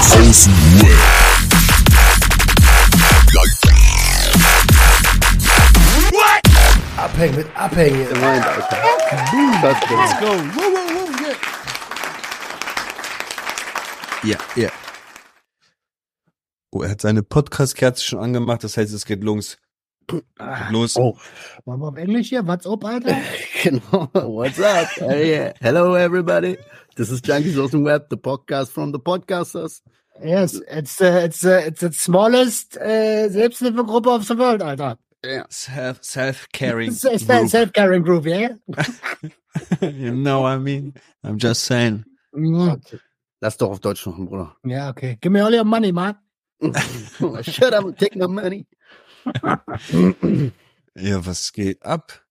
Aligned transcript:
Außen 0.00 0.52
Abhängen 6.96 7.36
mit 7.36 7.46
Abhängen. 7.54 8.08
Gemeint, 8.08 8.46
Alter. 8.46 8.78
Das 9.60 9.76
Let's 9.90 10.18
go. 10.20 10.26
Woo, 10.26 10.72
woo, 10.72 10.88
woo, 10.94 11.08
yeah. 14.24 14.38
Ja, 14.56 14.62
ja. 14.62 14.70
Oh, 16.70 16.82
er 16.82 16.90
hat 16.92 17.02
seine 17.02 17.22
Podcast-Kerze 17.22 18.02
schon 18.02 18.20
angemacht, 18.20 18.64
das 18.64 18.78
heißt, 18.78 18.94
es 18.94 19.04
geht 19.04 19.22
los. 19.22 19.58
Geht 20.10 20.24
los. 20.70 20.96
Oh. 20.96 21.16
Wollen 21.64 21.80
wir 21.80 21.88
auf 21.88 21.96
Englisch 21.96 22.28
hier? 22.28 22.46
What's 22.46 22.66
up, 22.66 22.84
Alter? 22.84 23.16
Genau. 23.62 24.08
What's 24.14 24.58
up? 24.58 24.88
Hey, 24.96 25.52
hello 25.60 25.94
everybody. 25.94 26.56
This 26.96 27.10
is 27.10 27.20
Junkies 27.20 27.58
aus 27.58 27.70
dem 27.70 27.84
Web, 27.84 28.08
the 28.08 28.16
podcast 28.16 28.72
from 28.72 28.92
the 28.92 28.98
podcasters. 28.98 29.82
Yes, 30.22 30.60
it's, 30.68 31.00
uh, 31.00 31.22
it's, 31.24 31.44
uh, 31.44 31.62
it's 31.66 31.80
the 31.80 31.92
smallest 31.92 32.76
uh, 32.76 33.28
Selbsthilfegruppe 33.28 34.06
of 34.06 34.26
the 34.26 34.34
world, 34.34 34.62
Alter. 34.62 34.96
Self, 35.50 36.02
self-caring. 36.02 36.92
Self-caring 36.92 38.02
group, 38.02 38.26
yeah? 38.26 38.54
you 39.80 40.14
know 40.14 40.40
what 40.42 40.52
I 40.52 40.58
mean? 40.58 40.94
I'm 41.22 41.38
just 41.38 41.64
saying. 41.64 42.04
Mhm. 42.34 42.80
Lass 43.42 43.56
doch 43.56 43.70
auf 43.70 43.80
Deutsch 43.80 44.06
machen, 44.06 44.26
Bruder. 44.26 44.56
Ja, 44.64 44.90
okay. 44.90 45.18
Give 45.20 45.32
me 45.32 45.40
all 45.40 45.54
your 45.54 45.64
money, 45.64 45.92
man. 45.92 46.16
Shut 47.42 47.72
up 47.72 47.96
take 47.98 48.16
my 48.16 48.26
money. 48.26 48.66
Ja, 50.96 51.24
was 51.26 51.52
geht 51.52 51.82
ab? 51.84 52.24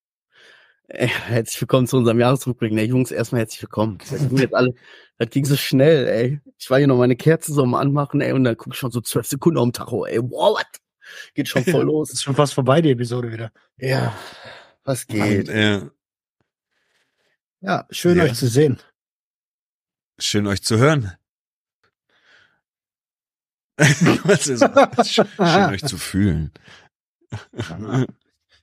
Ey, 0.88 1.08
herzlich 1.08 1.62
willkommen 1.62 1.86
zu 1.88 1.98
unserem 1.98 2.20
Jahresrückblick. 2.20 2.74
Ne, 2.74 2.84
Jungs, 2.84 3.12
erstmal 3.12 3.42
herzlich 3.42 3.62
willkommen. 3.62 4.00
Das 4.10 4.28
ging 4.28 4.38
jetzt 4.38 4.56
alle, 4.56 4.74
das 5.18 5.30
ging 5.30 5.46
so 5.46 5.56
schnell, 5.56 6.08
ey. 6.08 6.42
Ich 6.58 6.70
war 6.70 6.80
hier 6.80 6.88
noch 6.88 6.98
meine 6.98 7.16
Kerze 7.16 7.54
so 7.54 7.62
am 7.64 7.76
Anmachen, 7.76 8.22
ey, 8.22 8.32
und 8.34 8.44
dann 8.44 8.58
guck 8.58 8.74
ich 8.74 8.80
schon 8.80 8.92
so 8.92 9.00
zwölf 9.02 9.28
Sekunden 9.28 9.60
auf 9.60 9.66
dem 9.66 9.74
Tacho, 9.74 10.06
ey. 10.06 10.20
Wow, 10.20 10.58
what? 10.58 10.66
Geht 11.36 11.48
schon 11.48 11.64
voll 11.64 11.84
los. 11.86 12.12
Ist 12.12 12.24
schon 12.24 12.36
fast 12.36 12.54
vorbei, 12.56 12.82
die 12.82 12.92
Episode 12.92 13.32
wieder. 13.32 13.52
Ja, 13.78 14.16
was 14.84 15.06
geht? 15.06 15.48
Ja, 15.48 15.90
Ja, 17.62 17.86
schön 17.92 18.18
Ja. 18.18 18.24
euch 18.24 18.34
zu 18.34 18.48
sehen. 18.48 18.80
schön 20.20 20.48
euch 20.48 20.64
zu 20.64 20.78
hören. 20.80 21.14
schön 23.80 25.70
euch 25.70 25.84
zu 25.86 25.98
fühlen. 25.98 26.52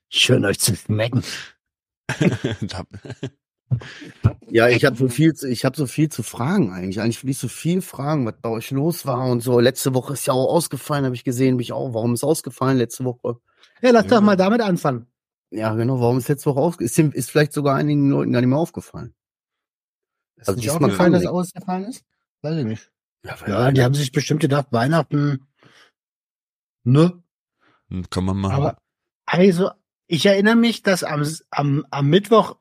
Schön 0.09 0.45
euch 0.45 0.59
zu 0.61 0.75
schmecken. 0.77 1.23
Ja, 4.49 4.69
ich 4.69 4.85
habe 4.85 4.97
so 4.97 5.09
viel, 5.09 5.35
zu, 5.35 5.49
ich 5.49 5.65
habe 5.65 5.77
so 5.77 5.87
viel 5.87 6.09
zu 6.09 6.23
fragen 6.23 6.73
eigentlich. 6.73 7.01
Eigentlich 7.01 7.23
will 7.25 7.31
ich 7.31 7.39
so 7.39 7.49
viel 7.49 7.83
fragen, 7.83 8.25
was 8.25 8.35
bei 8.41 8.49
euch 8.49 8.71
los 8.71 9.07
war 9.07 9.29
und 9.29 9.41
so. 9.41 9.59
Letzte 9.59 9.93
Woche 9.93 10.13
ist 10.13 10.27
ja 10.27 10.35
auch 10.35 10.53
ausgefallen, 10.55 11.05
habe 11.05 11.17
ich 11.17 11.25
gesehen, 11.25 11.57
mich 11.57 11.73
auch. 11.73 11.93
Warum 11.93 12.15
ist 12.15 12.23
ausgefallen 12.23 12.79
letzte 12.79 13.05
Woche? 13.05 13.41
Ja, 13.83 13.91
lass 13.91 14.05
Ja. 14.05 14.11
doch 14.11 14.21
mal 14.21 14.37
damit 14.37 14.61
anfangen. 14.61 15.07
Ja, 15.51 15.75
genau. 15.75 16.01
Warum 16.01 16.19
ist 16.19 16.29
letzte 16.29 16.51
Woche 16.51 16.61
ausgefallen? 16.61 17.11
Ist, 17.11 17.17
ist 17.17 17.31
vielleicht 17.31 17.53
sogar 17.53 17.75
einigen 17.75 18.09
Leuten 18.09 18.33
gar 18.33 18.41
nicht 18.41 18.49
mehr 18.51 18.59
aufgefallen. 18.59 19.15
Ist 20.37 20.49
Also 20.49 20.61
nicht 20.61 20.71
aufgefallen, 20.71 21.13
dass 21.13 21.27
ausgefallen 21.27 21.85
ist? 21.87 22.05
Weiß 22.43 22.57
ich 22.57 22.65
nicht. 22.65 22.93
Ja, 23.25 23.37
Ja, 23.49 23.73
die 23.73 23.83
haben 23.83 23.95
sich 23.95 24.13
bestimmt 24.13 24.41
gedacht, 24.41 24.69
Weihnachten, 24.71 25.45
ne? 26.85 27.21
Kann 28.11 28.25
man 28.25 28.37
machen. 28.37 28.55
Aber 28.55 28.79
also, 29.27 29.71
ich 30.07 30.27
erinnere 30.27 30.57
mich, 30.57 30.83
dass 30.83 31.05
am, 31.05 31.25
am, 31.51 31.87
am 31.91 32.07
Mittwoch 32.09 32.57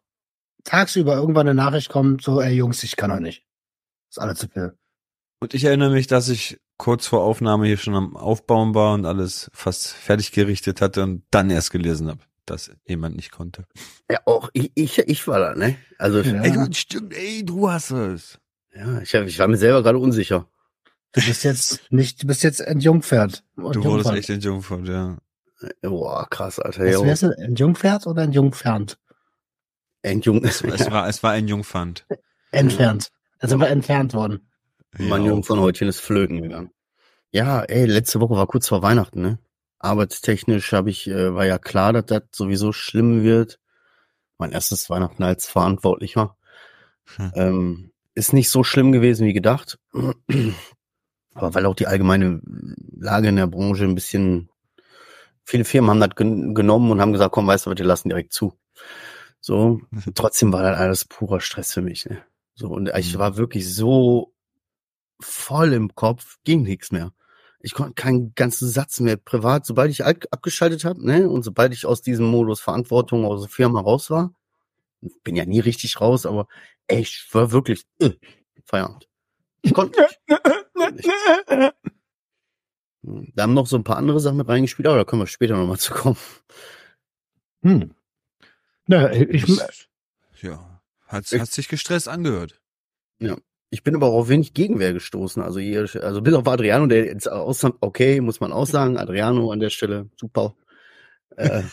tagsüber 0.64 1.16
irgendwann 1.16 1.48
eine 1.48 1.56
Nachricht 1.56 1.90
kommt, 1.90 2.24
so, 2.24 2.42
ey 2.42 2.54
Jungs, 2.56 2.84
ich 2.84 2.96
kann 2.96 3.12
noch 3.12 3.20
nicht. 3.20 3.46
Ist 4.10 4.20
alles 4.20 4.40
zu 4.40 4.48
viel. 4.48 4.78
Und 5.40 5.54
ich 5.54 5.64
erinnere 5.64 5.92
mich, 5.92 6.08
dass 6.08 6.30
ich 6.30 6.60
kurz 6.78 7.08
vor 7.08 7.22
Aufnahme 7.22 7.68
hier 7.68 7.78
schon 7.78 7.96
am 7.96 8.18
Aufbauen 8.18 8.74
war 8.74 8.94
und 8.94 9.06
alles 9.06 9.50
fast 9.54 9.88
fertig 9.90 10.32
gerichtet 10.32 10.82
hatte 10.82 11.04
und 11.04 11.24
dann 11.32 11.50
erst 11.50 11.72
gelesen 11.72 12.10
habe, 12.10 12.22
dass 12.46 12.72
jemand 12.88 13.16
nicht 13.16 13.32
konnte. 13.32 13.66
ja, 14.10 14.20
auch 14.26 14.50
ich, 14.54 14.72
ich, 14.76 14.98
ich 15.00 15.28
war 15.28 15.40
da, 15.40 15.56
ne? 15.56 15.78
Also, 15.98 16.22
Ja. 16.22 16.42
Ey, 16.42 16.52
du, 16.52 16.74
stimmt, 16.74 17.14
ey, 17.14 17.46
du 17.46 17.70
hast 17.70 17.92
es. 17.92 18.40
ja, 18.74 19.02
ich, 19.02 19.14
hab, 19.14 19.26
ich 19.26 19.40
war 19.40 19.48
mir 19.48 19.58
selber 19.58 19.84
gerade 19.84 20.00
unsicher. 20.00 20.50
Du 21.12 21.22
bist 21.22 21.44
jetzt 21.46 21.92
nicht, 21.92 22.24
du 22.24 22.28
bist 22.28 22.44
jetzt 22.44 22.60
entjungfert. 22.60 23.44
Du 23.56 23.84
wurdest 23.84 24.12
echt 24.12 24.30
entjungfert, 24.30 24.88
ja. 24.88 25.18
Boah, 25.82 26.28
krass, 26.30 26.60
Alter. 26.60 26.86
Was 26.86 26.92
Ja, 26.92 27.04
wärst 27.04 27.24
du, 27.24 27.28
entjungfert 27.38 28.08
oder 28.08 28.24
entjungfernt? 28.24 28.98
Endjung. 30.02 30.44
Es 30.44 30.64
war, 30.64 31.08
es 31.08 31.24
war 31.24 31.32
ein 31.32 31.48
Jungfand. 31.48 32.06
Entfernt. 32.52 33.12
Da 33.40 33.48
sind 33.48 33.60
wir 33.60 33.70
entfernt 33.70 34.14
worden. 34.14 34.48
Mein 34.98 35.26
Ja, 35.26 35.42
von 35.42 35.60
heute 35.60 35.86
ist 35.86 36.00
flöten 36.00 36.42
gegangen. 36.42 36.72
Ja, 37.32 37.64
ey, 37.64 37.86
letzte 37.86 38.22
Woche 38.22 38.36
war 38.36 38.48
kurz 38.48 38.68
vor 38.68 38.82
Weihnachten, 38.82 39.22
ne? 39.22 39.40
Arbeitstechnisch 39.80 40.72
habe 40.72 40.90
ich, 40.90 41.08
äh, 41.08 41.34
war 41.36 41.46
ja 41.46 41.58
klar, 41.58 41.92
dass 41.92 42.06
das 42.06 42.24
sowieso 42.32 42.72
schlimm 42.72 43.24
wird. 43.24 43.60
Mein 44.38 44.52
erstes 44.52 44.90
Weihnachten 44.90 45.24
als 45.24 45.48
Verantwortlicher. 45.48 46.38
Hm. 47.18 47.32
Ähm, 47.36 47.92
ist 48.14 48.32
nicht 48.32 48.50
so 48.50 48.64
schlimm 48.64 48.92
gewesen 48.92 49.28
wie 49.28 49.34
gedacht. 49.34 49.78
Aber 51.34 51.54
weil 51.54 51.66
auch 51.66 51.76
die 51.76 51.88
allgemeine 51.88 52.42
Lage 52.98 53.28
in 53.28 53.36
der 53.36 53.48
Branche 53.48 53.84
ein 53.84 53.96
bisschen, 53.96 54.50
viele 55.46 55.66
Firmen 55.66 55.90
haben 55.92 56.00
das 56.02 56.16
gen 56.16 56.54
genommen 56.54 56.92
und 56.92 57.02
haben 57.02 57.14
gesagt, 57.14 57.34
komm, 57.34 57.48
weißt 57.48 57.66
du 57.66 57.72
was, 57.72 57.78
wir 57.78 57.86
lassen 57.86 58.10
direkt 58.10 58.34
zu. 58.34 58.54
So, 59.40 59.80
trotzdem 60.16 60.52
war 60.52 60.64
das 60.64 60.78
alles 60.78 61.06
purer 61.06 61.40
Stress 61.40 61.74
für 61.74 61.82
mich, 61.82 62.06
ne? 62.06 62.24
So, 62.56 62.70
und 62.70 62.90
ich 62.98 63.14
Mhm. 63.16 63.20
war 63.20 63.38
wirklich 63.38 63.74
so 63.74 64.34
voll 65.22 65.74
im 65.74 65.96
Kopf, 65.96 66.38
ging 66.44 66.64
nichts 66.64 66.92
mehr. 66.92 67.12
Ich 67.60 67.74
konnte 67.74 67.94
keinen 67.96 68.34
ganzen 68.36 68.70
Satz 68.70 69.00
mehr 69.00 69.18
privat, 69.18 69.66
sobald 69.66 69.92
ich 69.92 70.06
ab- 70.06 70.26
abgeschaltet 70.32 70.86
habe, 70.86 71.06
ne, 71.06 71.30
und 71.30 71.44
sobald 71.44 71.74
ich 71.74 71.86
aus 71.86 72.02
diesem 72.02 72.28
Modus 72.28 72.60
Verantwortung 72.62 73.26
aus 73.26 73.42
der 73.42 73.50
Firma 73.50 73.82
raus 73.82 74.10
war, 74.10 74.34
bin 75.24 75.36
ja 75.36 75.46
nie 75.46 75.60
richtig 75.60 76.02
raus, 76.02 76.26
aber 76.26 76.48
ey, 76.88 77.02
ich 77.02 77.28
war 77.32 77.52
wirklich 77.52 77.86
äh, 78.00 78.12
Feierabend. 78.66 79.08
Ich 79.62 79.74
konnte 79.74 80.02
nicht. 80.02 81.10
Da 83.36 83.44
haben 83.44 83.54
noch 83.54 83.68
so 83.68 83.76
ein 83.78 83.84
paar 83.84 83.98
andere 83.98 84.20
Sachen 84.20 84.38
mit 84.38 84.48
reingespielt, 84.48 84.88
aber 84.88 84.98
da 84.98 85.04
können 85.04 85.22
wir 85.22 85.28
später 85.28 85.58
nochmal 85.58 85.78
zu 85.78 85.94
kommen. 85.94 86.18
Hm. 87.62 87.92
Na, 88.88 89.12
ich, 89.12 89.46
Ja, 90.42 90.82
hat, 91.08 91.26
hat 91.26 91.52
sich 91.52 91.68
gestresst 91.68 92.08
angehört. 92.08 92.62
Ich 93.72 93.84
bin 93.84 93.96
aber 93.96 94.08
auch 94.08 94.20
auf 94.20 94.30
wenig 94.30 94.54
Gegenwehr 94.54 94.94
gestoßen. 94.94 95.42
Also 95.42 95.60
hier, 95.60 95.88
also 96.02 96.22
bis 96.22 96.34
auf 96.34 96.48
Adriano, 96.48 96.86
der 96.88 97.06
jetzt 97.06 97.30
aus, 97.30 97.64
okay, 97.82 98.22
muss 98.22 98.40
man 98.40 98.54
auch 98.54 98.68
sagen. 98.68 98.98
Adriano 98.98 99.52
an 99.52 99.60
der 99.60 99.70
Stelle, 99.70 100.10
super. 100.16 100.56
Äh, 101.36 101.64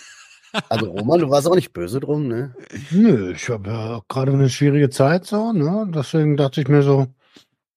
also 0.68 0.90
Roman, 0.90 1.20
du 1.20 1.30
warst 1.30 1.46
auch 1.46 1.54
nicht 1.54 1.72
böse 1.72 2.00
drum, 2.00 2.28
ne? 2.28 2.54
nö, 2.90 3.32
ich 3.32 3.48
habe 3.48 3.70
ja 3.70 3.96
auch 3.96 4.08
gerade 4.08 4.32
eine 4.32 4.50
schwierige 4.50 4.90
Zeit 4.90 5.26
so, 5.26 5.52
ne? 5.52 5.90
Deswegen 5.94 6.36
dachte 6.36 6.60
ich 6.60 6.68
mir 6.68 6.82
so, 6.82 7.06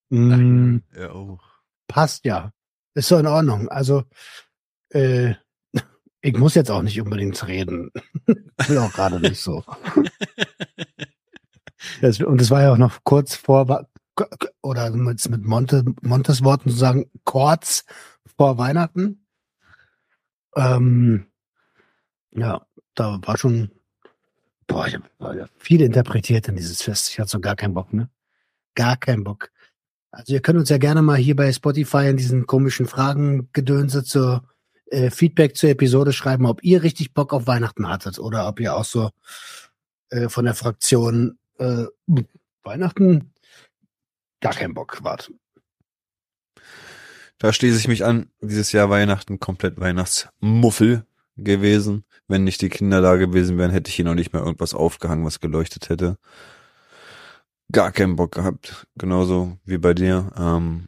hm, 0.09 0.81
Ja, 0.97 1.11
auch. 1.11 1.43
passt 1.87 2.25
ja. 2.25 2.51
Ist 2.95 3.09
so 3.09 3.17
in 3.17 3.27
Ordnung. 3.27 3.67
Also, 3.69 4.03
äh, 4.89 5.35
ich 6.21 6.37
muss 6.37 6.55
jetzt 6.55 6.71
auch 6.71 6.81
nicht 6.81 6.99
unbedingt 6.99 7.45
reden. 7.47 7.91
Will 8.67 8.77
auch 8.79 8.93
gerade 8.93 9.19
nicht 9.19 9.39
so. 9.39 9.63
Das, 12.01 12.19
und 12.19 12.41
es 12.41 12.49
war 12.49 12.63
ja 12.63 12.73
auch 12.73 12.77
noch 12.77 13.03
kurz 13.03 13.35
vor, 13.35 13.87
oder 14.63 14.89
mit, 14.89 15.29
mit 15.29 15.43
Monte, 15.43 15.85
Montes 16.01 16.43
Worten 16.43 16.71
zu 16.71 16.75
sagen, 16.75 17.09
kurz 17.23 17.85
vor 18.37 18.57
Weihnachten. 18.57 19.25
Ähm, 20.55 21.27
ja, 22.31 22.65
da 22.95 23.19
war 23.21 23.37
schon, 23.37 23.71
boah, 24.67 24.87
ich 24.87 24.95
habe 24.95 25.49
viel 25.57 25.81
interpretiert 25.81 26.47
in 26.47 26.55
dieses 26.55 26.81
Fest. 26.81 27.09
Ich 27.09 27.19
hatte 27.19 27.29
so 27.29 27.39
gar 27.39 27.55
keinen 27.55 27.75
Bock, 27.75 27.93
ne? 27.93 28.09
Gar 28.73 28.97
keinen 28.97 29.23
Bock. 29.23 29.51
Also 30.15 30.31
ihr 30.31 30.39
könnt 30.39 30.57
uns 30.57 30.69
ja 30.69 30.77
gerne 30.77 31.01
mal 31.01 31.17
hier 31.17 31.35
bei 31.35 31.51
Spotify 31.51 32.07
in 32.07 32.15
diesen 32.15 32.47
komischen 32.47 32.87
Fragen-Gedönse 32.87 34.05
zur 34.05 34.43
äh, 34.85 35.09
Feedback 35.09 35.57
zur 35.57 35.69
Episode 35.71 36.13
schreiben, 36.13 36.45
ob 36.45 36.63
ihr 36.63 36.83
richtig 36.83 37.13
Bock 37.13 37.33
auf 37.33 37.47
Weihnachten 37.47 37.89
hattet 37.89 38.17
oder 38.17 38.47
ob 38.47 38.61
ihr 38.61 38.77
auch 38.77 38.85
so 38.85 39.09
äh, 40.11 40.29
von 40.29 40.45
der 40.45 40.53
Fraktion 40.53 41.37
äh, 41.57 41.83
Weihnachten 42.63 43.33
gar 44.39 44.53
keinen 44.53 44.73
Bock 44.73 45.03
wart. 45.03 45.33
Da 47.37 47.51
schließe 47.51 47.77
ich 47.77 47.89
mich 47.89 48.05
an. 48.05 48.29
Dieses 48.39 48.71
Jahr 48.71 48.89
Weihnachten 48.89 49.41
komplett 49.41 49.81
Weihnachtsmuffel 49.81 51.05
gewesen. 51.35 52.05
Wenn 52.29 52.45
nicht 52.45 52.61
die 52.61 52.69
Kinder 52.69 53.01
da 53.01 53.17
gewesen 53.17 53.57
wären, 53.57 53.71
hätte 53.71 53.89
ich 53.89 53.95
hier 53.95 54.05
noch 54.05 54.15
nicht 54.15 54.31
mehr 54.31 54.43
irgendwas 54.43 54.73
aufgehangen, 54.73 55.25
was 55.25 55.41
geleuchtet 55.41 55.89
hätte. 55.89 56.17
Gar 57.71 57.91
keinen 57.91 58.15
Bock 58.15 58.33
gehabt. 58.33 58.87
Genauso 58.95 59.57
wie 59.65 59.77
bei 59.77 59.93
dir. 59.93 60.31
Ähm, 60.37 60.87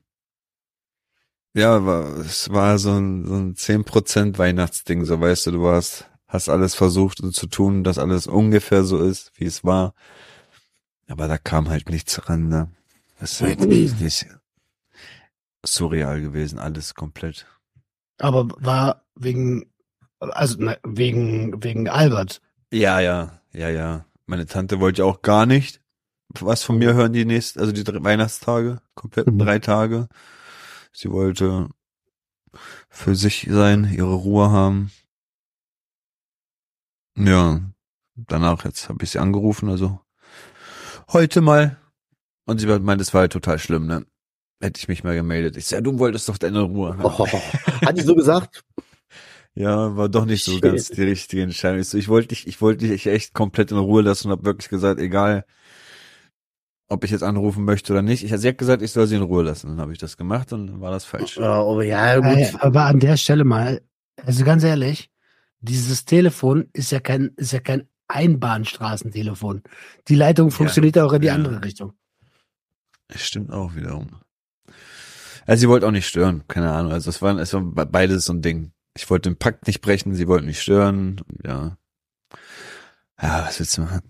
ja, 1.53 1.85
war, 1.85 2.17
es 2.17 2.51
war 2.51 2.77
so 2.77 2.91
ein, 2.91 3.25
so 3.25 3.33
ein 3.33 3.55
10% 3.55 4.37
Weihnachtsding, 4.37 5.05
so 5.05 5.19
weißt 5.19 5.47
du, 5.47 5.51
du 5.51 5.63
warst, 5.63 6.07
hast 6.27 6.49
alles 6.49 6.75
versucht 6.75 7.17
so 7.19 7.31
zu 7.31 7.47
tun, 7.47 7.83
dass 7.83 7.97
alles 7.97 8.27
ungefähr 8.27 8.83
so 8.83 8.99
ist, 8.99 9.31
wie 9.35 9.45
es 9.45 9.63
war. 9.63 9.95
Aber 11.07 11.27
da 11.27 11.37
kam 11.37 11.69
halt 11.69 11.89
nichts 11.89 12.29
ran, 12.29 12.47
ne? 12.47 12.69
Das 13.19 13.33
ist 13.33 13.41
halt 13.41 13.59
nicht, 14.01 14.27
surreal 15.65 16.21
gewesen, 16.21 16.59
alles 16.59 16.93
komplett. 16.93 17.47
Aber 18.19 18.49
war 18.59 19.05
wegen, 19.15 19.71
also 20.19 20.57
na, 20.59 20.77
wegen, 20.83 21.63
wegen 21.63 21.89
Albert. 21.89 22.41
Ja, 22.71 22.99
ja, 22.99 23.41
ja, 23.51 23.69
ja. 23.69 24.05
Meine 24.27 24.45
Tante 24.45 24.79
wollte 24.79 25.05
auch 25.05 25.21
gar 25.21 25.45
nicht 25.45 25.81
was 26.39 26.63
von 26.63 26.77
mir 26.77 26.93
hören 26.93 27.13
die 27.13 27.25
nächsten, 27.25 27.59
also 27.59 27.71
die 27.71 27.83
drei 27.83 28.03
Weihnachtstage, 28.03 28.81
komplett 28.95 29.27
Mhm. 29.27 29.39
drei 29.39 29.59
Tage. 29.59 30.07
Sie 30.93 31.09
wollte 31.11 31.69
für 32.89 33.15
sich 33.15 33.47
sein, 33.49 33.91
ihre 33.93 34.13
Ruhe 34.13 34.49
haben. 34.51 34.91
Ja, 37.17 37.61
danach 38.15 38.63
jetzt 38.65 38.89
habe 38.89 39.03
ich 39.03 39.11
sie 39.11 39.19
angerufen, 39.19 39.69
also 39.69 39.99
heute 41.11 41.41
mal. 41.41 41.77
Und 42.45 42.59
sie 42.59 42.67
meint, 42.67 43.01
es 43.01 43.13
war 43.13 43.21
halt 43.21 43.33
total 43.33 43.59
schlimm, 43.59 43.87
ne? 43.87 44.05
Hätte 44.61 44.79
ich 44.79 44.87
mich 44.87 45.03
mal 45.03 45.15
gemeldet. 45.15 45.57
Ich 45.57 45.65
sag, 45.67 45.77
ja, 45.77 45.81
du 45.81 45.99
wolltest 45.99 46.29
doch 46.29 46.37
deine 46.37 46.61
Ruhe. 46.61 46.97
Oh, 47.03 47.27
hat 47.27 47.97
die 47.97 48.01
so 48.03 48.15
gesagt? 48.15 48.63
Ja, 49.59 49.95
war 49.97 50.07
doch 50.07 50.25
nicht 50.25 50.43
so 50.45 50.51
Shit. 50.51 50.61
ganz 50.61 50.89
die 50.89 51.01
richtige 51.01 51.41
Entscheidung. 51.41 51.79
Ich, 51.79 51.89
so, 51.89 51.97
ich 51.97 52.09
wollte 52.09 52.27
dich, 52.27 52.45
ich 52.45 52.61
wollte 52.61 52.85
dich 52.87 53.07
echt 53.07 53.33
komplett 53.33 53.71
in 53.71 53.79
Ruhe 53.79 54.03
lassen 54.03 54.27
und 54.27 54.33
habe 54.33 54.45
wirklich 54.45 54.69
gesagt, 54.69 54.99
egal, 54.99 55.45
ob 56.89 57.03
ich 57.03 57.11
jetzt 57.11 57.23
anrufen 57.23 57.65
möchte 57.65 57.93
oder 57.93 58.01
nicht. 58.01 58.23
Ich, 58.23 58.31
sie 58.35 58.47
hat 58.47 58.57
gesagt, 58.57 58.81
ich 58.81 58.91
soll 58.91 59.07
sie 59.07 59.15
in 59.15 59.21
Ruhe 59.21 59.43
lassen. 59.43 59.67
Dann 59.69 59.81
habe 59.81 59.91
ich 59.93 59.97
das 59.99 60.17
gemacht 60.17 60.53
und 60.53 60.67
dann 60.67 60.81
war 60.81 60.91
das 60.91 61.05
falsch. 61.05 61.37
Ja, 61.37 61.61
aber 61.61 61.83
ja, 61.83 62.15
Äh, 62.15 62.21
gut. 62.51 62.61
aber 62.61 62.85
an 62.85 62.99
der 62.99 63.17
Stelle 63.17 63.43
mal, 63.43 63.81
also 64.25 64.43
ganz 64.45 64.63
ehrlich, 64.63 65.09
dieses 65.59 66.05
Telefon 66.05 66.69
ist 66.73 66.91
ja 66.91 66.99
kein, 66.99 67.31
ist 67.35 67.51
ja 67.51 67.59
kein 67.59 67.87
Einbahnstraßentelefon. 68.07 69.63
Die 70.07 70.15
Leitung 70.15 70.51
funktioniert 70.51 70.97
auch 70.97 71.11
in 71.13 71.21
die 71.21 71.27
ja. 71.27 71.33
andere 71.35 71.63
Richtung. 71.63 71.93
Das 73.09 73.21
stimmt 73.21 73.51
auch 73.51 73.75
wiederum. 73.75 74.07
Also 75.45 75.61
sie 75.61 75.69
wollte 75.69 75.87
auch 75.87 75.91
nicht 75.91 76.07
stören, 76.07 76.43
keine 76.47 76.71
Ahnung. 76.71 76.91
Also 76.91 77.09
es 77.09 77.21
war, 77.21 77.37
es 77.37 77.53
war 77.53 77.61
be- 77.61 77.85
beides 77.85 78.25
so 78.25 78.33
ein 78.33 78.41
Ding. 78.41 78.71
Ich 78.95 79.09
wollte 79.09 79.29
den 79.29 79.37
Pakt 79.37 79.67
nicht 79.67 79.81
brechen, 79.81 80.13
sie 80.15 80.27
wollten 80.27 80.45
nicht 80.47 80.61
stören. 80.61 81.21
Ja. 81.45 81.77
Ja, 83.21 83.45
was 83.47 83.59
willst 83.59 83.77
du 83.77 83.81
machen? 83.81 84.01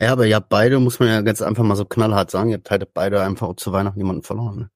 Ja, 0.00 0.12
aber 0.12 0.26
ihr 0.26 0.36
habt 0.36 0.48
beide, 0.48 0.80
muss 0.80 0.98
man 0.98 1.08
ja 1.08 1.20
ganz 1.20 1.42
einfach 1.42 1.62
mal 1.62 1.76
so 1.76 1.84
knallhart 1.84 2.30
sagen, 2.30 2.50
ihr 2.50 2.56
habt 2.56 2.70
halt 2.70 2.94
beide 2.94 3.22
einfach 3.22 3.54
zu 3.56 3.72
Weihnachten 3.72 3.98
jemanden 3.98 4.22
verloren. 4.22 4.58
Ne? 4.58 4.70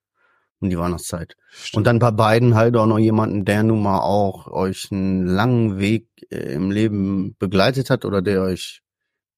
Um 0.60 0.68
die 0.68 0.78
Weihnachtszeit. 0.78 1.36
Und 1.72 1.86
dann 1.86 1.98
bei 1.98 2.10
beiden 2.10 2.54
halt 2.54 2.76
auch 2.76 2.86
noch 2.86 2.98
jemanden, 2.98 3.46
der 3.46 3.62
nun 3.62 3.82
mal 3.82 4.00
auch 4.00 4.46
euch 4.48 4.92
einen 4.92 5.26
langen 5.26 5.78
Weg 5.78 6.08
äh, 6.30 6.52
im 6.54 6.70
Leben 6.70 7.36
begleitet 7.38 7.88
hat 7.88 8.04
oder 8.04 8.20
der 8.20 8.42
euch 8.42 8.82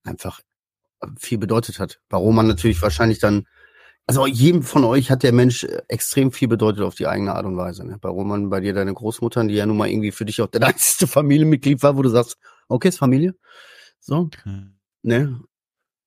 einfach 0.03 0.41
viel 1.19 1.38
bedeutet 1.38 1.79
hat. 1.79 2.00
Bei 2.09 2.17
Roman 2.17 2.49
natürlich 2.49 2.83
wahrscheinlich 2.83 3.21
dann, 3.21 3.47
also 4.06 4.27
jedem 4.27 4.62
von 4.62 4.85
euch 4.85 5.11
hat 5.11 5.23
der 5.23 5.33
Mensch 5.33 5.62
äh, 5.62 5.83
extrem 5.87 6.33
viel 6.33 6.49
bedeutet 6.49 6.83
auf 6.83 6.97
die 6.97 7.06
eigene 7.06 7.33
Art 7.33 7.47
und 7.47 7.56
Weise. 7.56 7.87
Ne? 7.87 7.99
Bei 8.00 8.09
Roman, 8.09 8.50
bei 8.50 8.59
dir 8.59 8.75
deine 8.75 8.93
Großmutter, 8.93 9.44
die 9.44 9.55
ja 9.55 9.67
nun 9.67 9.77
mal 9.77 9.88
irgendwie 9.88 10.11
für 10.11 10.25
dich 10.25 10.41
auch 10.43 10.49
der 10.49 10.62
einzige 10.67 11.06
Familienmitglied 11.06 11.83
war, 11.85 11.97
wo 11.97 12.03
du 12.03 12.09
sagst, 12.09 12.38
okay, 12.69 12.88
ist 12.88 12.99
Familie. 12.99 13.37
So, 14.00 14.31
ne? 15.03 15.41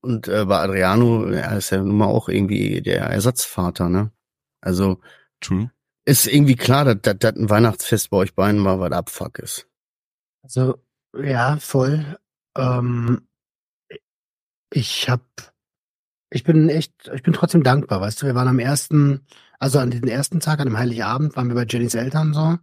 Und 0.02 0.28
äh, 0.28 0.46
bei 0.46 0.60
Adriano, 0.60 1.26
er 1.26 1.58
ist 1.58 1.72
ja 1.72 1.78
nun 1.80 1.98
mal 1.98 2.06
auch 2.08 2.30
irgendwie 2.30 2.82
der 2.82 3.02
Ersatzvater, 3.02 3.90
ne? 3.90 4.12
Also 4.62 5.00
True. 5.42 5.72
ist 6.06 6.28
irgendwie 6.28 6.56
klar, 6.56 6.86
dass 6.86 7.02
dass- 7.02 7.18
dass 7.20 7.36
ein 7.36 7.50
Weihnachtsfest 7.50 8.10
bei 8.10 8.18
euch 8.18 8.34
beiden 8.36 8.60
mal 8.62 8.80
was 8.80 8.92
Abfuck 8.92 9.40
ist. 9.40 9.68
Also, 10.44 10.82
ja, 11.18 11.58
voll. 11.58 12.18
Ähm, 12.58 13.28
ich 14.72 15.10
hab, 15.10 15.22
ich 16.30 16.44
bin 16.44 16.70
echt, 16.70 16.94
ich 17.14 17.24
bin 17.24 17.34
trotzdem 17.34 17.64
dankbar, 17.64 18.02
weißt 18.02 18.22
du, 18.22 18.26
wir 18.28 18.36
waren 18.36 18.48
am 18.48 18.60
ersten, 18.60 19.26
also 19.60 19.80
an 19.80 19.92
den 19.92 20.08
ersten 20.08 20.40
Tag, 20.40 20.60
an 20.60 20.68
dem 20.68 20.78
Heiligabend, 20.78 21.36
waren 21.36 21.48
wir 21.50 21.56
bei 21.56 21.66
Jennys 21.66 21.96
Eltern 21.96 22.34
so. 22.34 22.58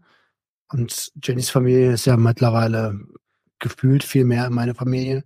Und 0.73 1.13
Jennys 1.23 1.51
Familie 1.51 1.93
ist 1.93 2.07
ja 2.07 2.17
mittlerweile 2.17 2.99
gefühlt 3.59 4.05
viel 4.05 4.25
mehr 4.25 4.49
meine 4.51 4.75
Familie. 4.75 5.25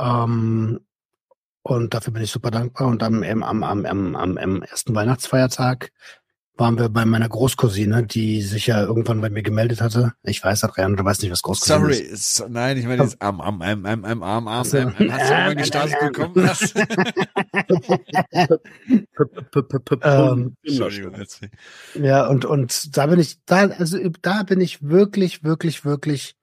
Ähm, 0.00 0.80
und 1.76 1.94
dafür 1.94 2.12
bin 2.12 2.22
ich 2.22 2.30
super 2.30 2.50
dankbar. 2.50 2.88
Und 2.88 3.02
am, 3.02 3.22
am, 3.22 3.62
am, 3.62 3.86
am, 3.86 4.16
am, 4.16 4.62
ersten 4.62 4.94
Weihnachtsfeiertag 4.94 5.90
waren 6.60 6.78
wir 6.78 6.90
bei 6.90 7.06
meiner 7.06 7.28
Großcousine, 7.28 8.06
die 8.06 8.42
sich 8.42 8.66
ja 8.66 8.82
irgendwann 8.82 9.20
bei 9.22 9.30
mir 9.30 9.42
gemeldet 9.42 9.80
hatte. 9.80 10.12
Ich 10.22 10.44
weiß, 10.44 10.62
Adrian, 10.64 10.94
du 10.94 11.04
weißt 11.04 11.22
nicht, 11.22 11.32
was 11.32 11.42
Großcousine 11.42 11.78
Sorry, 11.78 11.96
ist. 11.96 12.36
so, 12.36 12.46
nein, 12.48 12.76
ich 12.76 12.84
meine 12.84 13.02
jetzt 13.02 13.20
am, 13.22 13.40
am, 13.40 13.62
am, 13.62 13.86
am, 13.86 14.04
am, 14.04 14.04
am, 14.04 14.22
am, 14.22 14.48
am, 14.48 14.58
hast 14.58 14.74
du 14.74 14.78
irgendwann 14.78 15.64
Straße 15.64 15.96
bekommen? 16.02 16.50
Ähm. 20.02 20.56
Ja, 21.94 22.26
und, 22.26 22.44
und 22.44 22.96
da 22.96 23.06
bin 23.06 23.18
ich, 23.18 23.38
da, 23.46 23.68
also 23.68 23.98
da 24.20 24.42
bin 24.42 24.60
ich 24.60 24.82
wirklich, 24.82 25.42
wirklich, 25.42 25.84
wirklich 25.84 26.36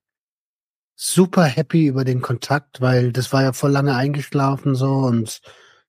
super 0.99 1.43
happy 1.45 1.85
über 1.85 2.03
den 2.03 2.21
Kontakt, 2.21 2.81
weil 2.81 3.11
das 3.13 3.31
war 3.31 3.43
ja 3.43 3.53
voll 3.53 3.71
lange 3.71 3.95
eingeschlafen 3.95 4.75
so 4.75 4.91
und 4.93 5.41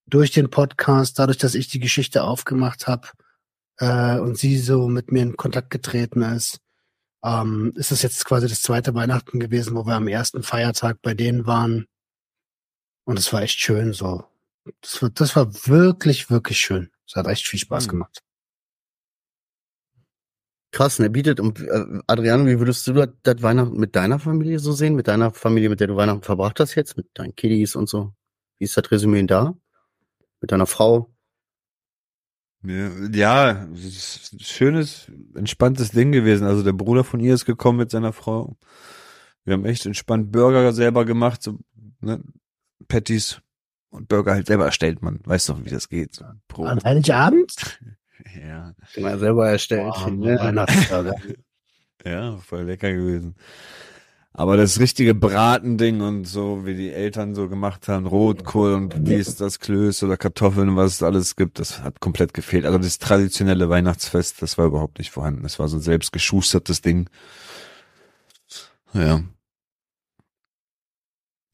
durch 0.06 0.30
den 0.30 0.50
Podcast, 0.50 1.18
dadurch, 1.18 1.38
dass 1.38 1.54
ich 1.54 1.68
die 1.68 1.80
Geschichte 1.80 2.22
aufgemacht 2.24 2.86
habe 2.86 3.08
äh, 3.78 4.18
und 4.18 4.36
sie 4.38 4.58
so 4.58 4.86
mit 4.88 5.10
mir 5.10 5.22
in 5.22 5.36
Kontakt 5.36 5.70
getreten 5.70 6.22
ist, 6.22 6.60
ähm, 7.24 7.72
ist 7.76 7.90
es 7.90 8.02
jetzt 8.02 8.24
quasi 8.26 8.48
das 8.48 8.62
zweite 8.62 8.94
Weihnachten 8.94 9.40
gewesen, 9.40 9.74
wo 9.74 9.86
wir 9.86 9.94
am 9.94 10.08
ersten 10.08 10.42
Feiertag 10.42 10.98
bei 11.02 11.14
denen 11.14 11.46
waren. 11.46 11.86
Und 13.04 13.18
es 13.18 13.32
war 13.32 13.42
echt 13.42 13.58
schön 13.58 13.94
so. 13.94 14.24
Das 14.82 15.00
war, 15.02 15.10
das 15.10 15.34
war 15.34 15.66
wirklich, 15.66 16.30
wirklich 16.30 16.58
schön. 16.58 16.90
Es 17.06 17.16
hat 17.16 17.26
echt 17.26 17.46
viel 17.46 17.58
Spaß 17.58 17.84
Hm. 17.84 17.90
gemacht. 17.90 18.22
Krass, 20.70 20.98
ne? 20.98 21.08
Bietet 21.08 21.40
und 21.40 21.60
äh, 21.60 22.00
Adriano, 22.06 22.46
wie 22.46 22.58
würdest 22.58 22.86
du 22.86 22.92
das, 22.92 23.08
das 23.22 23.42
Weihnachten 23.42 23.78
mit 23.78 23.96
deiner 23.96 24.18
Familie 24.18 24.58
so 24.58 24.72
sehen? 24.72 24.94
Mit 24.94 25.08
deiner 25.08 25.32
Familie, 25.32 25.70
mit 25.70 25.80
der 25.80 25.86
du 25.86 25.96
Weihnachten 25.96 26.22
verbracht 26.22 26.60
hast 26.60 26.74
jetzt, 26.74 26.96
mit 26.96 27.06
deinen 27.14 27.34
Kiddies 27.34 27.74
und 27.74 27.88
so? 27.88 28.12
Wie 28.58 28.64
ist 28.64 28.76
das 28.76 28.90
Resümee 28.90 29.24
da? 29.24 29.54
Mit 30.40 30.52
deiner 30.52 30.66
Frau? 30.66 31.10
Ja, 32.64 32.90
ja, 33.12 33.68
es 33.72 33.84
ist 33.84 34.32
ein 34.32 34.40
schönes, 34.40 35.10
entspanntes 35.34 35.92
Ding 35.92 36.12
gewesen. 36.12 36.46
Also 36.46 36.62
der 36.62 36.72
Bruder 36.72 37.04
von 37.04 37.20
ihr 37.20 37.34
ist 37.34 37.44
gekommen 37.44 37.78
mit 37.78 37.90
seiner 37.90 38.12
Frau. 38.12 38.56
Wir 39.44 39.54
haben 39.54 39.64
echt 39.64 39.86
entspannt 39.86 40.32
Burger 40.32 40.72
selber 40.72 41.04
gemacht, 41.04 41.42
so, 41.42 41.58
ne, 42.00 42.22
Patties 42.88 43.40
und 43.90 44.08
Burger 44.08 44.32
halt 44.32 44.46
selber 44.46 44.66
erstellt, 44.66 45.02
man 45.02 45.20
weiß 45.24 45.46
doch, 45.46 45.64
wie 45.64 45.70
das 45.70 45.88
geht. 45.88 46.16
So, 46.16 46.24
pro, 46.48 46.64
An 46.64 46.82
Heiligabend? 46.84 47.54
ja, 48.40 48.74
Genau, 48.94 49.16
selber 49.18 49.50
erstellt. 49.50 49.94
Boah, 49.94 50.10
ne? 50.10 50.66
Ja, 52.04 52.36
voll 52.36 52.62
lecker 52.62 52.92
gewesen. 52.92 53.34
Aber 54.32 54.56
das 54.56 54.78
richtige 54.78 55.16
Bratending 55.16 56.00
und 56.00 56.24
so, 56.24 56.64
wie 56.64 56.76
die 56.76 56.92
Eltern 56.92 57.34
so 57.34 57.48
gemacht 57.48 57.88
haben, 57.88 58.06
Rotkohl 58.06 58.72
und 58.72 58.94
dies, 58.98 59.34
das 59.34 59.58
Klöß 59.58 60.04
oder 60.04 60.16
Kartoffeln, 60.16 60.76
was 60.76 60.92
es 60.92 61.02
alles 61.02 61.34
gibt, 61.34 61.58
das 61.58 61.82
hat 61.82 61.98
komplett 61.98 62.34
gefehlt. 62.34 62.64
Also 62.64 62.78
das 62.78 62.98
traditionelle 62.98 63.68
Weihnachtsfest, 63.68 64.40
das 64.40 64.56
war 64.56 64.66
überhaupt 64.66 64.98
nicht 64.98 65.10
vorhanden. 65.10 65.42
Das 65.42 65.58
war 65.58 65.66
so 65.66 65.78
ein 65.78 65.82
selbst 65.82 66.12
geschustertes 66.12 66.82
Ding. 66.82 67.10
Ja. 68.92 69.22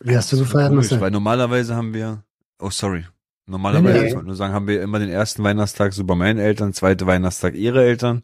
Wie 0.01 0.17
hast 0.17 0.31
du 0.33 0.45
Komisch, 0.45 0.71
Marcel? 0.71 1.01
weil 1.01 1.11
normalerweise 1.11 1.75
haben 1.75 1.95
wir, 1.95 2.23
oh 2.61 2.69
sorry, 2.69 3.07
normalerweise, 3.47 3.95
Nee, 3.95 4.01
nee. 4.01 4.09
ich 4.09 4.15
wollte 4.15 4.27
nur 4.27 4.37
sagen, 4.37 4.55
haben 4.55 4.67
wir 4.67 4.83
immer 4.83 4.99
den 4.99 5.11
ersten 5.11 5.43
Weihnachtstag 5.43 5.93
so 5.93 6.05
bei 6.05 6.15
meinen 6.15 6.39
Eltern, 6.39 6.73
zweite 6.73 7.07
Weihnachtstag 7.07 7.55
ihre 7.55 7.85
Eltern, 7.85 8.23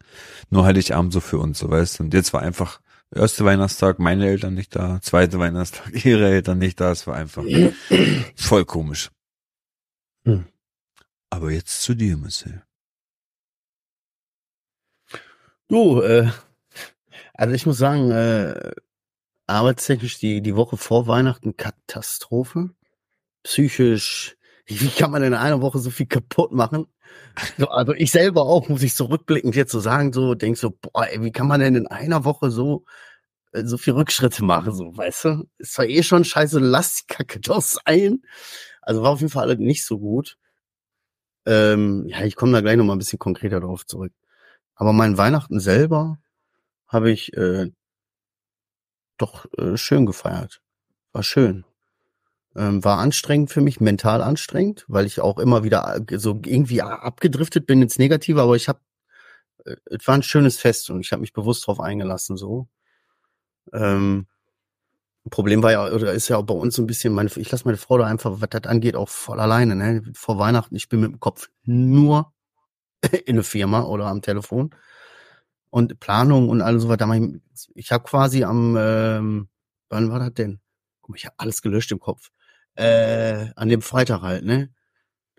nur 0.51 0.65
Heiligabend 0.65 1.13
so 1.13 1.21
für 1.21 1.39
uns, 1.39 1.59
so 1.59 1.71
weißt 1.71 1.99
du. 1.99 2.05
Und 2.05 2.15
jetzt 2.15 2.33
war 2.33 2.43
einfach 2.43 2.81
erste 3.15 3.45
Weihnachtstag 3.45 3.99
meine 3.99 4.27
Eltern 4.27 4.55
nicht 4.55 4.75
da, 4.75 5.01
zweite 5.03 5.39
Weihnachtstag 5.39 6.05
ihre 6.05 6.29
Eltern 6.29 6.59
nicht 6.59 6.81
da, 6.81 6.91
es 6.93 7.07
war 7.07 7.17
einfach 7.17 7.45
voll 8.37 8.65
komisch. 8.65 9.11
Hm. 10.25 10.47
Aber 11.31 11.51
jetzt 11.51 11.83
zu 11.83 11.95
dir, 11.95 12.17
Marcel. 12.17 12.63
Du, 15.69 16.03
äh, 16.03 16.29
also 17.35 17.55
ich 17.55 17.65
muss 17.65 17.79
sagen, 17.79 18.11
äh, 18.11 18.73
arbeitstechnisch 19.47 20.19
die, 20.19 20.43
die 20.43 20.57
Woche 20.57 20.77
vor 20.77 21.07
Weihnachten 21.07 21.57
Katastrophe. 21.57 22.71
Psychisch, 23.45 24.37
wie 24.71 24.89
kann 24.89 25.11
man 25.11 25.23
in 25.23 25.35
einer 25.35 25.61
Woche 25.61 25.79
so 25.79 25.91
viel 25.91 26.07
kaputt 26.07 26.53
machen? 26.53 26.87
So, 27.59 27.69
also 27.69 27.93
ich 27.95 28.11
selber 28.11 28.43
auch, 28.43 28.69
muss 28.69 28.83
ich 28.83 28.95
zurückblickend 28.95 29.57
jetzt 29.57 29.73
so 29.73 29.81
sagen, 29.81 30.13
so, 30.13 30.35
denk 30.35 30.57
so, 30.57 30.71
boah, 30.71 31.07
ey, 31.07 31.23
wie 31.23 31.33
kann 31.33 31.49
man 31.49 31.61
denn 31.61 31.75
in 31.75 31.87
einer 31.87 32.25
Woche 32.25 32.51
so, 32.51 32.85
äh, 33.53 33.65
so 33.65 33.79
viel 33.79 33.95
Rückschritte 33.95 34.45
machen, 34.45 34.73
so, 34.73 34.97
weißt 34.97 35.25
du? 35.25 35.49
Ist 35.59 35.75
zwar 35.75 35.87
eh 35.87 36.03
schon 36.03 36.25
scheiße, 36.25 36.59
lass 36.61 36.97
die 36.97 37.07
Kacke 37.15 37.41
doch 37.43 37.63
sein. 37.63 38.23
Also 38.83 39.03
war 39.03 39.11
auf 39.13 39.21
jeden 39.21 39.33
Fall 39.33 39.45
alles 39.45 39.59
nicht 39.59 39.85
so 39.85 39.99
gut. 39.99 40.39
Ähm, 41.47 42.07
ja, 42.07 42.25
ich 42.25 42.37
komme 42.37 42.53
da 42.53 42.61
gleich 42.61 42.77
noch 42.77 42.85
mal 42.85 42.95
ein 42.95 42.99
bisschen 42.99 43.19
konkreter 43.19 43.61
drauf 43.61 43.87
zurück. 43.87 44.13
Aber 44.75 44.93
mein 44.93 45.19
Weihnachten 45.19 45.61
selber 45.61 46.19
habe 46.87 47.11
ich 47.11 47.35
äh, 47.37 47.71
doch 49.17 49.47
äh, 49.59 49.77
schön 49.77 50.07
gefeiert. 50.07 50.63
War 51.13 51.23
schön. 51.23 51.65
Ähm, 52.57 52.83
war 52.85 52.99
anstrengend 52.99 53.51
für 53.51 53.61
mich, 53.61 53.81
mental 53.81 54.23
anstrengend, 54.23 54.85
weil 54.89 55.07
ich 55.07 55.21
auch 55.21 55.39
immer 55.39 55.63
wieder 55.63 56.01
äh, 56.09 56.19
so 56.19 56.41
irgendwie 56.45 56.83
abgedriftet 56.83 57.67
bin 57.67 57.81
ins 57.81 57.99
Negative, 57.99 58.43
aber 58.43 58.57
ich 58.57 58.69
habe 58.69 58.81
äh, 59.65 59.77
es 59.87 60.07
war 60.07 60.17
ein 60.17 60.23
schönes 60.23 60.59
Fest 60.59 60.91
und 60.91 61.01
ich 61.01 61.13
habe 61.13 61.21
mich 61.21 61.33
bewusst 61.33 61.67
drauf 61.67 61.81
eingelassen, 61.81 62.37
so. 62.37 62.69
Ähm, 63.73 64.27
Problem 65.31 65.63
war 65.63 65.73
ja, 65.73 65.93
oder 65.93 66.13
ist 66.13 66.29
ja 66.29 66.39
auch 66.39 66.45
bei 66.45 66.55
uns 66.55 66.75
so 66.77 66.83
ein 66.83 66.87
bisschen, 66.87 67.13
meine, 67.13 67.31
ich 67.37 67.51
lasse 67.51 67.65
meine 67.67 67.77
Frau 67.77 67.99
da 67.99 68.07
einfach, 68.07 68.41
was 68.41 68.49
das 68.49 68.65
angeht, 68.65 68.97
auch 68.97 69.09
voll 69.09 69.39
alleine, 69.39 69.77
ne? 69.77 70.03
Vor 70.15 70.39
Weihnachten, 70.39 70.75
ich 70.75 70.89
bin 70.89 71.01
mit 71.01 71.13
dem 71.13 71.21
Kopf 71.21 71.51
nur 71.65 72.33
in 73.27 73.37
eine 73.37 73.43
Firma 73.43 73.85
oder 73.85 74.07
am 74.07 74.23
Telefon. 74.23 74.75
Und 75.71 76.01
Planung 76.01 76.49
und 76.49 76.63
alles 76.63 76.83
so 76.83 76.89
weiter. 76.89 77.09
Ich, 77.15 77.71
ich 77.75 77.93
habe 77.93 78.05
quasi 78.05 78.45
am, 78.45 78.77
ähm, 78.79 79.49
wann 79.89 80.11
war 80.11 80.19
das 80.19 80.35
denn? 80.35 80.61
Guck 81.01 81.11
mal, 81.11 81.17
ich 81.17 81.27
habe 81.27 81.37
alles 81.39 81.63
gelöscht 81.63 81.93
im 81.93 82.01
Kopf. 82.01 82.31
Äh, 82.77 83.49
an 83.57 83.69
dem 83.69 83.83
Freitag 83.83 84.23
halt, 84.23 84.45
ne? 84.45 84.71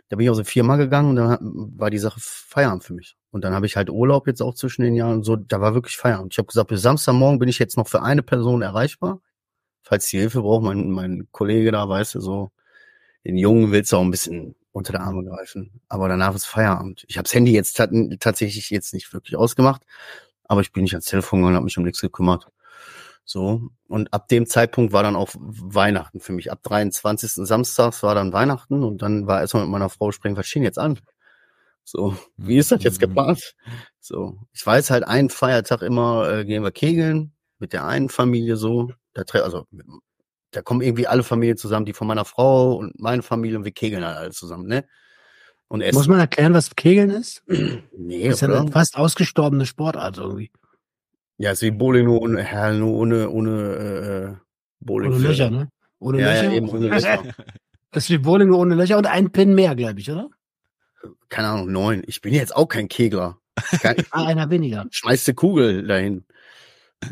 Da 0.09 0.17
bin 0.17 0.25
ich 0.25 0.29
aus 0.29 0.38
der 0.38 0.45
Firma 0.45 0.75
gegangen 0.75 1.11
und 1.11 1.15
dann 1.15 1.39
war 1.77 1.89
die 1.89 1.97
Sache 1.97 2.19
Feierabend 2.21 2.83
für 2.83 2.93
mich. 2.93 3.15
Und 3.31 3.45
dann 3.45 3.53
habe 3.53 3.65
ich 3.65 3.77
halt 3.77 3.89
Urlaub 3.89 4.27
jetzt 4.27 4.41
auch 4.41 4.53
zwischen 4.55 4.81
den 4.83 4.95
Jahren 4.95 5.13
und 5.19 5.23
so, 5.23 5.38
da 5.38 5.61
war 5.61 5.73
wirklich 5.73 5.97
Feierabend. 5.97 6.33
Ich 6.33 6.38
habe 6.38 6.47
gesagt, 6.47 6.67
bis 6.69 6.81
Samstagmorgen 6.81 7.39
bin 7.39 7.47
ich 7.50 7.59
jetzt 7.59 7.77
noch 7.77 7.88
für 7.88 8.01
eine 8.03 8.21
Person 8.21 8.61
erreichbar. 8.61 9.21
Falls 9.83 10.07
die 10.07 10.19
Hilfe 10.19 10.41
braucht, 10.41 10.63
mein, 10.63 10.91
mein 10.91 11.27
Kollege 11.31 11.71
da, 11.71 11.88
weißt 11.88 12.15
du, 12.15 12.19
so, 12.21 12.51
den 13.25 13.38
Jungen 13.38 13.71
willst 13.71 13.91
du 13.91 13.97
auch 13.97 14.01
ein 14.01 14.11
bisschen 14.11 14.55
unter 14.71 14.93
der 14.93 15.01
Arme 15.01 15.23
greifen. 15.23 15.81
Aber 15.89 16.07
danach 16.07 16.35
ist 16.35 16.45
Feierabend. 16.45 17.05
Ich 17.07 17.17
habe 17.17 17.23
das 17.23 17.33
Handy 17.33 17.53
jetzt 17.53 17.77
tatsächlich 18.19 18.69
jetzt 18.69 18.93
nicht 18.93 19.13
wirklich 19.13 19.38
ausgemacht, 19.38 19.83
aber 20.45 20.61
ich 20.61 20.71
bin 20.71 20.83
nicht 20.83 20.93
ans 20.93 21.05
Telefon 21.05 21.39
gegangen 21.39 21.53
und 21.53 21.57
habe 21.57 21.65
mich 21.65 21.77
um 21.77 21.83
nichts 21.83 22.01
gekümmert. 22.01 22.47
So. 23.31 23.69
Und 23.88 24.13
ab 24.13 24.27
dem 24.27 24.45
Zeitpunkt 24.45 24.91
war 24.91 25.03
dann 25.03 25.15
auch 25.15 25.29
Weihnachten 25.38 26.19
für 26.19 26.33
mich. 26.33 26.51
Ab 26.51 26.63
23. 26.63 27.31
Samstags 27.47 28.03
war 28.03 28.13
dann 28.13 28.33
Weihnachten 28.33 28.83
und 28.83 29.01
dann 29.01 29.25
war 29.25 29.39
erstmal 29.39 29.63
mit 29.63 29.71
meiner 29.71 29.89
Frau 29.89 30.11
sprechen, 30.11 30.35
was 30.35 30.47
stehen 30.47 30.63
jetzt 30.63 30.77
an? 30.77 31.00
So, 31.85 32.17
wie 32.35 32.57
ist 32.57 32.73
das 32.73 32.83
jetzt 32.83 32.97
mhm. 32.97 33.07
geplant? 33.07 33.55
So, 34.01 34.38
ich 34.51 34.65
weiß 34.65 34.91
halt, 34.91 35.05
einen 35.05 35.29
Feiertag 35.29 35.81
immer 35.81 36.29
äh, 36.29 36.45
gehen 36.45 36.63
wir 36.63 36.71
kegeln 36.71 37.31
mit 37.57 37.71
der 37.71 37.85
einen 37.85 38.09
Familie 38.09 38.57
so. 38.57 38.91
Da, 39.13 39.23
also, 39.41 39.65
da 40.51 40.61
kommen 40.61 40.81
irgendwie 40.81 41.07
alle 41.07 41.23
Familien 41.23 41.57
zusammen, 41.57 41.85
die 41.85 41.93
von 41.93 42.07
meiner 42.07 42.25
Frau 42.25 42.73
und 42.73 43.00
meine 43.00 43.21
Familie 43.21 43.57
und 43.57 43.63
wir 43.63 43.71
kegeln 43.71 44.05
halt 44.05 44.17
alle 44.17 44.31
zusammen, 44.31 44.67
ne? 44.67 44.85
Und 45.69 45.81
essen. 45.81 45.97
Muss 45.97 46.09
man 46.09 46.19
erklären, 46.19 46.53
was 46.53 46.75
Kegeln 46.75 47.11
ist? 47.11 47.43
nee, 47.47 48.25
das 48.25 48.35
ist 48.35 48.41
ja 48.41 48.50
eine 48.50 48.71
fast 48.71 48.97
ausgestorbene 48.97 49.65
Sportart 49.65 50.17
irgendwie. 50.17 50.51
Ja, 51.38 51.51
ist 51.51 51.61
wie 51.61 51.71
Bowling 51.71 52.05
nur 52.05 52.21
ohne, 52.21 52.43
ja, 52.43 52.71
nur 52.71 52.93
ohne, 52.93 53.29
ohne 53.29 54.38
äh, 54.39 54.45
Bowling. 54.79 55.13
Ohne 55.13 55.27
Löcher, 55.27 55.50
ne? 55.50 55.69
Ohne 56.00 56.21
ja, 56.21 56.33
Löcher. 56.33 56.43
Ja, 56.43 56.51
eben 56.51 56.69
ohne 56.69 56.88
Löcher. 56.88 57.23
das 57.91 58.03
ist 58.03 58.09
wie 58.09 58.17
Bowling 58.17 58.50
nur 58.50 58.59
ohne 58.59 58.75
Löcher 58.75 58.97
und 58.97 59.07
ein 59.07 59.31
Pin 59.31 59.55
mehr, 59.55 59.75
glaube 59.75 60.00
ich, 60.00 60.11
oder? 60.11 60.29
Keine 61.29 61.47
Ahnung, 61.47 61.71
neun. 61.71 62.03
Ich 62.05 62.21
bin 62.21 62.33
jetzt 62.33 62.55
auch 62.55 62.67
kein 62.67 62.88
Kegler. 62.88 63.38
ah, 64.11 64.25
einer 64.25 64.50
weniger. 64.50 64.85
Schmeiß 64.91 65.23
die 65.23 65.33
Kugel 65.33 65.88
dahin. 65.88 66.25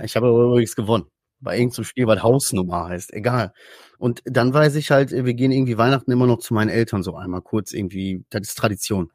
Ich 0.04 0.16
habe 0.16 0.28
übrigens 0.28 0.76
gewonnen. 0.76 1.06
Bei 1.42 1.58
irgendeinem 1.58 1.86
Spiel, 1.86 2.06
was 2.06 2.22
Hausnummer 2.22 2.86
heißt. 2.90 3.14
Egal. 3.14 3.54
Und 3.98 4.22
dann 4.26 4.54
weiß 4.54 4.76
ich 4.76 4.92
halt, 4.92 5.12
wir 5.12 5.34
gehen 5.34 5.52
irgendwie 5.52 5.78
Weihnachten 5.78 6.12
immer 6.12 6.28
noch 6.28 6.40
zu 6.40 6.54
meinen 6.54 6.70
Eltern 6.70 7.02
so 7.02 7.16
einmal 7.16 7.42
kurz 7.42 7.72
irgendwie. 7.74 8.26
Das 8.30 8.42
ist 8.42 8.56
Tradition. 8.56 9.12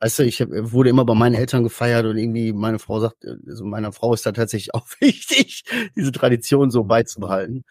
Weißt 0.00 0.18
du, 0.18 0.24
ich 0.24 0.40
wurde 0.40 0.90
immer 0.90 1.04
bei 1.04 1.14
meinen 1.14 1.34
Eltern 1.34 1.64
gefeiert 1.64 2.04
und 2.04 2.18
irgendwie 2.18 2.52
meine 2.52 2.78
Frau 2.78 3.00
sagt, 3.00 3.24
also 3.46 3.64
meiner 3.64 3.92
Frau 3.92 4.12
ist 4.12 4.26
da 4.26 4.32
tatsächlich 4.32 4.74
auch 4.74 4.86
wichtig, 5.00 5.64
diese 5.96 6.12
Tradition 6.12 6.70
so 6.70 6.84
beizubehalten. 6.84 7.64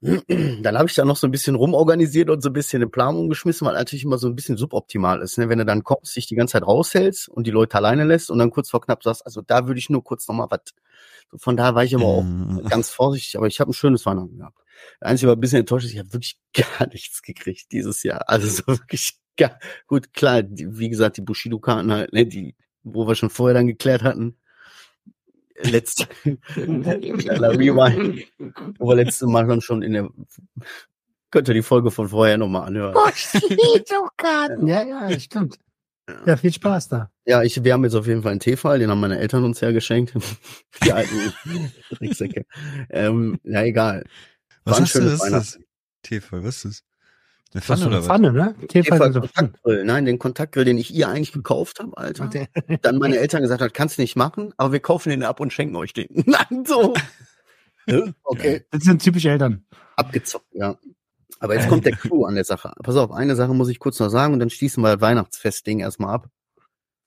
Dann 0.00 0.76
habe 0.76 0.86
ich 0.86 0.94
da 0.94 1.04
noch 1.06 1.16
so 1.16 1.26
ein 1.26 1.30
bisschen 1.30 1.54
rumorganisiert 1.54 2.28
und 2.28 2.42
so 2.42 2.50
ein 2.50 2.52
bisschen 2.52 2.82
eine 2.82 2.90
Planung 2.90 3.30
geschmissen, 3.30 3.66
weil 3.66 3.74
natürlich 3.74 4.04
immer 4.04 4.18
so 4.18 4.28
ein 4.28 4.36
bisschen 4.36 4.58
suboptimal 4.58 5.22
ist. 5.22 5.38
Ne? 5.38 5.48
Wenn 5.48 5.58
du 5.58 5.64
dann 5.64 5.82
kommst, 5.82 6.14
dich 6.14 6.26
die 6.26 6.34
ganze 6.34 6.52
Zeit 6.52 6.66
raushältst 6.66 7.28
und 7.30 7.46
die 7.46 7.50
Leute 7.50 7.78
alleine 7.78 8.04
lässt 8.04 8.30
und 8.30 8.38
dann 8.38 8.50
kurz 8.50 8.68
vor 8.68 8.82
knapp 8.82 9.02
sagst, 9.02 9.24
also 9.24 9.40
da 9.40 9.66
würde 9.66 9.78
ich 9.78 9.88
nur 9.88 10.04
kurz 10.04 10.28
nochmal 10.28 10.48
was. 10.50 10.74
Von 11.36 11.56
da 11.56 11.74
war 11.74 11.84
ich 11.84 11.94
aber 11.94 12.04
auch 12.04 12.22
mhm. 12.22 12.64
ganz 12.68 12.90
vorsichtig, 12.90 13.38
aber 13.38 13.46
ich 13.46 13.60
habe 13.60 13.70
ein 13.70 13.74
schönes 13.74 14.04
Weihnachten 14.04 14.36
gehabt. 14.36 14.58
Der 15.00 15.08
Einzige 15.08 15.28
war 15.28 15.36
ein 15.36 15.40
bisschen 15.40 15.60
enttäuscht, 15.60 15.86
ich 15.86 15.98
habe 15.98 16.12
wirklich 16.12 16.38
gar 16.52 16.86
nichts 16.88 17.22
gekriegt 17.22 17.72
dieses 17.72 18.02
Jahr. 18.02 18.28
Also 18.28 18.46
so 18.46 18.66
wirklich 18.66 19.14
ja, 19.40 19.58
gut, 19.86 20.12
klar, 20.12 20.42
die, 20.42 20.78
wie 20.78 20.88
gesagt, 20.88 21.16
die 21.16 21.22
Bushido-Karten 21.22 21.92
halt, 21.92 22.12
ne, 22.12 22.26
die, 22.26 22.54
wo 22.82 23.06
wir 23.06 23.14
schon 23.14 23.30
vorher 23.30 23.54
dann 23.54 23.66
geklärt 23.66 24.02
hatten. 24.02 24.36
Letzte, 25.62 26.06
Rewind, 26.56 28.26
wo 28.78 28.88
wir 28.88 28.96
letzte 28.96 29.26
Mal 29.26 29.46
dann 29.46 29.60
schon 29.60 29.82
in 29.82 29.92
der, 29.92 30.08
könnt 31.30 31.48
ihr 31.48 31.54
die 31.54 31.62
Folge 31.62 31.92
von 31.92 32.08
vorher 32.08 32.38
nochmal 32.38 32.66
anhören. 32.66 32.92
Bushido-Karten, 32.92 34.66
ja, 34.66 34.82
ja, 34.82 35.18
stimmt. 35.18 35.58
Ja, 36.26 36.36
viel 36.36 36.52
Spaß 36.52 36.88
da. 36.88 37.10
Ja, 37.24 37.42
ich, 37.42 37.64
wir 37.64 37.72
haben 37.72 37.84
jetzt 37.84 37.94
auf 37.94 38.06
jeden 38.06 38.22
Fall 38.22 38.32
einen 38.32 38.40
Teefall, 38.40 38.78
den 38.78 38.90
haben 38.90 39.00
meine 39.00 39.18
Eltern 39.18 39.44
uns 39.44 39.62
hergeschenkt. 39.62 40.12
die 40.84 40.92
alten 40.92 41.32
Tricksäcke. 41.94 42.44
Ähm, 42.90 43.38
ja, 43.44 43.62
egal. 43.62 44.04
Was 44.64 44.80
ist 44.80 44.96
das? 44.96 45.58
Teefall, 46.02 46.44
was 46.44 46.56
ist 46.56 46.64
das? 46.64 46.84
Eine 47.54 47.62
Pfanne, 47.62 47.86
eine 47.86 48.02
Pfanne, 48.02 48.32
ne? 48.32 48.54
Käfer 48.68 48.98
Kontaktgrill. 48.98 49.84
Nein, 49.84 50.04
den 50.06 50.18
Kontaktgrill, 50.18 50.64
den 50.64 50.76
ich 50.76 50.92
ihr 50.92 51.08
eigentlich 51.08 51.30
gekauft 51.30 51.78
habe, 51.78 51.96
Alter. 51.96 52.28
Dann 52.82 52.98
meine 52.98 53.16
Eltern 53.16 53.42
gesagt 53.42 53.62
hat, 53.62 53.72
kannst 53.72 53.96
nicht 54.00 54.16
machen, 54.16 54.52
aber 54.56 54.72
wir 54.72 54.80
kaufen 54.80 55.10
den 55.10 55.22
ab 55.22 55.38
und 55.38 55.52
schenken 55.52 55.76
euch 55.76 55.92
den. 55.92 56.08
Nein, 56.26 56.64
so. 56.66 56.94
okay. 58.24 58.64
Das 58.72 58.82
sind 58.82 59.02
typische 59.02 59.30
Eltern. 59.30 59.64
Abgezockt, 59.94 60.52
ja. 60.52 60.76
Aber 61.38 61.54
jetzt 61.54 61.68
kommt 61.68 61.84
der 61.86 61.94
Clou 61.94 62.24
an 62.24 62.34
der 62.34 62.44
Sache. 62.44 62.72
Pass 62.82 62.96
auf, 62.96 63.12
eine 63.12 63.36
Sache 63.36 63.54
muss 63.54 63.68
ich 63.68 63.78
kurz 63.78 64.00
noch 64.00 64.08
sagen 64.08 64.32
und 64.32 64.40
dann 64.40 64.50
schließen 64.50 64.82
wir 64.82 64.92
das 64.94 65.00
Weihnachtsfestding 65.00 65.78
erstmal 65.78 66.12
ab. 66.12 66.28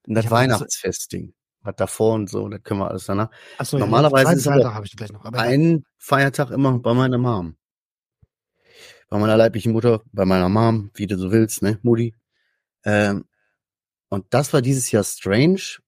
Und 0.07 0.15
das 0.15 0.31
Weihnachtsfestding. 0.31 1.33
Was 1.61 1.75
davor 1.75 2.13
und 2.13 2.29
so, 2.29 2.47
das 2.47 2.63
können 2.63 2.79
wir 2.79 2.89
alles 2.89 3.05
danach. 3.05 3.31
Achso, 3.57 3.77
Normalerweise 3.77 4.33
ist 4.33 4.47
aber 4.47 5.39
ein 5.39 5.83
Feiertag 5.97 6.51
immer 6.51 6.79
bei 6.79 6.93
meiner 6.93 7.17
Mom 7.17 7.57
bei 9.09 9.17
meiner 9.17 9.37
leiblichen 9.37 9.71
Mutter, 9.71 10.01
bei 10.11 10.25
meiner 10.25 10.49
Mom, 10.49 10.91
wie 10.93 11.07
du 11.07 11.17
so 11.17 11.31
willst, 11.31 11.61
ne, 11.61 11.79
Mutti. 11.81 12.15
Ähm, 12.83 13.25
und 14.09 14.25
das 14.29 14.53
war 14.53 14.61
dieses 14.61 14.91
Jahr 14.91 15.03
strange, 15.03 15.79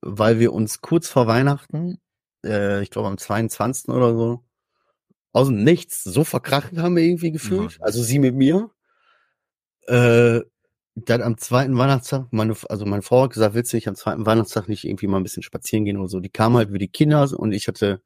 weil 0.00 0.38
wir 0.38 0.52
uns 0.52 0.80
kurz 0.80 1.08
vor 1.08 1.26
Weihnachten, 1.26 2.00
äh, 2.44 2.82
ich 2.82 2.90
glaube 2.90 3.08
am 3.08 3.18
22. 3.18 3.88
oder 3.88 4.14
so, 4.14 4.44
aus 5.32 5.48
dem 5.48 5.64
Nichts 5.64 6.04
so 6.04 6.24
verkracht 6.24 6.76
haben 6.76 6.96
wir 6.96 7.02
irgendwie 7.02 7.32
gefühlt. 7.32 7.72
Ja. 7.72 7.78
Also 7.80 8.02
sie 8.02 8.18
mit 8.18 8.34
mir. 8.34 8.70
Äh, 9.86 10.40
dann 10.96 11.22
am 11.22 11.36
zweiten 11.38 11.76
Weihnachtstag, 11.76 12.28
meine, 12.30 12.54
also 12.68 12.86
meine 12.86 13.02
Frau 13.02 13.24
hat 13.24 13.32
gesagt, 13.32 13.54
willst 13.54 13.72
du 13.72 13.76
nicht 13.76 13.88
am 13.88 13.96
zweiten 13.96 14.26
Weihnachtstag 14.26 14.68
nicht 14.68 14.84
irgendwie 14.84 15.08
mal 15.08 15.16
ein 15.16 15.24
bisschen 15.24 15.42
spazieren 15.42 15.84
gehen 15.84 15.96
oder 15.96 16.08
so? 16.08 16.20
Die 16.20 16.28
kam 16.28 16.56
halt 16.56 16.72
wie 16.72 16.78
die 16.78 16.88
Kinder 16.88 17.28
und 17.36 17.52
ich 17.52 17.66
hatte 17.66 18.00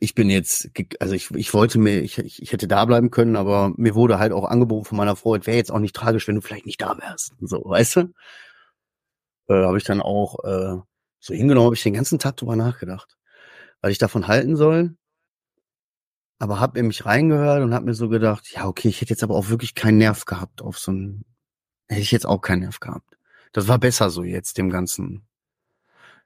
ich 0.00 0.14
bin 0.14 0.30
jetzt, 0.30 0.70
also 1.00 1.14
ich, 1.14 1.30
ich 1.32 1.52
wollte 1.52 1.78
mir, 1.78 2.00
ich, 2.00 2.18
ich 2.18 2.52
hätte 2.52 2.66
da 2.66 2.84
bleiben 2.84 3.10
können, 3.10 3.36
aber 3.36 3.72
mir 3.76 3.94
wurde 3.94 4.18
halt 4.18 4.32
auch 4.32 4.44
angeboten 4.44 4.86
von 4.86 4.96
meiner 4.96 5.16
Frau, 5.16 5.36
es 5.36 5.46
wäre 5.46 5.56
jetzt 5.56 5.70
auch 5.70 5.78
nicht 5.78 5.94
tragisch, 5.94 6.26
wenn 6.26 6.34
du 6.34 6.40
vielleicht 6.40 6.66
nicht 6.66 6.80
da 6.80 6.96
wärst. 6.98 7.32
So, 7.40 7.62
weißt 7.64 7.96
du? 7.96 8.00
Äh, 9.48 9.64
habe 9.64 9.78
ich 9.78 9.84
dann 9.84 10.00
auch 10.00 10.42
äh, 10.44 10.80
so 11.20 11.34
hingenommen, 11.34 11.66
habe 11.66 11.74
ich 11.74 11.82
den 11.82 11.94
ganzen 11.94 12.18
Tag 12.18 12.36
drüber 12.36 12.56
nachgedacht, 12.56 13.16
weil 13.80 13.92
ich 13.92 13.98
davon 13.98 14.26
halten 14.26 14.56
soll. 14.56 14.96
Aber 16.38 16.60
habe 16.60 16.78
in 16.78 16.86
mich 16.86 17.06
reingehört 17.06 17.62
und 17.62 17.72
habe 17.72 17.86
mir 17.86 17.94
so 17.94 18.08
gedacht, 18.08 18.50
ja, 18.52 18.66
okay, 18.66 18.88
ich 18.88 19.00
hätte 19.00 19.10
jetzt 19.10 19.22
aber 19.22 19.36
auch 19.36 19.48
wirklich 19.48 19.74
keinen 19.74 19.98
Nerv 19.98 20.26
gehabt 20.26 20.60
auf 20.60 20.78
so 20.78 20.92
ein, 20.92 21.24
hätte 21.88 22.02
ich 22.02 22.10
jetzt 22.10 22.26
auch 22.26 22.40
keinen 22.40 22.60
Nerv 22.60 22.80
gehabt. 22.80 23.16
Das 23.52 23.68
war 23.68 23.78
besser 23.78 24.10
so 24.10 24.22
jetzt, 24.22 24.58
dem 24.58 24.68
Ganzen. 24.68 25.26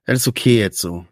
Das 0.04 0.18
ist 0.18 0.28
okay 0.28 0.58
jetzt 0.58 0.78
so. 0.78 1.06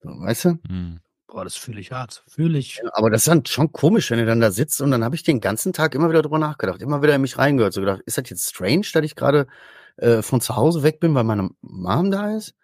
so 0.00 0.10
weißt 0.10 0.44
du? 0.44 0.58
Hm. 0.68 1.00
Boah, 1.34 1.42
das 1.42 1.56
fühle 1.56 1.80
ich 1.80 1.90
hart. 1.90 2.22
Fühle 2.28 2.58
ich. 2.58 2.76
Ja, 2.76 2.90
aber 2.92 3.10
das 3.10 3.22
ist 3.22 3.28
dann 3.28 3.44
schon 3.44 3.72
komisch, 3.72 4.08
wenn 4.12 4.20
du 4.20 4.24
dann 4.24 4.40
da 4.40 4.52
sitzt 4.52 4.80
und 4.80 4.92
dann 4.92 5.02
habe 5.02 5.16
ich 5.16 5.24
den 5.24 5.40
ganzen 5.40 5.72
Tag 5.72 5.96
immer 5.96 6.08
wieder 6.08 6.22
drüber 6.22 6.38
nachgedacht, 6.38 6.80
immer 6.80 7.02
wieder 7.02 7.16
in 7.16 7.22
mich 7.22 7.38
reingehört, 7.38 7.72
so 7.72 7.80
gedacht, 7.80 8.02
ist 8.06 8.16
das 8.16 8.30
jetzt 8.30 8.50
strange, 8.50 8.86
dass 8.92 9.04
ich 9.04 9.16
gerade 9.16 9.48
äh, 9.96 10.22
von 10.22 10.40
zu 10.40 10.54
Hause 10.54 10.84
weg 10.84 11.00
bin, 11.00 11.12
weil 11.16 11.24
meine 11.24 11.50
Mom 11.60 12.12
da 12.12 12.36
ist 12.36 12.54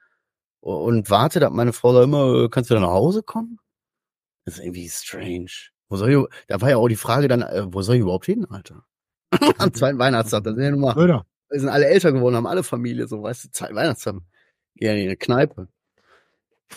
und 0.60 1.10
warte, 1.10 1.40
dass 1.40 1.50
meine 1.50 1.72
Frau 1.72 1.92
da 1.92 2.04
immer, 2.04 2.44
äh, 2.44 2.48
kannst 2.48 2.70
du 2.70 2.74
da 2.74 2.80
nach 2.80 2.90
Hause 2.90 3.24
kommen? 3.24 3.58
Das 4.44 4.58
ist 4.58 4.64
irgendwie 4.64 4.88
strange. 4.88 5.50
Wo 5.88 5.96
soll 5.96 6.12
ich, 6.12 6.44
da 6.46 6.60
war 6.60 6.70
ja 6.70 6.76
auch 6.76 6.86
die 6.86 6.94
Frage 6.94 7.26
dann, 7.26 7.42
äh, 7.42 7.64
wo 7.74 7.82
soll 7.82 7.96
ich 7.96 8.02
überhaupt 8.02 8.26
hin, 8.26 8.46
Alter? 8.48 8.84
Am 9.58 9.74
zweiten 9.74 9.98
Weihnachtstag, 9.98 10.44
da 10.44 10.54
sind 10.54 10.62
ja 10.62 10.70
nun 10.70 10.82
mal, 10.82 10.94
wir 10.94 11.58
sind 11.58 11.70
alle 11.70 11.86
älter 11.86 12.12
geworden, 12.12 12.36
haben 12.36 12.46
alle 12.46 12.62
Familie, 12.62 13.08
so, 13.08 13.20
weißt 13.20 13.46
du, 13.46 13.50
zweiten 13.50 13.74
Weihnachtstag, 13.74 14.14
gehen 14.76 14.96
in 14.96 15.08
eine 15.08 15.16
Kneipe. 15.16 15.66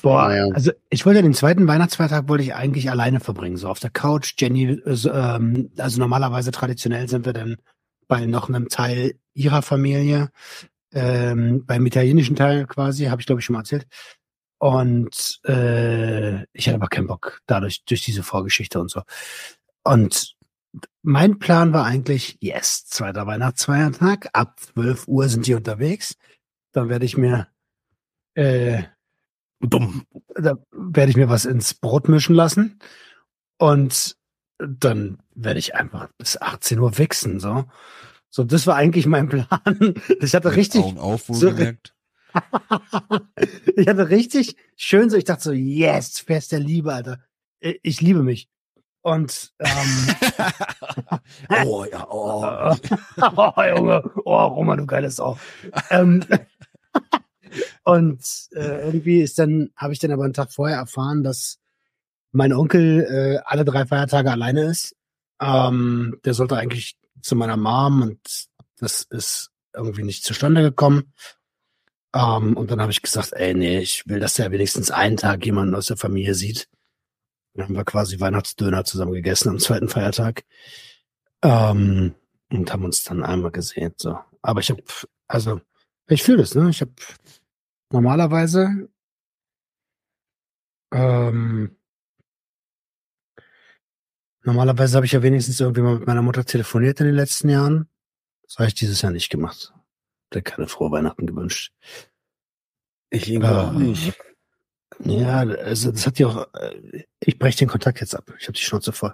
Boah, 0.01 0.33
ja. 0.33 0.47
also 0.53 0.71
ich 0.89 1.05
wollte 1.05 1.21
den 1.21 1.33
zweiten 1.33 1.67
Weihnachtsfeiertag 1.67 2.27
wollte 2.27 2.43
ich 2.43 2.55
eigentlich 2.55 2.89
alleine 2.89 3.19
verbringen, 3.19 3.57
so 3.57 3.69
auf 3.69 3.79
der 3.79 3.89
Couch. 3.89 4.33
Jenny, 4.37 4.65
äh, 4.65 5.07
ähm, 5.07 5.71
also 5.77 5.99
normalerweise 5.99 6.51
traditionell 6.51 7.07
sind 7.07 7.25
wir 7.25 7.33
dann 7.33 7.57
bei 8.07 8.25
noch 8.25 8.49
einem 8.49 8.69
Teil 8.69 9.15
ihrer 9.33 9.61
Familie, 9.61 10.29
ähm, 10.93 11.65
beim 11.65 11.85
italienischen 11.85 12.35
Teil 12.35 12.65
quasi, 12.65 13.05
habe 13.05 13.21
ich 13.21 13.27
glaube 13.27 13.39
ich 13.39 13.45
schon 13.45 13.53
mal 13.53 13.59
erzählt. 13.59 13.87
Und 14.59 15.41
äh, 15.45 16.43
ich 16.53 16.67
hatte 16.67 16.75
aber 16.75 16.87
keinen 16.87 17.07
Bock, 17.07 17.41
dadurch 17.45 17.83
durch 17.85 18.03
diese 18.03 18.23
Vorgeschichte 18.23 18.79
und 18.79 18.89
so. 18.89 19.01
Und 19.83 20.35
mein 21.01 21.39
Plan 21.39 21.73
war 21.73 21.85
eigentlich, 21.85 22.37
yes, 22.39 22.85
zweiter 22.85 23.27
Weihnachtsfeiertag, 23.27 24.29
ab 24.33 24.59
12 24.59 25.07
Uhr 25.07 25.27
sind 25.29 25.47
die 25.47 25.53
unterwegs 25.53 26.15
dann 26.73 26.89
werde 26.89 27.05
ich 27.05 27.17
mir 27.17 27.47
äh, 28.35 28.83
Dumm. 29.63 30.05
da 30.35 30.55
werde 30.71 31.09
ich 31.11 31.17
mir 31.17 31.29
was 31.29 31.45
ins 31.45 31.73
Brot 31.73 32.09
mischen 32.09 32.35
lassen 32.35 32.79
und 33.57 34.15
dann 34.59 35.17
werde 35.35 35.59
ich 35.59 35.75
einfach 35.75 36.09
bis 36.17 36.39
18 36.41 36.79
Uhr 36.79 36.97
wichsen, 36.97 37.39
so. 37.39 37.65
So, 38.29 38.43
das 38.43 38.65
war 38.67 38.75
eigentlich 38.75 39.05
mein 39.05 39.29
Plan. 39.33 39.93
Ich 40.21 40.33
hatte 40.35 40.55
richtig, 40.55 40.83
Augen 40.83 40.99
auf, 40.99 41.25
so- 41.27 41.53
ich 43.75 43.87
hatte 43.87 44.09
richtig 44.09 44.55
schön 44.75 45.09
so, 45.09 45.17
ich 45.17 45.23
dachte 45.25 45.43
so, 45.43 45.51
yes, 45.51 46.19
Fest 46.19 46.51
der 46.51 46.59
Liebe, 46.59 46.93
Alter. 46.93 47.19
Ich, 47.59 47.79
ich 47.83 48.01
liebe 48.01 48.23
mich. 48.23 48.49
Und 49.01 49.53
ähm, 49.59 50.15
oh 51.65 51.85
ja, 51.91 52.07
oh. 52.09 52.73
oh, 53.35 53.53
Junge, 53.61 54.11
oh, 54.23 54.45
Roman, 54.47 54.77
du 54.77 54.85
geiles 54.85 55.17
Sau. 55.17 55.37
ähm, 55.89 56.23
und 57.83 58.23
äh, 58.51 58.85
irgendwie 58.85 59.21
ist 59.21 59.39
dann, 59.39 59.71
habe 59.75 59.93
ich 59.93 59.99
dann 59.99 60.11
aber 60.11 60.23
einen 60.23 60.33
Tag 60.33 60.51
vorher 60.51 60.77
erfahren, 60.77 61.23
dass 61.23 61.59
mein 62.31 62.53
Onkel 62.53 63.03
äh, 63.03 63.41
alle 63.45 63.65
drei 63.65 63.85
Feiertage 63.85 64.31
alleine 64.31 64.65
ist. 64.65 64.95
Ähm, 65.41 66.19
der 66.25 66.33
sollte 66.33 66.57
eigentlich 66.57 66.97
zu 67.21 67.35
meiner 67.35 67.57
Mom 67.57 68.01
und 68.01 68.19
das 68.77 69.03
ist 69.03 69.51
irgendwie 69.73 70.03
nicht 70.03 70.23
zustande 70.23 70.61
gekommen. 70.61 71.13
Ähm, 72.13 72.55
und 72.57 72.71
dann 72.71 72.81
habe 72.81 72.91
ich 72.91 73.01
gesagt, 73.01 73.33
ey, 73.33 73.53
nee, 73.53 73.79
ich 73.79 74.03
will, 74.07 74.19
dass 74.19 74.35
der 74.35 74.51
wenigstens 74.51 74.91
einen 74.91 75.17
Tag 75.17 75.45
jemanden 75.45 75.75
aus 75.75 75.87
der 75.87 75.97
Familie 75.97 76.35
sieht. 76.35 76.67
Dann 77.53 77.65
haben 77.65 77.75
wir 77.75 77.85
quasi 77.85 78.19
Weihnachtsdöner 78.19 78.83
zusammen 78.83 79.13
gegessen 79.13 79.49
am 79.49 79.59
zweiten 79.59 79.89
Feiertag. 79.89 80.43
Ähm, 81.43 82.15
und 82.51 82.71
haben 82.71 82.85
uns 82.85 83.03
dann 83.03 83.23
einmal 83.23 83.51
gesehen. 83.51 83.93
So. 83.97 84.17
Aber 84.41 84.59
ich 84.59 84.69
habe, 84.69 84.83
also, 85.27 85.61
ich 86.07 86.23
fühle 86.23 86.39
das, 86.39 86.55
ne? 86.55 86.69
Ich 86.69 86.81
habe 86.81 86.91
normalerweise 87.93 88.89
ähm, 90.91 91.77
normalerweise 94.43 94.95
habe 94.97 95.05
ich 95.05 95.11
ja 95.13 95.23
wenigstens 95.23 95.59
irgendwie 95.59 95.81
mal 95.81 95.97
mit 95.99 96.07
meiner 96.07 96.21
Mutter 96.21 96.43
telefoniert 96.45 96.99
in 96.99 97.05
den 97.05 97.15
letzten 97.15 97.49
Jahren. 97.49 97.87
Das 98.43 98.57
habe 98.57 98.67
ich 98.67 98.73
dieses 98.75 99.01
Jahr 99.01 99.11
nicht 99.11 99.29
gemacht. 99.29 99.73
Der 100.33 100.41
keine 100.41 100.67
frohe 100.67 100.91
Weihnachten 100.91 101.27
gewünscht. 101.27 101.71
Ich 103.09 103.29
irgendwie 103.29 103.47
auch 103.47 103.73
Äh, 103.73 103.77
nicht. 103.77 104.19
Ja, 104.99 105.39
also 105.39 105.91
das 105.91 106.05
hat 106.05 106.19
ja 106.19 106.27
auch. 106.27 106.53
äh, 106.55 107.05
Ich 107.19 107.39
breche 107.39 107.59
den 107.59 107.67
Kontakt 107.69 107.99
jetzt 108.01 108.15
ab. 108.15 108.31
Ich 108.39 108.47
habe 108.47 108.53
die 108.53 108.61
Schnauze 108.63 108.91
voll. 108.91 109.13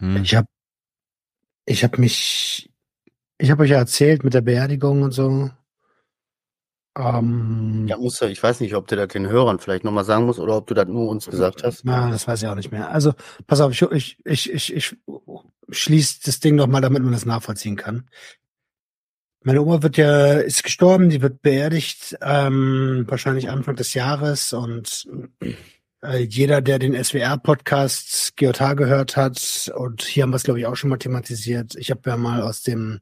Hm. 0.00 0.22
Ich 0.22 0.34
habe, 0.34 0.46
ich 1.66 1.82
habe 1.84 2.00
mich, 2.00 2.70
ich 3.38 3.50
habe 3.50 3.62
euch 3.62 3.70
ja 3.70 3.78
erzählt 3.78 4.24
mit 4.24 4.34
der 4.34 4.40
Beerdigung 4.42 5.02
und 5.02 5.12
so. 5.12 5.50
Ähm, 6.98 7.86
Ja, 7.88 7.96
muss 7.96 8.20
ich 8.20 8.42
weiß 8.42 8.60
nicht, 8.60 8.74
ob 8.74 8.88
du 8.88 8.96
das 8.96 9.08
den 9.08 9.28
Hörern 9.28 9.60
vielleicht 9.60 9.84
nochmal 9.84 10.04
sagen 10.04 10.26
musst 10.26 10.40
oder 10.40 10.56
ob 10.56 10.66
du 10.66 10.74
das 10.74 10.88
nur 10.88 11.08
uns 11.08 11.26
gesagt 11.26 11.62
hast. 11.62 11.84
Na, 11.84 12.10
das 12.10 12.26
weiß 12.26 12.42
ich 12.42 12.48
auch 12.48 12.56
nicht 12.56 12.72
mehr. 12.72 12.90
Also, 12.90 13.14
pass 13.46 13.60
auf, 13.60 13.72
ich, 13.72 14.18
ich, 14.24 14.52
ich, 14.52 14.74
ich, 14.74 14.96
schließe 15.70 16.20
das 16.24 16.40
Ding 16.40 16.56
noch 16.56 16.66
mal, 16.66 16.80
damit 16.80 17.02
man 17.02 17.12
das 17.12 17.24
nachvollziehen 17.24 17.76
kann. 17.76 18.08
Meine 19.44 19.62
Oma 19.62 19.82
wird 19.82 19.96
ja, 19.96 20.34
ist 20.34 20.64
gestorben, 20.64 21.10
die 21.10 21.22
wird 21.22 21.42
beerdigt, 21.42 22.18
ähm, 22.20 23.04
wahrscheinlich 23.06 23.48
Anfang 23.48 23.76
des 23.76 23.94
Jahres 23.94 24.52
und 24.52 25.08
äh, 26.02 26.18
jeder, 26.18 26.60
der 26.60 26.80
den 26.80 27.02
SWR-Podcast 27.02 28.36
GOT 28.36 28.76
gehört 28.76 29.16
hat, 29.16 29.70
und 29.76 30.02
hier 30.02 30.24
haben 30.24 30.30
wir 30.30 30.36
es, 30.36 30.42
glaube 30.42 30.58
ich, 30.58 30.66
auch 30.66 30.74
schon 30.74 30.90
mal 30.90 30.98
thematisiert. 30.98 31.76
Ich 31.76 31.90
habe 31.92 32.10
ja 32.10 32.16
mal 32.16 32.42
aus 32.42 32.62
dem 32.62 32.98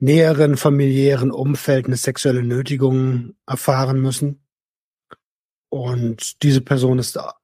näheren 0.00 0.56
familiären 0.56 1.30
Umfeld 1.30 1.86
eine 1.86 1.96
sexuelle 1.96 2.42
Nötigung 2.42 3.36
erfahren 3.46 4.00
müssen. 4.00 4.44
Und 5.68 6.42
diese 6.42 6.62
Person 6.62 6.98
ist 6.98 7.18
auch 7.18 7.34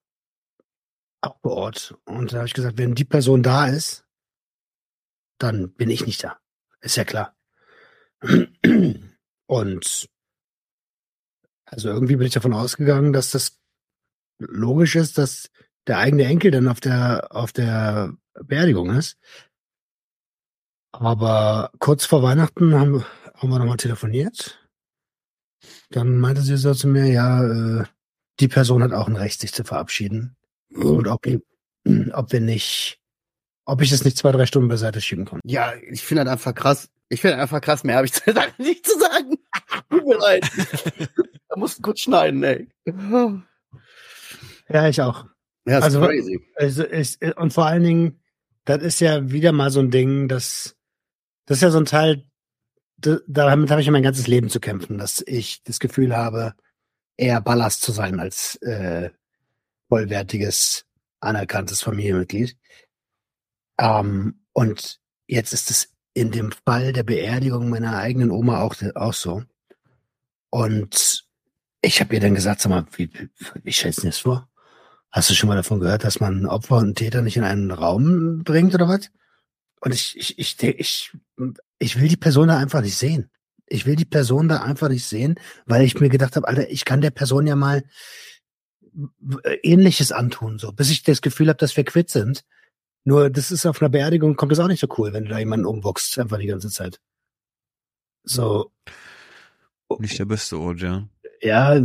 vor 1.43 1.53
Ort. 1.53 1.95
Und 2.05 2.33
da 2.33 2.39
habe 2.39 2.47
ich 2.47 2.55
gesagt, 2.55 2.79
wenn 2.79 2.95
die 2.95 3.05
Person 3.05 3.43
da 3.43 3.67
ist, 3.67 4.05
dann 5.39 5.73
bin 5.73 5.91
ich 5.91 6.07
nicht 6.07 6.25
da. 6.25 6.39
Ist 6.81 6.97
ja 6.97 7.05
klar. 7.05 7.37
Und 9.47 10.09
also 11.67 11.89
irgendwie 11.89 12.17
bin 12.17 12.27
ich 12.27 12.33
davon 12.33 12.55
ausgegangen, 12.55 13.13
dass 13.13 13.31
das 13.33 13.61
logisch 14.39 14.97
ist, 14.97 15.19
dass 15.19 15.51
der 15.87 15.99
eigene 15.99 16.25
Enkel 16.25 16.51
dann 16.51 16.69
auf 16.69 16.81
der 16.81 17.29
auf 17.31 17.53
der 17.53 18.17
Beerdigung 18.35 18.91
ist. 18.91 19.19
Aber 21.01 21.71
kurz 21.79 22.07
vor 22.07 22.23
Weihnachten 22.23 22.75
haben, 22.75 23.05
haben 23.35 23.51
wir 23.51 23.59
nochmal 23.59 23.77
telefoniert. 23.77 24.67
Dann 25.91 26.19
meinte 26.19 26.43
sie 26.43 26.57
so 26.57 26.75
zu 26.75 26.89
mir, 26.89 27.07
ja, 27.07 27.45
äh, 27.45 27.85
die 28.41 28.49
Person 28.49 28.83
hat 28.83 28.93
auch 28.93 29.09
ein 29.09 29.17
Recht, 29.17 29.41
sich 29.41 29.53
zu 29.53 29.65
verabschieden. 29.65 30.37
Und 30.75 31.07
ob, 31.07 31.27
ob 32.13 32.33
wir 32.33 32.41
nicht, 32.41 33.01
ob 33.65 33.83
ich 33.83 33.91
das 33.91 34.05
nicht 34.05 34.17
zwei, 34.17 34.33
drei 34.33 34.47
Stunden 34.47 34.69
beiseite 34.69 35.01
schieben 35.01 35.25
kann. 35.25 35.41
Ja, 35.45 35.75
ich 35.91 36.03
finde 36.03 36.25
das 36.25 36.33
einfach 36.33 36.55
krass. 36.55 36.89
Ich 37.09 37.21
finde 37.21 37.39
einfach 37.39 37.61
krass, 37.61 37.85
mehr 37.85 37.97
habe 37.97 38.07
ich 38.07 38.13
zu 38.15 38.33
sagen, 38.33 38.53
nicht 38.59 38.87
zu 38.87 38.99
sagen. 38.99 39.39
Tut 39.91 40.07
mir 40.07 40.19
leid. 40.19 40.51
da 41.49 41.57
musst 41.57 41.79
du 41.79 41.83
kurz 41.83 42.01
schneiden, 42.01 42.43
ey. 42.43 42.69
Ja, 44.69 44.89
ich 44.89 45.01
auch. 45.01 45.27
Ja, 45.67 45.79
ist 45.79 45.85
Also, 45.85 46.01
crazy. 46.01 46.41
Also 46.57 46.85
ich, 46.87 47.19
und 47.37 47.53
vor 47.53 47.67
allen 47.67 47.83
Dingen, 47.83 48.21
das 48.65 48.83
ist 48.83 49.01
ja 49.01 49.31
wieder 49.31 49.53
mal 49.53 49.71
so 49.71 49.81
ein 49.81 49.91
Ding, 49.91 50.29
dass 50.29 50.77
das 51.47 51.59
ist 51.59 51.63
ja 51.63 51.71
so 51.71 51.79
ein 51.79 51.87
Teil, 51.87 52.25
da- 52.99 53.21
damit 53.27 53.71
habe 53.71 53.81
ich 53.81 53.87
ja 53.87 53.93
mein 53.93 54.03
ganzes 54.03 54.27
Leben 54.27 54.49
zu 54.51 54.61
kämpfen, 54.61 54.99
dass 54.99 55.23
ich 55.27 55.63
das 55.65 55.81
Gefühl 55.81 56.17
habe, 56.17 56.55
eher 57.17 57.41
Ballast 57.41 57.83
zu 57.83 57.93
sein 57.93 58.21
als 58.21 58.57
äh, 58.63 59.11
vollwertiges, 59.89 60.87
anerkanntes 61.21 61.83
Familienmitglied. 61.83 62.57
Ähm, 63.79 64.41
und 64.53 65.01
jetzt 65.27 65.53
ist 65.53 65.71
es 65.71 65.93
in 66.15 66.31
dem 66.31 66.53
Fall 66.53 66.93
der 66.93 67.03
Beerdigung 67.03 67.69
meiner 67.69 67.97
eigenen 67.97 68.31
Oma 68.31 68.61
auch, 68.63 68.75
auch 68.95 69.13
so. 69.13 69.43
Und 70.51 71.27
ich 71.83 72.01
habe 72.01 72.15
ihr 72.15 72.21
dann 72.21 72.35
gesagt, 72.35 72.61
sag 72.61 72.71
mal, 72.71 72.87
wie, 72.97 73.11
wie, 73.63 73.73
stellst 73.73 74.03
du 74.03 74.07
das 74.07 74.19
vor? 74.19 74.49
Hast 75.11 75.31
du 75.31 75.35
schon 75.35 75.49
mal 75.49 75.57
davon 75.57 75.81
gehört, 75.81 76.05
dass 76.05 76.21
man 76.21 76.47
Opfer 76.47 76.79
und 76.79 76.97
Täter 76.97 77.23
nicht 77.23 77.37
in 77.37 77.45
einen 77.45 77.71
Raum 77.71 78.43
bringt 78.45 78.75
oder 78.75 78.89
was? 78.89 79.11
Und 79.81 79.93
ich, 79.93 80.17
ich, 80.17 80.39
ich, 80.39 80.63
ich, 80.63 81.13
ich 81.79 82.01
will 82.01 82.09
die 82.09 82.17
Person 82.17 82.49
da 82.49 82.59
einfach 82.59 82.81
nicht 82.81 82.97
sehen. 82.97 83.31
Ich 83.67 83.87
will 83.87 83.97
die 83.97 84.05
Person 84.05 84.49
da 84.49 84.63
einfach 84.63 84.89
nicht 84.89 85.07
sehen, 85.07 85.39
weil 85.67 85.85
ich 85.85 85.99
mir 85.99 86.09
gedacht 86.09 86.37
habe, 86.37 86.47
Alter, 86.47 86.71
ich 86.71 86.85
kann 86.85 87.01
der 87.01 87.11
Person 87.11 87.47
ja 87.47 87.57
mal 87.57 87.83
Ähnliches 89.63 90.13
antun, 90.13 90.59
so, 90.59 90.73
bis 90.73 90.91
ich 90.91 91.03
das 91.03 91.21
Gefühl 91.21 91.49
habe, 91.49 91.59
dass 91.59 91.77
wir 91.77 91.85
quitt 91.85 92.11
sind. 92.11 92.45
Nur 93.05 93.29
das 93.29 93.51
ist 93.51 93.67
auf 93.67 93.83
einer 93.83 93.89
Beerdigung, 93.89 94.37
kommt 94.37 94.53
das 94.53 94.59
auch 94.59 94.69
nicht 94.69 94.81
so 94.81 94.89
cool, 94.99 95.13
wenn 95.13 95.25
du 95.25 95.31
da 95.31 95.39
jemanden 95.39 95.67
umboxst, 95.67 96.19
einfach 96.19 96.39
die 96.39 96.47
ganze 96.47 96.71
Zeit. 96.71 97.01
So, 98.25 98.73
Nicht 99.99 100.19
der 100.19 100.25
beste 100.25 100.59
Ort, 100.59 100.81
ja. 100.81 101.09
ja, 101.41 101.81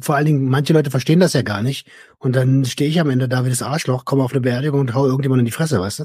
vor 0.00 0.16
allen 0.16 0.26
Dingen, 0.26 0.48
manche 0.48 0.72
Leute 0.72 0.90
verstehen 0.90 1.20
das 1.20 1.32
ja 1.32 1.42
gar 1.42 1.62
nicht. 1.62 1.88
Und 2.18 2.34
dann 2.34 2.64
stehe 2.64 2.90
ich 2.90 3.00
am 3.00 3.10
Ende 3.10 3.28
da 3.28 3.44
wie 3.44 3.50
das 3.50 3.62
Arschloch, 3.62 4.04
komme 4.04 4.24
auf 4.24 4.32
eine 4.32 4.40
Beerdigung 4.40 4.80
und 4.80 4.94
hau 4.94 5.06
irgendjemand 5.06 5.40
in 5.40 5.46
die 5.46 5.52
Fresse, 5.52 5.80
weißt 5.80 6.00
du? 6.00 6.04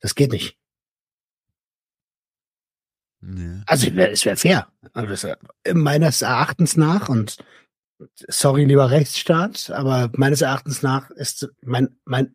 Das 0.00 0.14
geht 0.14 0.32
nicht. 0.32 0.56
ja. 3.22 3.62
Also 3.66 3.88
es 3.88 4.24
wäre 4.24 4.36
fair. 4.36 4.72
Also 4.92 5.32
meines 5.72 6.22
Erachtens 6.22 6.76
nach 6.76 7.08
und 7.08 7.38
sorry, 8.28 8.64
lieber 8.64 8.90
Rechtsstaat, 8.90 9.70
aber 9.70 10.10
meines 10.14 10.40
Erachtens 10.40 10.82
nach 10.82 11.10
ist 11.10 11.48
mein, 11.62 11.96
mein, 12.04 12.34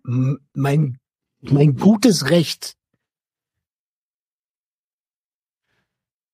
mein, 0.54 1.00
mein 1.42 1.76
gutes 1.76 2.30
Recht. 2.30 2.76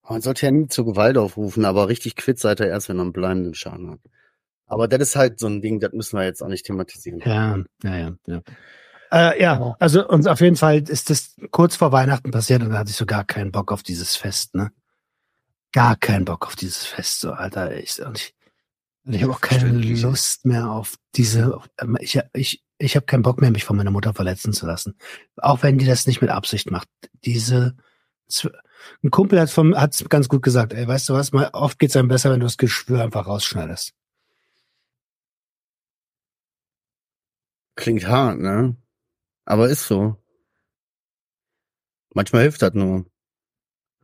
Man 0.10 0.22
sollte 0.22 0.48
ja 0.48 0.52
nie 0.52 0.68
zur 0.68 0.86
Gewalt 0.86 1.18
aufrufen, 1.18 1.66
aber 1.66 1.88
richtig 1.88 2.16
quitt 2.16 2.40
seid 2.40 2.60
ihr 2.60 2.68
erst, 2.68 2.90
wenn 2.90 2.98
man 2.98 3.08
einen 3.08 3.14
bleibenden 3.14 3.54
Schaden 3.54 3.92
hat. 3.92 4.00
Aber 4.66 4.88
das 4.88 5.02
ist 5.02 5.16
halt 5.16 5.40
so 5.40 5.48
ein 5.48 5.62
Ding, 5.62 5.80
das 5.80 5.94
müssen 5.94 6.18
wir 6.18 6.26
jetzt 6.26 6.42
auch 6.42 6.48
nicht 6.48 6.66
thematisieren. 6.66 7.22
Ja, 7.24 7.58
ja, 7.84 7.98
ja. 7.98 8.16
ja. 8.26 8.42
Äh, 9.12 9.42
ja, 9.42 9.76
also 9.80 10.08
und 10.08 10.28
auf 10.28 10.40
jeden 10.40 10.56
Fall 10.56 10.88
ist 10.88 11.10
das 11.10 11.36
kurz 11.52 11.76
vor 11.76 11.92
Weihnachten 11.92 12.32
passiert 12.32 12.62
und 12.62 12.70
da 12.70 12.78
hatte 12.78 12.92
ich 12.92 12.96
so 12.96 13.06
gar 13.06 13.24
keinen 13.24 13.52
Bock 13.52 13.72
auf 13.72 13.82
dieses 13.84 14.16
Fest, 14.16 14.54
ne? 14.56 14.72
Gar 15.72 15.96
keinen 15.96 16.26
Bock 16.26 16.46
auf 16.48 16.56
dieses 16.56 16.86
Fest, 16.86 17.20
so, 17.20 17.32
Alter. 17.32 17.76
Ich, 17.78 18.00
und 18.04 18.18
ich, 18.18 18.36
und 19.06 19.14
ich 19.14 19.24
habe 19.24 19.34
auch 19.34 19.42
keine. 19.42 19.72
Lust 19.72 20.46
mehr 20.46 20.70
auf 20.72 20.96
diese. 21.16 21.56
auf- 21.58 21.70
Ich, 22.00 22.20
ich, 22.34 22.64
ich 22.78 22.96
habe 22.96 23.06
keinen 23.06 23.24
Bock 23.24 23.42
mehr, 23.42 23.52
mich 23.52 23.66
von 23.66 23.78
meiner 23.78 23.92
Mutter 23.92 24.14
verletzen 24.14 24.54
zu 24.54 24.66
lassen. 24.66 24.96
Auch 25.38 25.64
wenn 25.64 25.78
die 25.78 25.86
das 25.86 26.08
nicht 26.08 26.22
mit 26.22 26.30
Absicht 26.30 26.72
macht. 26.72 26.88
Diese. 27.26 27.76
Ein 29.04 29.12
Kumpel 29.12 29.40
hat 29.40 29.50
vom, 29.50 29.76
hat's 29.76 30.04
ganz 30.08 30.30
gut 30.30 30.42
gesagt, 30.44 30.72
ey, 30.74 30.88
weißt 30.88 31.10
du 31.10 31.14
was, 31.14 31.32
mal, 31.34 31.50
oft 31.54 31.80
geht's 31.80 31.96
einem 31.96 32.08
besser, 32.08 32.32
wenn 32.32 32.40
du 32.40 32.46
das 32.46 32.58
Geschwür 32.58 33.04
einfach 33.04 33.28
rausschneidest. 33.28 33.94
Klingt 37.76 38.08
hart, 38.08 38.40
ne? 38.40 38.76
Aber 39.50 39.68
ist 39.68 39.88
so. 39.88 40.16
Manchmal 42.14 42.44
hilft 42.44 42.62
das 42.62 42.76
nur. 42.76 43.06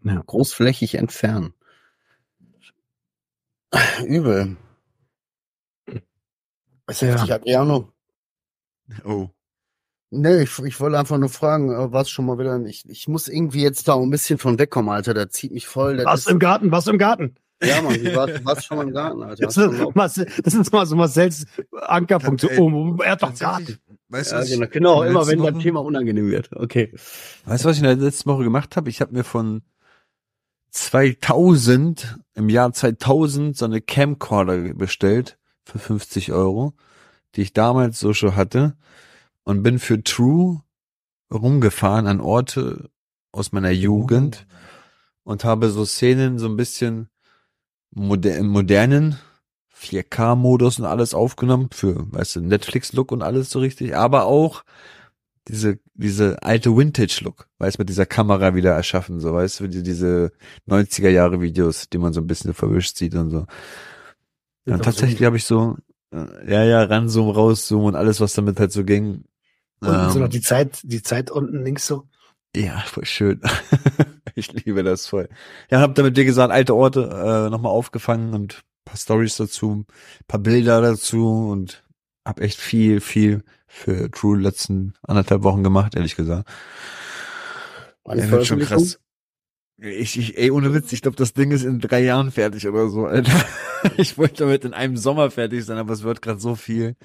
Ja. 0.04 0.20
Großflächig 0.26 0.96
entfernen. 0.96 1.54
Übel. 4.04 4.58
Was 6.88 7.02
Ja. 7.02 7.10
heftig, 7.10 7.32
Adriano? 7.32 7.92
Oh. 9.04 9.30
Nee, 10.10 10.42
ich, 10.44 10.58
ich 10.60 10.80
wollte 10.80 10.98
einfach 10.98 11.20
nur 11.20 11.30
fragen, 11.30 11.72
äh, 11.72 11.92
was 11.92 12.10
schon 12.10 12.26
mal 12.26 12.40
wieder. 12.40 12.60
Ich, 12.66 12.90
ich 12.90 13.08
muss 13.08 13.28
irgendwie 13.28 13.62
jetzt 13.62 13.88
da 13.88 13.96
ein 13.96 14.10
bisschen 14.10 14.40
von 14.40 14.58
wegkommen, 14.58 14.90
Alter. 14.90 15.14
Da 15.14 15.30
zieht 15.30 15.52
mich 15.52 15.68
voll. 15.68 16.04
Was 16.06 16.22
ist, 16.22 16.30
im 16.30 16.40
Garten, 16.40 16.72
was 16.72 16.88
im 16.88 16.98
Garten. 16.98 17.36
Ja, 17.64 17.82
Mann, 17.82 17.96
wie 17.96 18.14
war, 18.16 18.28
warst 18.46 18.66
schon 18.66 18.78
mal 18.78 18.84
im 18.88 18.94
Garten, 18.94 19.24
Alter? 19.24 19.46
Das 19.46 19.58
ist, 19.58 19.72
mal- 19.72 19.92
Marcel, 19.94 20.28
das 20.44 20.54
ist 20.54 20.72
mal 20.72 20.86
so 20.86 20.96
Marcells 20.96 21.46
Ankerpunkt. 21.82 22.42
So, 22.42 22.50
Ey, 22.50 22.60
oh, 22.60 22.98
er 23.02 23.12
hat 23.14 23.24
doch 23.24 23.38
Garten. 23.38 23.78
Weißt 24.10 24.32
du, 24.32 24.36
Ja, 24.36 24.44
genau, 24.44 24.68
genau 24.68 25.04
immer 25.04 25.28
wenn 25.28 25.40
das 25.40 25.54
Woche- 25.54 25.62
Thema 25.64 25.82
unangenehm 25.84 26.30
wird. 26.30 26.50
Okay. 26.56 26.94
Weißt 27.46 27.64
du, 27.64 27.70
was 27.70 27.78
ich 27.78 27.84
in 27.84 27.88
der 27.88 27.96
letzten 27.98 28.30
Woche 28.30 28.44
gemacht 28.44 28.76
habe? 28.76 28.90
Ich 28.90 29.02
habe 29.02 29.14
mir 29.14 29.24
von 29.24 29.62
2000, 30.72 32.20
im 32.34 32.50
Jahr 32.50 32.72
2000, 32.74 33.56
so 33.58 33.66
eine 33.66 33.82
Camcorder 33.82 34.74
bestellt 34.74 35.38
für 35.64 35.80
50 35.80 36.32
Euro, 36.34 36.74
die 37.36 37.42
ich 37.42 37.54
damals 37.54 38.00
so 38.00 38.14
schon 38.14 38.36
hatte 38.36 38.76
und 39.44 39.64
bin 39.64 39.80
für 39.80 40.04
True 40.04 40.62
rumgefahren 41.34 42.08
an 42.08 42.20
Orte 42.22 42.90
aus 43.32 43.52
meiner 43.52 43.72
Jugend 43.72 44.46
und 45.24 45.44
habe 45.44 45.70
so 45.70 45.86
Szenen 45.86 46.38
so 46.40 46.48
ein 46.48 46.58
bisschen 46.58 47.10
moder 47.96 48.44
modernen 48.44 49.18
4K-Modus 49.74 50.80
und 50.80 50.86
alles 50.86 51.14
aufgenommen 51.14 51.70
für, 51.72 52.12
weißt 52.14 52.38
du, 52.38 52.42
Netflix-Look 52.42 53.12
und 53.12 53.24
alles 53.24 53.50
so 53.50 53.60
richtig, 53.60 53.96
aber 53.96 54.26
auch 54.26 54.64
diese, 55.48 55.80
diese 55.94 56.42
alte 56.44 56.76
Vintage-Look, 56.76 57.48
weißt 57.60 57.78
du, 57.78 57.82
mit 57.82 57.90
dieser 57.90 58.06
Kamera 58.06 58.56
wieder 58.56 58.72
erschaffen, 58.72 59.20
so, 59.20 59.34
weißt 59.34 59.60
du, 59.60 59.68
die, 59.68 59.84
diese 59.84 60.32
90er-Jahre-Videos, 60.68 61.90
die 61.90 61.98
man 61.98 62.14
so 62.14 62.22
ein 62.22 62.28
bisschen 62.28 62.54
verwischt 62.54 62.98
sieht 62.98 63.16
und 63.16 63.30
so. 63.32 63.46
Und 64.66 64.84
tatsächlich 64.84 65.24
habe 65.24 65.38
ich 65.38 65.46
so, 65.46 65.78
äh, 66.12 66.52
ja, 66.52 66.64
ja, 66.64 66.84
ranzoom, 66.84 67.30
rauszoom 67.30 67.84
und 67.86 67.96
alles, 67.96 68.20
was 68.20 68.34
damit 68.34 68.60
halt 68.60 68.72
so 68.72 68.84
ging. 68.84 69.26
Und 69.82 70.10
so 70.10 70.18
Ähm, 70.18 70.24
noch 70.24 70.30
die 70.30 70.42
Zeit, 70.42 70.80
die 70.84 71.04
Zeit 71.04 71.30
unten 71.30 71.64
links 71.64 71.86
so. 71.86 72.08
ja, 72.56 72.80
voll 72.88 73.06
schön. 73.06 73.42
ich 74.40 74.52
liebe 74.52 74.84
das 74.84 75.08
voll. 75.08 75.30
Ja, 75.70 75.80
hab 75.82 75.96
damit, 75.96 76.16
wie 76.16 76.26
gesagt, 76.26 76.52
alte 76.52 76.76
Orte 76.76 77.02
äh, 77.02 77.50
nochmal 77.50 77.72
aufgefangen 77.72 78.34
und 78.34 78.64
paar 78.84 78.98
Stories 78.98 79.38
dazu, 79.38 79.86
paar 80.28 80.40
Bilder 80.40 80.82
dazu 80.82 81.50
und 81.50 81.84
hab 82.24 82.40
echt 82.40 82.60
viel, 82.60 83.02
viel 83.02 83.44
für 83.68 84.10
True 84.12 84.38
letzten 84.38 84.94
anderthalb 85.04 85.44
Wochen 85.44 85.64
gemacht, 85.64 85.96
ehrlich 85.96 86.16
gesagt. 86.16 86.48
Eine 88.04 88.22
Ja, 88.22 88.32
wird 88.32 88.46
schon 88.46 88.60
krass. 88.60 89.00
Ich, 89.78 90.18
ich, 90.18 90.38
ey, 90.38 90.52
ohne 90.52 90.74
Witz, 90.74 90.94
ich 90.94 91.02
glaube, 91.02 91.18
das 91.18 91.34
Ding 91.34 91.52
ist 91.52 91.64
in 91.64 91.80
drei 91.80 92.02
Jahren 92.02 92.32
fertig 92.32 92.68
oder 92.68 92.90
so, 92.90 93.06
Alter. 93.06 93.32
Ich 93.98 94.18
wollte 94.18 94.46
damit 94.46 94.66
in 94.66 94.74
einem 94.74 94.98
Sommer 94.98 95.30
fertig 95.30 95.64
sein, 95.64 95.78
aber 95.78 95.94
es 95.94 96.02
wird 96.02 96.24
gerade 96.24 96.40
so 96.40 96.56
viel. 96.56 96.96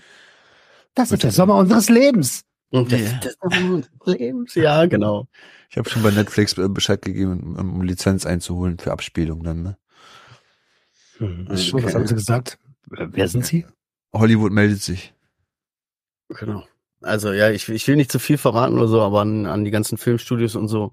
Das 0.95 1.13
ist 1.13 1.23
der 1.23 1.31
Sommer 1.31 1.57
unseres 1.57 1.91
Lebens. 1.91 2.45
Und 2.71 2.93
das, 2.93 3.01
Ja. 3.01 3.21
das 3.23 3.35
ist 3.35 3.91
Lebens. 4.07 4.55
Ja, 4.55 4.87
genau. 4.87 5.27
Ich 5.69 5.77
habe 5.77 5.89
schon 5.91 6.03
bei 6.03 6.11
Netflix 6.11 6.57
äh, 6.57 6.69
Bescheid 6.69 7.03
gegeben, 7.03 7.57
um 7.57 7.83
Lizenz 7.83 8.27
einzuholen 8.27 8.79
für 8.79 8.93
Abspielung 8.93 9.43
dann, 9.43 9.63
ne? 9.63 9.79
Hm, 11.19 11.47
Okay. 11.49 11.59
schon, 11.59 11.83
Was 11.83 11.95
haben 11.95 12.07
Sie 12.07 12.15
gesagt? 12.15 12.59
Wer 12.87 13.29
sind 13.29 13.45
Sie? 13.47 13.67
Hollywood 14.13 14.53
meldet 14.53 14.83
sich. 14.83 15.15
Genau. 16.29 16.65
Also 17.03 17.33
ja, 17.33 17.51
ich, 17.51 17.69
ich 17.69 17.87
will 17.89 17.97
nicht 17.97 18.13
zu 18.13 18.19
viel 18.19 18.39
verraten 18.39 18.77
oder 18.77 18.89
so, 18.89 19.01
aber 19.01 19.21
an, 19.21 19.47
an 19.47 19.65
die 19.65 19.71
ganzen 19.71 19.99
Filmstudios 19.99 20.55
und 20.55 20.69
so. 20.69 20.93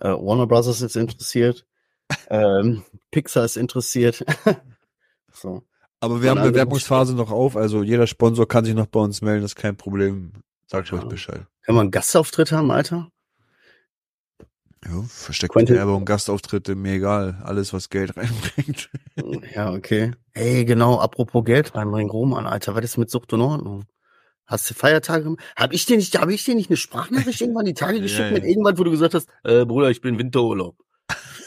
Äh, 0.00 0.08
Warner 0.08 0.46
Brothers 0.46 0.80
ist 0.80 0.96
interessiert. 0.96 1.66
ähm, 2.30 2.84
Pixar 3.10 3.44
ist 3.44 3.56
interessiert. 3.56 4.24
so. 5.32 5.62
Aber 6.00 6.22
wir 6.22 6.30
Von 6.30 6.38
haben 6.40 6.50
Bewerbungsphase 6.52 7.14
noch 7.14 7.30
auf, 7.32 7.56
also 7.56 7.82
jeder 7.82 8.06
Sponsor 8.06 8.46
kann 8.46 8.64
sich 8.64 8.74
noch 8.74 8.86
bei 8.86 9.00
uns 9.00 9.20
melden, 9.20 9.42
das 9.42 9.52
ist 9.52 9.56
kein 9.56 9.76
Problem. 9.76 10.32
Sagt 10.70 10.90
Ja. 10.90 10.98
euch 10.98 11.04
Bescheid. 11.08 11.46
Kann 11.62 11.74
man 11.74 11.82
einen 11.82 11.90
Gastauftritt 11.90 12.52
haben, 12.52 12.70
Alter? 12.70 13.10
Ja, 14.84 15.02
versteckte 15.08 15.52
Quentin- 15.54 15.74
Werbung, 15.76 16.04
Gastauftritte, 16.04 16.74
mir 16.76 16.94
egal. 16.94 17.40
Alles, 17.42 17.72
was 17.72 17.88
Geld 17.88 18.16
reinbringt. 18.16 18.90
Ja, 19.54 19.72
okay. 19.72 20.12
Ey, 20.34 20.64
genau, 20.64 21.00
apropos 21.00 21.44
Geld 21.44 21.74
reinbringen, 21.74 22.10
Roman, 22.10 22.46
Alter, 22.46 22.74
was 22.76 22.84
ist 22.84 22.96
mit 22.98 23.10
Sucht 23.10 23.32
in 23.32 23.40
Ordnung? 23.40 23.84
Hast 24.46 24.70
du 24.70 24.74
Feiertage 24.74 25.24
gemacht? 25.24 25.42
Hab 25.56 25.72
ich 25.72 25.84
dir 25.84 25.96
nicht, 25.96 26.18
hab 26.18 26.28
ich 26.30 26.44
dir 26.44 26.54
nicht 26.54 26.70
eine 26.70 26.76
Sprachnachricht 26.76 27.40
irgendwann 27.40 27.64
die 27.66 27.74
Tage 27.74 27.96
Ja, 27.96 28.02
geschickt 28.02 28.28
ja. 28.28 28.32
mit 28.32 28.44
irgendwann, 28.44 28.78
wo 28.78 28.84
du 28.84 28.90
gesagt 28.90 29.14
hast, 29.14 29.28
äh, 29.44 29.64
Bruder, 29.66 29.90
ich 29.90 30.00
bin 30.00 30.14
in 30.14 30.20
Winterurlaub. 30.20 30.76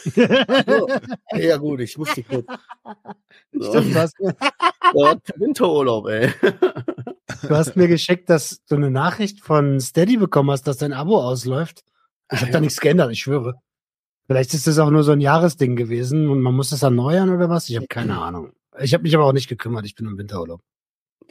So. 0.04 0.88
ja 1.36 1.56
gut, 1.58 1.80
ich 1.80 1.96
muss 1.96 2.12
dich 2.14 2.26
kurz. 2.28 2.44
So. 3.52 3.70
Stimmt, 3.70 3.94
mir, 3.94 4.08
Ja, 4.94 5.16
Winterurlaub, 5.36 6.08
ey. 6.08 6.32
Du 7.42 7.50
hast 7.56 7.76
mir 7.76 7.88
geschickt, 7.88 8.28
dass 8.30 8.62
du 8.68 8.76
eine 8.76 8.90
Nachricht 8.90 9.40
von 9.40 9.80
Steady 9.80 10.16
bekommen 10.16 10.50
hast, 10.50 10.66
dass 10.66 10.78
dein 10.78 10.92
Abo 10.92 11.20
ausläuft. 11.20 11.82
Ich 12.32 12.40
habe 12.40 12.50
da 12.52 12.60
nichts 12.60 12.80
geändert, 12.80 13.10
ich 13.12 13.20
schwöre. 13.20 13.54
Vielleicht 14.26 14.54
ist 14.54 14.66
das 14.66 14.78
auch 14.78 14.90
nur 14.90 15.02
so 15.02 15.12
ein 15.12 15.20
Jahresding 15.20 15.76
gewesen 15.76 16.28
und 16.30 16.40
man 16.40 16.54
muss 16.54 16.70
das 16.70 16.82
erneuern 16.82 17.28
oder 17.30 17.48
was? 17.50 17.68
Ich 17.68 17.76
habe 17.76 17.86
keine 17.88 18.18
Ahnung. 18.18 18.52
Ich 18.80 18.94
habe 18.94 19.02
mich 19.02 19.14
aber 19.14 19.24
auch 19.26 19.32
nicht 19.34 19.48
gekümmert, 19.48 19.84
ich 19.84 19.94
bin 19.94 20.06
im 20.06 20.16
Winterurlaub. 20.16 20.60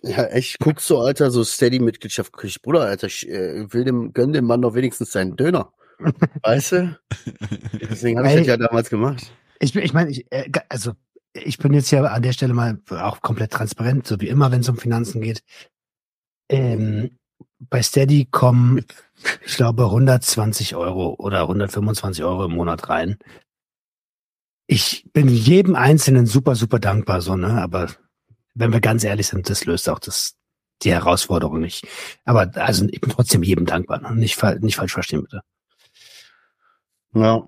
Ja, 0.03 0.25
echt, 0.25 0.59
guckst 0.59 0.89
du, 0.89 0.97
Alter, 0.99 1.31
so 1.31 1.43
Steady-Mitgliedschaft 1.43 2.33
krieg 2.33 2.49
ich, 2.49 2.61
Bruder, 2.61 2.81
Alter, 2.81 3.07
ich 3.07 3.27
äh, 3.29 3.71
will 3.73 3.83
dem, 3.83 4.13
gönn 4.13 4.33
dem 4.33 4.45
Mann 4.45 4.61
doch 4.61 4.73
wenigstens 4.75 5.11
seinen 5.11 5.35
Döner. 5.35 5.71
Weißt 6.43 6.71
du? 6.73 6.97
Deswegen 7.79 8.17
habe 8.17 8.27
ich 8.29 8.35
das 8.35 8.47
ja 8.47 8.57
damals 8.57 8.89
gemacht. 8.89 9.31
Ich, 9.59 9.73
bin- 9.73 9.83
ich 9.83 9.93
meine, 9.93 10.09
ich, 10.11 10.25
äh, 10.31 10.49
also 10.69 10.93
ich 11.33 11.57
bin 11.59 11.73
jetzt 11.73 11.91
ja 11.91 12.03
an 12.03 12.23
der 12.23 12.33
Stelle 12.33 12.53
mal 12.53 12.79
auch 12.89 13.21
komplett 13.21 13.51
transparent, 13.51 14.05
so 14.07 14.19
wie 14.19 14.27
immer, 14.27 14.51
wenn 14.51 14.61
es 14.61 14.69
um 14.69 14.77
Finanzen 14.77 15.21
geht. 15.21 15.43
Ähm, 16.51 17.17
bei 17.59 17.81
Steady 17.81 18.27
kommen, 18.29 18.85
ich 19.45 19.55
glaube, 19.55 19.85
120 19.85 20.75
Euro 20.75 21.15
oder 21.17 21.41
125 21.41 22.23
Euro 22.23 22.45
im 22.45 22.51
Monat 22.51 22.89
rein. 22.89 23.17
Ich 24.67 25.07
bin 25.13 25.29
jedem 25.29 25.75
Einzelnen 25.75 26.25
super, 26.25 26.55
super 26.55 26.79
dankbar, 26.79 27.21
so, 27.21 27.35
ne? 27.35 27.61
Aber 27.61 27.87
wenn 28.53 28.73
wir 28.73 28.81
ganz 28.81 29.03
ehrlich 29.03 29.27
sind, 29.27 29.49
das 29.49 29.65
löst 29.65 29.87
auch 29.87 29.99
das, 29.99 30.35
die 30.81 30.91
Herausforderung 30.91 31.61
nicht. 31.61 31.87
Aber 32.25 32.51
also 32.55 32.85
ich 32.91 32.99
bin 32.99 33.11
trotzdem 33.11 33.43
jedem 33.43 33.65
dankbar. 33.65 34.01
Ne? 34.01 34.15
Nicht, 34.15 34.41
nicht 34.61 34.75
falsch 34.75 34.93
verstehen, 34.93 35.21
bitte. 35.21 35.41
Ja. 37.13 37.47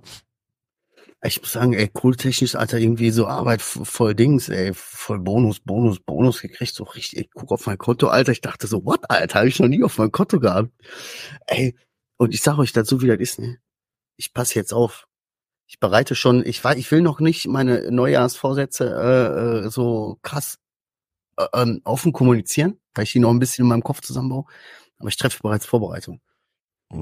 Ich 1.25 1.39
muss 1.39 1.53
sagen, 1.53 1.73
ey, 1.73 1.89
cool-technisch, 2.03 2.55
Alter, 2.55 2.79
irgendwie 2.79 3.09
so 3.11 3.27
Arbeit 3.27 3.61
voll 3.61 4.13
Dings, 4.13 4.49
ey, 4.49 4.73
voll 4.73 5.19
Bonus, 5.19 5.61
Bonus, 5.61 6.01
Bonus 6.01 6.41
gekriegt, 6.41 6.73
so 6.73 6.83
richtig, 6.83 7.19
ich 7.19 7.29
guck 7.33 7.51
auf 7.51 7.65
mein 7.65 7.77
Konto, 7.77 8.07
Alter, 8.07 8.33
ich 8.33 8.41
dachte 8.41 8.67
so, 8.67 8.83
what, 8.83 9.09
Alter, 9.09 9.39
habe 9.39 9.47
ich 9.47 9.57
noch 9.59 9.69
nie 9.69 9.83
auf 9.83 9.97
mein 9.97 10.11
Konto 10.11 10.39
gehabt. 10.41 10.69
Ey, 11.47 11.75
und 12.17 12.33
ich 12.33 12.41
sag 12.41 12.57
euch 12.57 12.73
dazu, 12.73 13.01
wie 13.01 13.07
das 13.07 13.19
ist, 13.19 13.39
ne? 13.39 13.57
Ich 14.17 14.33
passe 14.33 14.55
jetzt 14.55 14.73
auf. 14.73 15.07
Ich 15.65 15.79
bereite 15.79 16.13
schon, 16.15 16.45
ich 16.45 16.61
weiß, 16.63 16.77
ich 16.77 16.91
will 16.91 17.01
noch 17.01 17.19
nicht 17.21 17.47
meine 17.47 17.89
Neujahrsvorsätze 17.89 18.85
äh, 18.85 19.65
äh, 19.65 19.69
so 19.69 20.19
krass 20.23 20.59
äh, 21.37 21.45
ähm, 21.53 21.81
offen 21.85 22.13
kommunizieren, 22.13 22.79
weil 22.93 23.05
ich 23.05 23.13
die 23.13 23.19
noch 23.19 23.31
ein 23.31 23.39
bisschen 23.39 23.63
in 23.63 23.69
meinem 23.69 23.83
Kopf 23.83 24.01
zusammenbaue. 24.01 24.45
Aber 24.99 25.09
ich 25.09 25.17
treffe 25.17 25.39
bereits 25.41 25.65
Vorbereitung. 25.65 26.21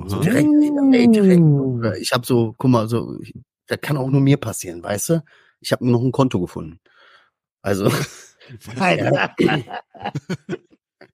So 0.06 0.22
direkt, 0.22 0.48
ey, 0.94 1.08
direkt. 1.12 2.02
Ich 2.02 2.14
habe 2.14 2.26
so, 2.26 2.54
guck 2.58 2.72
mal, 2.72 2.88
so, 2.88 3.20
das 3.72 3.82
kann 3.82 3.98
auch 3.98 4.10
nur 4.10 4.22
mir 4.22 4.38
passieren, 4.38 4.84
weißt 4.84 5.10
du? 5.10 5.24
Ich 5.60 5.72
habe 5.72 5.90
noch 5.90 6.02
ein 6.02 6.12
Konto 6.12 6.40
gefunden. 6.40 6.80
Also, 7.62 7.86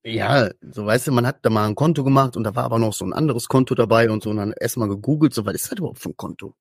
ja, 0.04 0.50
so 0.62 0.86
weißt 0.86 1.08
du, 1.08 1.12
man 1.12 1.28
hat 1.28 1.40
da 1.44 1.50
mal 1.50 1.68
ein 1.68 1.76
Konto 1.76 2.04
gemacht 2.04 2.38
und 2.38 2.44
da 2.44 2.56
war 2.56 2.64
aber 2.64 2.80
noch 2.80 2.94
so 2.94 3.06
ein 3.06 3.14
anderes 3.14 3.48
Konto 3.48 3.76
dabei 3.76 4.10
und 4.10 4.24
so 4.24 4.30
und 4.30 4.38
dann 4.38 4.54
erstmal 4.54 4.88
gegoogelt, 4.88 5.34
so, 5.34 5.46
was 5.46 5.56
ist 5.56 5.72
das 5.72 5.80
überhaupt 5.80 6.00
für 6.00 6.10
ein 6.10 6.18
Konto? 6.18 6.56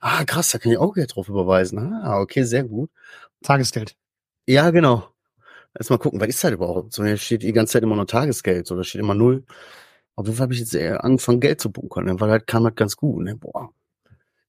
Ah, 0.00 0.24
krass, 0.24 0.50
da 0.50 0.58
kann 0.58 0.72
ich 0.72 0.78
auch 0.78 0.94
Geld 0.94 1.14
drauf 1.14 1.28
überweisen. 1.28 1.92
Ah, 1.94 2.20
okay, 2.20 2.44
sehr 2.44 2.64
gut. 2.64 2.90
Tagesgeld. 3.42 3.96
Ja, 4.46 4.70
genau. 4.70 5.08
Erstmal 5.74 5.98
gucken, 5.98 6.20
was 6.20 6.28
ist 6.28 6.44
das 6.44 6.52
überhaupt? 6.52 6.92
So, 6.92 7.04
hier 7.04 7.16
steht 7.18 7.42
die 7.42 7.52
ganze 7.52 7.74
Zeit 7.74 7.82
immer 7.82 7.96
nur 7.96 8.06
Tagesgeld, 8.06 8.66
so, 8.66 8.76
da 8.76 8.84
steht 8.84 9.00
immer 9.00 9.14
null. 9.14 9.44
Auf 10.16 10.26
jeden 10.26 10.36
Fall 10.36 10.44
habe 10.44 10.54
ich 10.54 10.60
jetzt 10.60 10.76
angefangen, 10.76 11.40
Geld 11.40 11.60
zu 11.60 11.70
bunkern, 11.72 12.06
ne, 12.06 12.20
weil 12.20 12.30
halt 12.30 12.46
kam 12.46 12.64
halt 12.64 12.76
ganz 12.76 12.96
gut, 12.96 13.24
ne, 13.24 13.36
boah. 13.36 13.70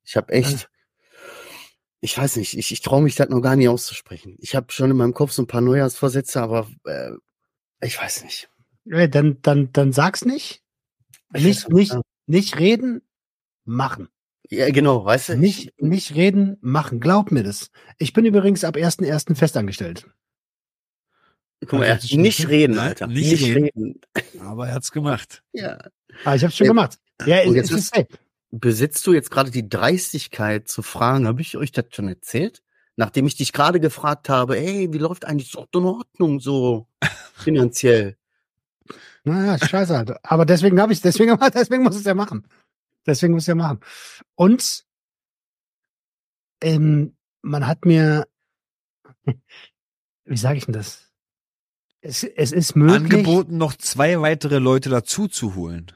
Ich 0.05 0.15
habe 0.15 0.31
echt, 0.33 0.69
ich 1.99 2.17
weiß 2.17 2.35
nicht, 2.37 2.57
ich, 2.57 2.71
ich 2.71 2.81
traue 2.81 3.01
mich 3.01 3.15
das 3.15 3.29
noch 3.29 3.41
gar 3.41 3.55
nicht 3.55 3.69
auszusprechen. 3.69 4.35
Ich 4.39 4.55
habe 4.55 4.71
schon 4.71 4.91
in 4.91 4.97
meinem 4.97 5.13
Kopf 5.13 5.31
so 5.31 5.41
ein 5.41 5.47
paar 5.47 5.61
Neujahrsvorsätze, 5.61 6.41
aber 6.41 6.67
äh, 6.85 7.11
ich 7.81 7.99
weiß 7.99 8.23
nicht. 8.23 8.49
Äh, 8.89 9.09
Dann, 9.09 9.41
dann, 9.41 9.71
dann 9.73 9.91
sag's 9.91 10.23
nicht. 10.25 10.61
Ich 11.33 11.43
Nicht, 11.43 11.69
nicht, 11.69 11.95
nicht 12.25 12.57
reden, 12.59 13.01
machen. 13.65 14.07
Ja, 14.49 14.69
genau, 14.69 15.03
weißt 15.03 15.29
du? 15.29 15.37
Nicht, 15.37 15.73
nicht 15.81 16.15
reden, 16.15 16.57
machen. 16.61 17.01
Glaub 17.01 17.31
mir 17.31 17.43
das. 17.43 17.69
Ich 17.97 18.13
bin 18.13 18.25
übrigens 18.25 18.63
ab 18.63 18.77
1.1. 18.77 19.35
festangestellt. 19.35 20.07
Guck 21.61 21.73
mal, 21.79 21.87
Das 21.87 22.03
ist 22.03 22.11
schon 22.11 22.21
nicht 22.21 22.47
reden? 22.47 22.77
Alter. 22.79 23.07
Nicht 23.07 23.31
Nicht, 23.31 23.43
reden. 23.55 23.99
Aber 24.39 24.67
er 24.67 24.75
hat's 24.75 24.91
gemacht. 24.91 25.43
Ja. 25.51 25.79
Ah, 26.23 26.35
ich 26.35 26.43
hab's 26.43 26.55
schon 26.55 26.65
Ja. 26.65 26.71
gemacht. 26.71 26.97
Ja, 27.25 27.41
Und 27.41 27.49
es 27.49 27.55
jetzt 27.55 27.71
ist, 27.71 27.95
safe. 27.95 28.07
Besitzt 28.51 29.05
du 29.07 29.13
jetzt 29.13 29.31
gerade 29.31 29.51
die 29.51 29.67
Dreistigkeit 29.67 30.67
zu 30.67 30.81
fragen, 30.81 31.27
habe 31.27 31.41
ich 31.41 31.57
euch 31.57 31.71
das 31.71 31.85
schon 31.91 32.07
erzählt? 32.07 32.63
Nachdem 32.95 33.27
ich 33.27 33.35
dich 33.35 33.53
gerade 33.53 33.79
gefragt 33.79 34.29
habe, 34.29 34.55
hey, 34.55 34.91
wie 34.91 34.97
läuft 34.97 35.25
eigentlich 35.25 35.51
so 35.51 35.67
in 35.73 35.85
Ordnung 35.85 36.39
so 36.39 36.87
finanziell? 37.35 38.17
Naja, 39.23 39.57
scheiße 39.57 39.95
halt. 39.95 40.13
Aber 40.23 40.45
deswegen 40.45 40.79
habe 40.79 40.93
ich, 40.93 41.01
deswegen, 41.01 41.37
deswegen 41.53 41.83
muss 41.83 41.95
ich 41.95 42.01
es 42.01 42.07
ja 42.07 42.15
machen. 42.15 42.47
Deswegen 43.05 43.33
muss 43.33 43.43
ich 43.43 43.45
es 43.45 43.47
ja 43.47 43.55
machen. 43.55 43.79
Und 44.35 44.85
ähm, 46.61 47.15
man 47.41 47.67
hat 47.67 47.85
mir, 47.85 48.27
wie 50.25 50.37
sage 50.37 50.57
ich 50.57 50.65
denn 50.65 50.73
das? 50.73 51.11
Es, 52.01 52.23
es 52.23 52.51
ist 52.51 52.75
möglich. 52.75 53.13
Angeboten, 53.13 53.57
noch 53.57 53.75
zwei 53.75 54.21
weitere 54.21 54.59
Leute 54.59 54.89
dazu 54.89 55.27
zu 55.27 55.55
holen. 55.55 55.91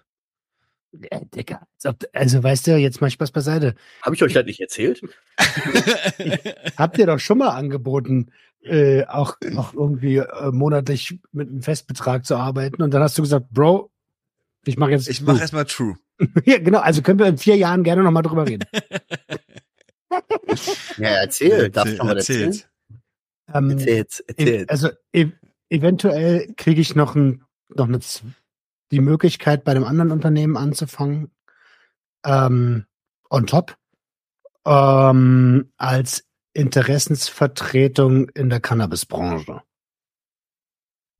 Ja, 0.93 1.21
Digga, 1.33 1.61
ob- 1.85 2.03
also 2.13 2.43
weißt 2.43 2.67
du, 2.67 2.75
jetzt 2.77 2.99
mal 3.01 3.09
Spaß 3.09 3.31
beiseite. 3.31 3.75
Habe 4.01 4.15
ich 4.15 4.23
euch 4.23 4.33
das 4.33 4.45
nicht 4.45 4.59
erzählt? 4.59 5.01
Habt 6.77 6.97
ihr 6.97 7.05
doch 7.05 7.19
schon 7.19 7.37
mal 7.37 7.49
angeboten, 7.49 8.31
äh, 8.63 9.05
auch, 9.05 9.37
auch 9.55 9.73
irgendwie 9.73 10.17
äh, 10.17 10.51
monatlich 10.51 11.19
mit 11.31 11.49
einem 11.49 11.61
Festbetrag 11.61 12.25
zu 12.25 12.35
arbeiten 12.35 12.81
und 12.83 12.93
dann 12.93 13.01
hast 13.01 13.17
du 13.17 13.21
gesagt, 13.21 13.47
Bro, 13.51 13.89
ich 14.65 14.77
mache 14.77 14.91
jetzt. 14.91 15.07
Ich 15.07 15.21
mache 15.21 15.39
erstmal 15.39 15.65
True. 15.65 15.95
ja, 16.45 16.59
genau. 16.59 16.79
Also 16.79 17.01
können 17.01 17.19
wir 17.19 17.25
in 17.27 17.37
vier 17.37 17.55
Jahren 17.55 17.83
gerne 17.83 18.03
noch 18.03 18.11
mal 18.11 18.21
drüber 18.21 18.47
reden. 18.47 18.65
Ja, 20.97 21.07
erzähl. 21.21 21.69
Darf 21.69 21.87
ich 21.87 21.97
noch 21.97 22.05
mal 22.05 22.17
erzählen? 22.17 22.47
Erzählt. 22.49 22.69
Ähm, 23.53 23.69
Erzähl's, 23.71 24.19
e- 24.19 24.23
erzähl's. 24.27 24.69
also 24.69 24.89
e 25.13 25.27
eventuell 25.69 26.53
kriege 26.57 26.81
ich 26.81 26.95
noch 26.95 27.15
ein, 27.15 27.43
noch 27.73 27.87
eine, 27.87 27.99
die 28.91 28.99
Möglichkeit, 29.01 29.63
bei 29.63 29.71
einem 29.71 29.83
anderen 29.85 30.11
Unternehmen 30.11 30.57
anzufangen. 30.57 31.31
Ähm, 32.25 32.85
on 33.29 33.47
top. 33.47 33.77
Ähm, 34.65 35.71
als 35.77 36.25
Interessensvertretung 36.53 38.29
in 38.29 38.49
der 38.49 38.59
Cannabisbranche. 38.59 39.61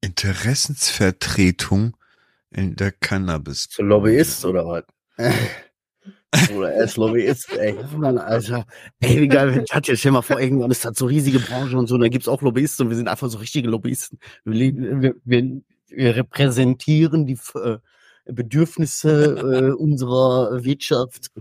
Interessensvertretung 0.01 1.95
in 2.49 2.75
der 2.75 2.91
Cannabis. 2.91 3.67
So 3.71 3.83
Lobbyist 3.83 4.45
oder 4.45 4.65
was? 4.65 4.83
oder 6.55 6.73
er 6.73 6.83
ist 6.83 6.97
Lobbyist, 6.97 7.51
ey. 7.53 7.75
Mann, 7.95 8.17
Alter. 8.17 8.65
Ey, 8.99 9.21
wie 9.21 9.27
geil, 9.27 9.53
wenn 9.55 9.63
ich 9.63 9.73
hatte 9.73 9.95
stell 9.95 10.11
mal 10.11 10.21
vor, 10.21 10.39
irgendwann 10.39 10.71
ist 10.71 10.83
das 10.83 10.97
so 10.97 11.05
riesige 11.05 11.39
Branche 11.39 11.77
und 11.77 11.87
so, 11.87 11.95
und 11.95 12.01
da 12.01 12.09
gibt's 12.09 12.27
auch 12.27 12.41
Lobbyisten 12.41 12.85
und 12.85 12.89
wir 12.89 12.97
sind 12.97 13.07
einfach 13.07 13.29
so 13.29 13.37
richtige 13.37 13.69
Lobbyisten. 13.69 14.19
Wir, 14.43 14.53
leben- 14.53 15.01
wir, 15.01 15.15
wir, 15.23 15.61
wir 15.91 16.15
repräsentieren 16.15 17.25
die 17.25 17.37
äh, 17.55 17.77
Bedürfnisse 18.25 19.35
äh, 19.37 19.71
unserer 19.77 20.63
Wirtschaft. 20.63 21.31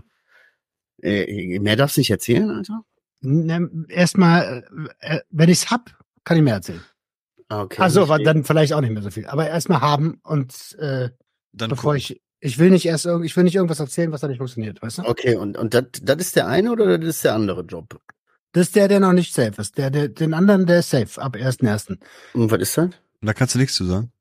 Äh, 1.01 1.59
mehr 1.59 1.75
darfst 1.75 1.97
du 1.97 2.01
nicht 2.01 2.11
erzählen, 2.11 2.49
Alter? 2.49 2.83
Ne, 3.21 3.69
Erstmal, 3.89 4.63
äh, 5.01 5.15
äh, 5.15 5.19
wenn 5.29 5.49
ich's 5.49 5.69
hab, 5.71 5.91
kann 6.23 6.37
ich 6.37 6.43
mehr 6.43 6.55
erzählen. 6.55 6.81
Ah, 7.49 7.61
Okay. 7.63 7.81
Also, 7.81 8.03
Ich- 8.15 8.23
dann 8.23 8.43
vielleicht 8.43 8.73
auch 8.73 8.81
nicht 8.81 8.91
mehr 8.93 9.01
so 9.03 9.09
viel. 9.09 9.25
Aber 9.27 9.47
erstmal 9.47 9.81
haben 9.81 10.19
und 10.23 10.75
äh, 10.79 11.09
Dann 11.53 11.69
bevor 11.69 11.95
ich, 11.95 12.21
ich 12.39 12.57
will 12.59 12.69
nicht 12.71 12.85
erst 12.85 13.05
irgend, 13.05 13.25
ich 13.25 13.35
will 13.35 13.43
nicht 13.43 13.55
irgendwas 13.55 13.79
erzählen, 13.79 14.11
was 14.11 14.21
da 14.21 14.27
nicht 14.27 14.37
funktioniert, 14.37 14.81
weißt 14.81 14.99
du? 14.99 15.03
Okay, 15.07 15.35
und, 15.35 15.57
und 15.57 15.73
das 15.73 15.85
das 16.01 16.17
ist 16.17 16.35
der 16.35 16.47
eine 16.47 16.71
oder 16.71 16.97
das 16.97 17.09
ist 17.09 17.23
der 17.23 17.33
andere 17.35 17.61
Job? 17.63 17.99
Das 18.53 18.67
ist 18.67 18.75
der, 18.75 18.87
der 18.87 18.99
noch 18.99 19.13
nicht 19.13 19.33
safe 19.33 19.61
ist. 19.61 19.77
Der, 19.77 19.89
der, 19.91 20.09
den 20.09 20.33
anderen, 20.33 20.65
der 20.65 20.79
ist 20.79 20.89
safe 20.89 21.21
ab 21.21 21.35
1.1. 21.35 21.97
Und 22.33 22.51
was 22.51 22.59
ist 22.61 22.77
das? 22.77 22.89
da 23.21 23.33
kannst 23.33 23.53
du 23.55 23.59
nichts 23.59 23.75
zu 23.75 23.85
sagen. 23.85 24.11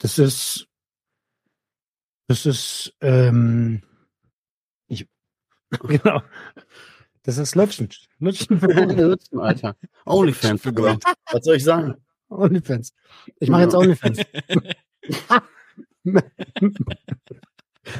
Das 0.00 0.18
ist, 0.18 0.66
das 2.26 2.46
ist, 2.46 2.92
ähm, 3.02 3.82
ich, 4.88 5.06
genau. 5.70 6.22
Das 7.22 7.36
ist 7.36 7.54
Lutschen. 7.54 7.90
Lutschen 8.18 8.58
für 8.58 8.68
Porno. 8.74 9.16
Alter. 9.42 9.76
Onlyfans. 10.06 10.62
Für 10.62 10.72
Gold. 10.72 11.04
Was 11.30 11.44
soll 11.44 11.56
ich 11.56 11.64
sagen? 11.64 11.94
Onlyfans. 12.30 12.94
Ich 13.38 13.50
mache 13.50 13.62
jetzt 13.62 13.74
Onlyfans. 13.74 14.20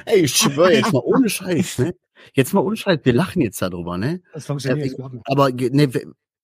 Ey, 0.07 0.21
ich 0.21 0.35
schwöre 0.35 0.73
jetzt 0.73 0.93
mal 0.93 1.03
ohne 1.05 1.29
Scheiß, 1.29 1.81
ne? 1.81 1.95
Jetzt 2.33 2.55
mal 2.55 2.61
ohne 2.61 2.77
Scheiß, 2.77 3.01
wir 3.03 3.13
lachen 3.13 3.43
jetzt 3.43 3.61
darüber, 3.61 3.99
ne? 3.99 4.23
Das 4.33 4.47
funktioniert. 4.47 4.99
Ja, 4.99 5.11
Aber 5.25 5.51
ne, 5.51 5.91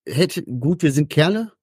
hätte, 0.06 0.42
gut, 0.42 0.82
wir 0.82 0.92
sind 0.92 1.08
Kerle 1.08 1.55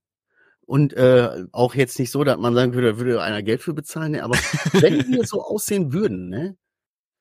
und 0.66 0.94
äh, 0.94 1.46
auch 1.52 1.76
jetzt 1.76 2.00
nicht 2.00 2.12
so, 2.12 2.24
dass 2.24 2.38
man 2.38 2.56
sagen 2.56 2.74
würde, 2.74 2.94
da 2.94 2.98
würde 2.98 3.22
einer 3.22 3.44
Geld 3.44 3.62
für 3.62 3.74
bezahlen, 3.74 4.14
ne? 4.14 4.24
Aber 4.24 4.36
wenn 4.74 5.08
wir 5.12 5.26
so 5.26 5.44
aussehen 5.44 5.94
würden, 5.94 6.30
ne? 6.30 6.58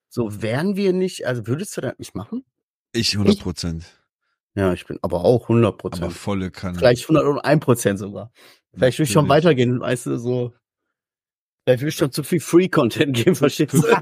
So 0.09 0.41
wären 0.41 0.75
wir 0.75 0.93
nicht, 0.93 1.25
also 1.25 1.47
würdest 1.47 1.75
du 1.75 1.81
das 1.81 1.97
nicht 1.97 2.15
machen? 2.15 2.45
Ich 2.93 3.17
100 3.17 3.39
Prozent. 3.39 3.85
Ja, 4.55 4.71
ich 4.73 4.85
bin 4.85 4.99
aber 5.01 5.25
auch 5.25 5.43
100 5.43 5.73
Aber 5.73 5.77
Prozent. 5.77 6.13
volle 6.13 6.51
Kanne. 6.51 6.77
Vielleicht 6.77 7.03
101 7.09 7.59
Prozent 7.63 7.99
sogar. 7.99 8.31
Vielleicht 8.75 8.99
will 8.99 9.05
ich 9.05 9.11
schon 9.11 9.29
weitergehen, 9.29 9.79
weißt 9.79 10.07
du, 10.07 10.17
so. 10.17 10.53
Vielleicht 11.65 11.81
will 11.81 11.89
ich 11.89 11.95
schon 11.95 12.11
zu 12.11 12.23
viel 12.23 12.39
Free-Content 12.39 13.15
geben, 13.25 13.35
verstehst 13.35 13.73
du? 13.73 13.83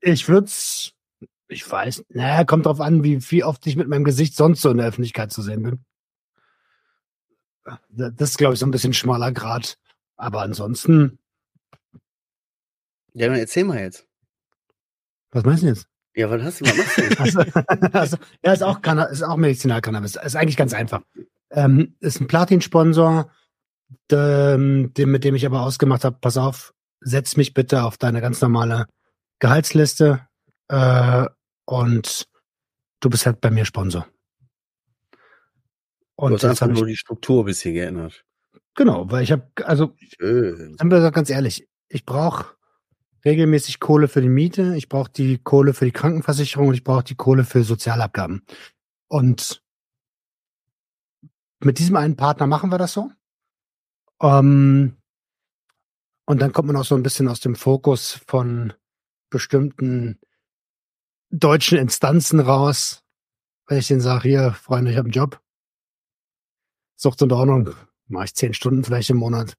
Ich 0.00 0.28
würd's, 0.28 0.92
ich 1.48 1.70
weiß, 1.70 2.04
naja, 2.10 2.44
kommt 2.44 2.66
drauf 2.66 2.80
an, 2.80 3.02
wie, 3.04 3.20
wie 3.30 3.44
oft 3.44 3.66
ich 3.66 3.76
mit 3.76 3.88
meinem 3.88 4.04
Gesicht 4.04 4.36
sonst 4.36 4.60
so 4.60 4.70
in 4.70 4.76
der 4.78 4.86
Öffentlichkeit 4.86 5.32
zu 5.32 5.42
sehen 5.42 5.62
bin. 5.62 5.84
Das 7.90 8.30
ist, 8.30 8.38
glaube 8.38 8.54
ich, 8.54 8.60
so 8.60 8.66
ein 8.66 8.70
bisschen 8.70 8.92
schmaler 8.94 9.32
Grad. 9.32 9.78
Aber 10.16 10.42
ansonsten, 10.42 11.18
Ja, 13.12 13.28
dann 13.28 13.36
erzähl 13.38 13.64
mal 13.64 13.78
jetzt. 13.80 14.06
was 15.30 15.44
meinst 15.44 15.62
du 15.62 15.68
jetzt? 15.68 15.88
Ja, 16.14 16.30
was 16.30 16.42
hast 16.42 16.60
du, 16.60 16.64
was 16.64 16.76
machst 16.76 16.98
du 16.98 17.02
denn? 17.02 17.18
Also, 17.18 17.40
also, 17.92 18.16
ja, 18.44 18.52
ist 18.52 18.62
auch, 18.62 18.82
Canna 18.82 19.04
ist 19.04 19.22
auch 19.22 19.36
Medizinalcannabis. 19.36 20.16
Ist 20.16 20.36
eigentlich 20.36 20.56
ganz 20.56 20.74
einfach. 20.74 21.02
Ähm, 21.50 21.94
ist 22.00 22.20
ein 22.20 22.26
Platin-Sponsor, 22.26 23.30
dem, 24.10 24.92
mit 24.96 25.24
dem 25.24 25.34
ich 25.34 25.46
aber 25.46 25.62
ausgemacht 25.62 26.04
habe, 26.04 26.18
pass 26.20 26.36
auf, 26.36 26.74
setz 27.00 27.36
mich 27.36 27.54
bitte 27.54 27.84
auf 27.84 27.96
deine 27.98 28.20
ganz 28.20 28.40
normale 28.40 28.86
Gehaltsliste 29.38 30.26
äh, 30.68 31.26
und 31.68 32.26
du 33.00 33.10
bist 33.10 33.26
halt 33.26 33.42
bei 33.42 33.50
mir 33.50 33.66
Sponsor. 33.66 34.06
Du 35.12 35.18
Und 36.16 36.32
hast 36.32 36.42
jetzt 36.42 36.62
einfach 36.62 36.78
nur 36.78 36.86
die 36.86 36.96
Struktur 36.96 37.42
ein 37.42 37.46
bisschen 37.46 37.74
geändert. 37.74 38.24
genau, 38.74 39.10
weil 39.10 39.22
ich 39.22 39.32
habe, 39.32 39.46
also 39.64 39.94
Schön. 40.18 40.76
Wir 40.80 41.00
doch 41.00 41.12
ganz 41.12 41.28
ehrlich, 41.28 41.68
ich 41.88 42.06
brauche 42.06 42.56
regelmäßig 43.22 43.80
Kohle 43.80 44.08
für 44.08 44.22
die 44.22 44.30
Miete, 44.30 44.76
ich 44.76 44.88
brauche 44.88 45.10
die 45.10 45.36
Kohle 45.38 45.74
für 45.74 45.84
die 45.84 45.92
Krankenversicherung 45.92 46.68
und 46.68 46.74
ich 46.74 46.84
brauche 46.84 47.04
die 47.04 47.16
Kohle 47.16 47.44
für 47.44 47.62
Sozialabgaben. 47.62 48.46
Und 49.08 49.62
mit 51.60 51.78
diesem 51.78 51.96
einen 51.96 52.16
Partner 52.16 52.46
machen 52.46 52.70
wir 52.70 52.78
das 52.78 52.94
so. 52.94 53.10
Ähm, 54.22 54.96
und 56.24 56.40
dann 56.40 56.52
kommt 56.52 56.68
man 56.68 56.76
auch 56.76 56.84
so 56.84 56.94
ein 56.94 57.02
bisschen 57.02 57.28
aus 57.28 57.40
dem 57.40 57.56
Fokus 57.56 58.20
von 58.26 58.72
bestimmten 59.28 60.18
deutschen 61.30 61.78
Instanzen 61.78 62.40
raus, 62.40 63.02
wenn 63.66 63.78
ich 63.78 63.88
denen 63.88 64.00
sage, 64.00 64.28
hier, 64.28 64.52
Freunde, 64.52 64.90
ich 64.90 64.96
habe 64.96 65.06
einen 65.06 65.12
Job. 65.12 65.40
Sucht 66.96 67.22
und 67.22 67.32
Ordnung, 67.32 67.74
mache 68.06 68.26
ich 68.26 68.34
zehn 68.34 68.54
Stunden 68.54 68.82
vielleicht 68.84 69.10
im 69.10 69.18
Monat. 69.18 69.56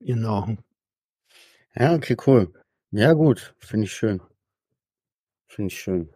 Genau. 0.00 0.56
Ja, 1.74 1.94
okay, 1.94 2.16
cool. 2.26 2.52
Ja, 2.90 3.12
gut. 3.12 3.54
Finde 3.58 3.86
ich 3.86 3.92
schön. 3.92 4.22
Finde 5.48 5.72
ich 5.72 5.80
schön. 5.80 6.14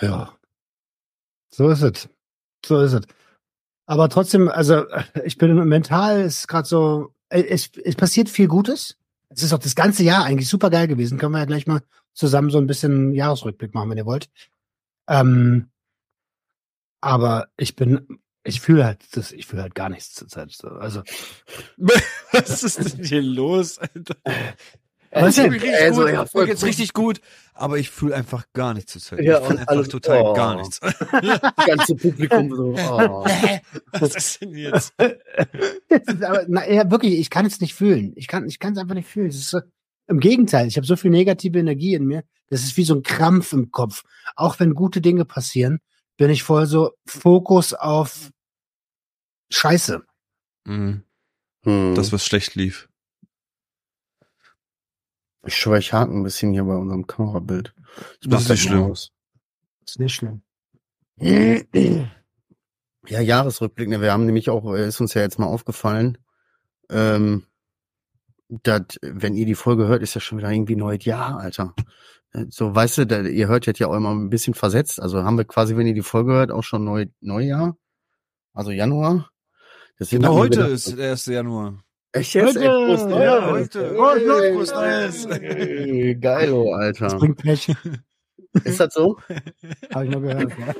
Ja. 0.00 0.38
So 1.50 1.68
ist 1.68 1.82
es. 1.82 2.08
So 2.64 2.80
ist 2.80 2.92
es. 2.92 3.06
Aber 3.86 4.08
trotzdem, 4.08 4.48
also 4.48 4.86
ich 5.24 5.38
bin 5.38 5.54
mental 5.68 6.20
ist 6.20 6.48
gerade 6.48 6.66
so, 6.66 7.14
äh, 7.28 7.42
es, 7.42 7.70
es 7.76 7.96
passiert 7.96 8.28
viel 8.28 8.48
Gutes. 8.48 8.99
Es 9.30 9.42
ist 9.42 9.52
auch 9.52 9.58
das 9.58 9.74
ganze 9.74 10.02
Jahr 10.02 10.24
eigentlich 10.24 10.48
super 10.48 10.70
geil 10.70 10.88
gewesen. 10.88 11.18
Können 11.18 11.32
wir 11.32 11.38
ja 11.38 11.44
gleich 11.44 11.66
mal 11.66 11.82
zusammen 12.12 12.50
so 12.50 12.58
ein 12.58 12.66
bisschen 12.66 13.14
Jahresrückblick 13.14 13.74
machen, 13.74 13.90
wenn 13.90 13.98
ihr 13.98 14.06
wollt. 14.06 14.28
Ähm, 15.08 15.70
aber 17.00 17.48
ich 17.56 17.76
bin, 17.76 18.20
ich 18.44 18.60
fühle 18.60 18.84
halt, 18.84 19.16
das, 19.16 19.32
ich 19.32 19.46
fühle 19.46 19.62
halt 19.62 19.74
gar 19.74 19.88
nichts 19.88 20.14
zurzeit. 20.14 20.50
So. 20.50 20.68
Also 20.68 21.02
Was 22.32 22.62
ist 22.62 22.78
denn 22.78 23.04
hier 23.04 23.22
los, 23.22 23.78
Alter? 23.78 24.16
Was 25.12 25.36
Ich 25.36 25.42
fühl 25.42 25.50
mich 25.50 25.62
richtig 25.62 25.80
Also, 25.80 26.02
gut, 26.02 26.12
ja, 26.12 26.22
ich 26.22 26.30
voll 26.30 26.44
cool. 26.48 26.54
richtig 26.62 26.92
gut, 26.92 27.20
aber 27.52 27.78
ich 27.78 27.90
fühle 27.90 28.14
einfach 28.14 28.44
gar 28.52 28.74
nichts 28.74 28.92
zur 28.92 29.02
Zeit. 29.02 29.24
Ja, 29.24 29.38
ich 29.38 29.44
fühl 29.44 29.52
und 29.54 29.58
einfach 29.58 29.72
alles- 29.72 29.88
total 29.88 30.22
oh. 30.22 30.32
gar 30.34 30.56
nichts. 30.56 30.78
Das 30.80 31.66
ganze 31.66 31.96
Publikum 31.96 32.54
so. 32.54 32.74
Oh. 32.76 33.24
Was 33.92 34.14
ist 34.14 34.40
denn 34.40 34.54
jetzt? 34.54 34.94
Ist 35.88 36.22
aber, 36.22 36.44
na, 36.48 36.70
ja, 36.70 36.88
wirklich, 36.90 37.18
ich 37.18 37.28
kann 37.30 37.44
es 37.44 37.60
nicht 37.60 37.74
fühlen. 37.74 38.12
Ich 38.14 38.28
kann, 38.28 38.46
ich 38.46 38.58
kann 38.60 38.74
es 38.74 38.78
einfach 38.78 38.94
nicht 38.94 39.08
fühlen. 39.08 39.32
So, 39.32 39.60
Im 40.06 40.20
Gegenteil, 40.20 40.68
ich 40.68 40.76
habe 40.76 40.86
so 40.86 40.94
viel 40.94 41.10
negative 41.10 41.58
Energie 41.58 41.94
in 41.94 42.04
mir. 42.06 42.22
Das 42.48 42.62
ist 42.62 42.76
wie 42.76 42.84
so 42.84 42.94
ein 42.94 43.02
Krampf 43.02 43.52
im 43.52 43.70
Kopf. 43.72 44.04
Auch 44.36 44.60
wenn 44.60 44.74
gute 44.74 45.00
Dinge 45.00 45.24
passieren, 45.24 45.80
bin 46.18 46.30
ich 46.30 46.42
voll 46.44 46.66
so 46.66 46.92
Fokus 47.06 47.74
auf 47.74 48.30
Scheiße. 49.52 50.02
Mhm. 50.66 51.02
Hm. 51.64 51.94
Das, 51.94 52.12
was 52.12 52.24
schlecht 52.24 52.54
lief. 52.54 52.89
Ich 55.44 55.56
schwöre, 55.56 55.78
ich 55.78 55.92
hake 55.92 56.12
ein 56.12 56.22
bisschen 56.22 56.52
hier 56.52 56.64
bei 56.64 56.76
unserem 56.76 57.06
Kamerabild. 57.06 57.74
Ich 58.20 58.28
Das 58.28 58.42
ist 58.42 58.48
nicht 58.50 58.62
schlimm. 58.62 58.82
aus. 58.84 59.10
Ist 59.86 59.98
nicht 59.98 60.14
schlimm. 60.14 60.42
Ja, 63.06 63.20
Jahresrückblick. 63.20 63.88
Ne, 63.88 64.00
wir 64.00 64.12
haben 64.12 64.26
nämlich 64.26 64.50
auch, 64.50 64.74
äh, 64.74 64.86
ist 64.86 65.00
uns 65.00 65.14
ja 65.14 65.22
jetzt 65.22 65.38
mal 65.38 65.46
aufgefallen, 65.46 66.18
ähm, 66.90 67.44
dass, 68.48 68.82
wenn 69.02 69.34
ihr 69.34 69.46
die 69.46 69.54
Folge 69.54 69.86
hört, 69.86 70.02
ist 70.02 70.14
ja 70.14 70.20
schon 70.20 70.38
wieder 70.38 70.50
irgendwie 70.50 70.76
neues 70.76 71.04
Jahr, 71.04 71.38
Alter. 71.40 71.74
Äh, 72.32 72.46
So, 72.50 72.74
weißt 72.74 72.98
du, 72.98 73.06
da, 73.06 73.22
ihr 73.22 73.48
hört 73.48 73.66
jetzt 73.66 73.78
ja 73.78 73.88
auch 73.88 73.94
immer 73.94 74.10
ein 74.14 74.30
bisschen 74.30 74.54
versetzt. 74.54 75.00
Also 75.00 75.22
haben 75.24 75.36
wir 75.38 75.44
quasi, 75.44 75.76
wenn 75.76 75.86
ihr 75.86 75.94
die 75.94 76.02
Folge 76.02 76.32
hört, 76.32 76.50
auch 76.50 76.62
schon 76.64 76.84
neu, 76.84 77.06
Neujahr. 77.20 77.76
Also 78.52 78.70
Januar. 78.70 79.30
Deswegen 79.98 80.22
Genau 80.22 80.34
heute 80.36 80.56
gedacht- 80.58 80.70
ist 80.72 80.96
der 80.98 81.10
1. 81.12 81.26
Januar. 81.26 81.82
Echt 82.12 82.34
jetzt? 82.34 82.56
Heute! 82.56 82.60
Ey, 82.60 82.86
Prost, 82.86 83.10
Ja, 83.10 83.50
heute. 83.50 83.94
Prost, 83.94 84.20
Hey, 84.26 84.52
Prost, 84.52 84.74
Neues. 84.74 85.24
Ey, 85.26 86.14
Geil, 86.16 86.52
oh, 86.52 86.70
Das 86.76 87.00
Alter. 87.02 87.18
bringt 87.18 87.36
Pech. 87.38 87.72
Ist 88.64 88.80
das 88.80 88.92
so? 88.94 89.16
Habe 89.94 90.06
ich 90.06 90.10
mal 90.10 90.20
gehört. 90.20 90.50
Ja. 90.58 90.74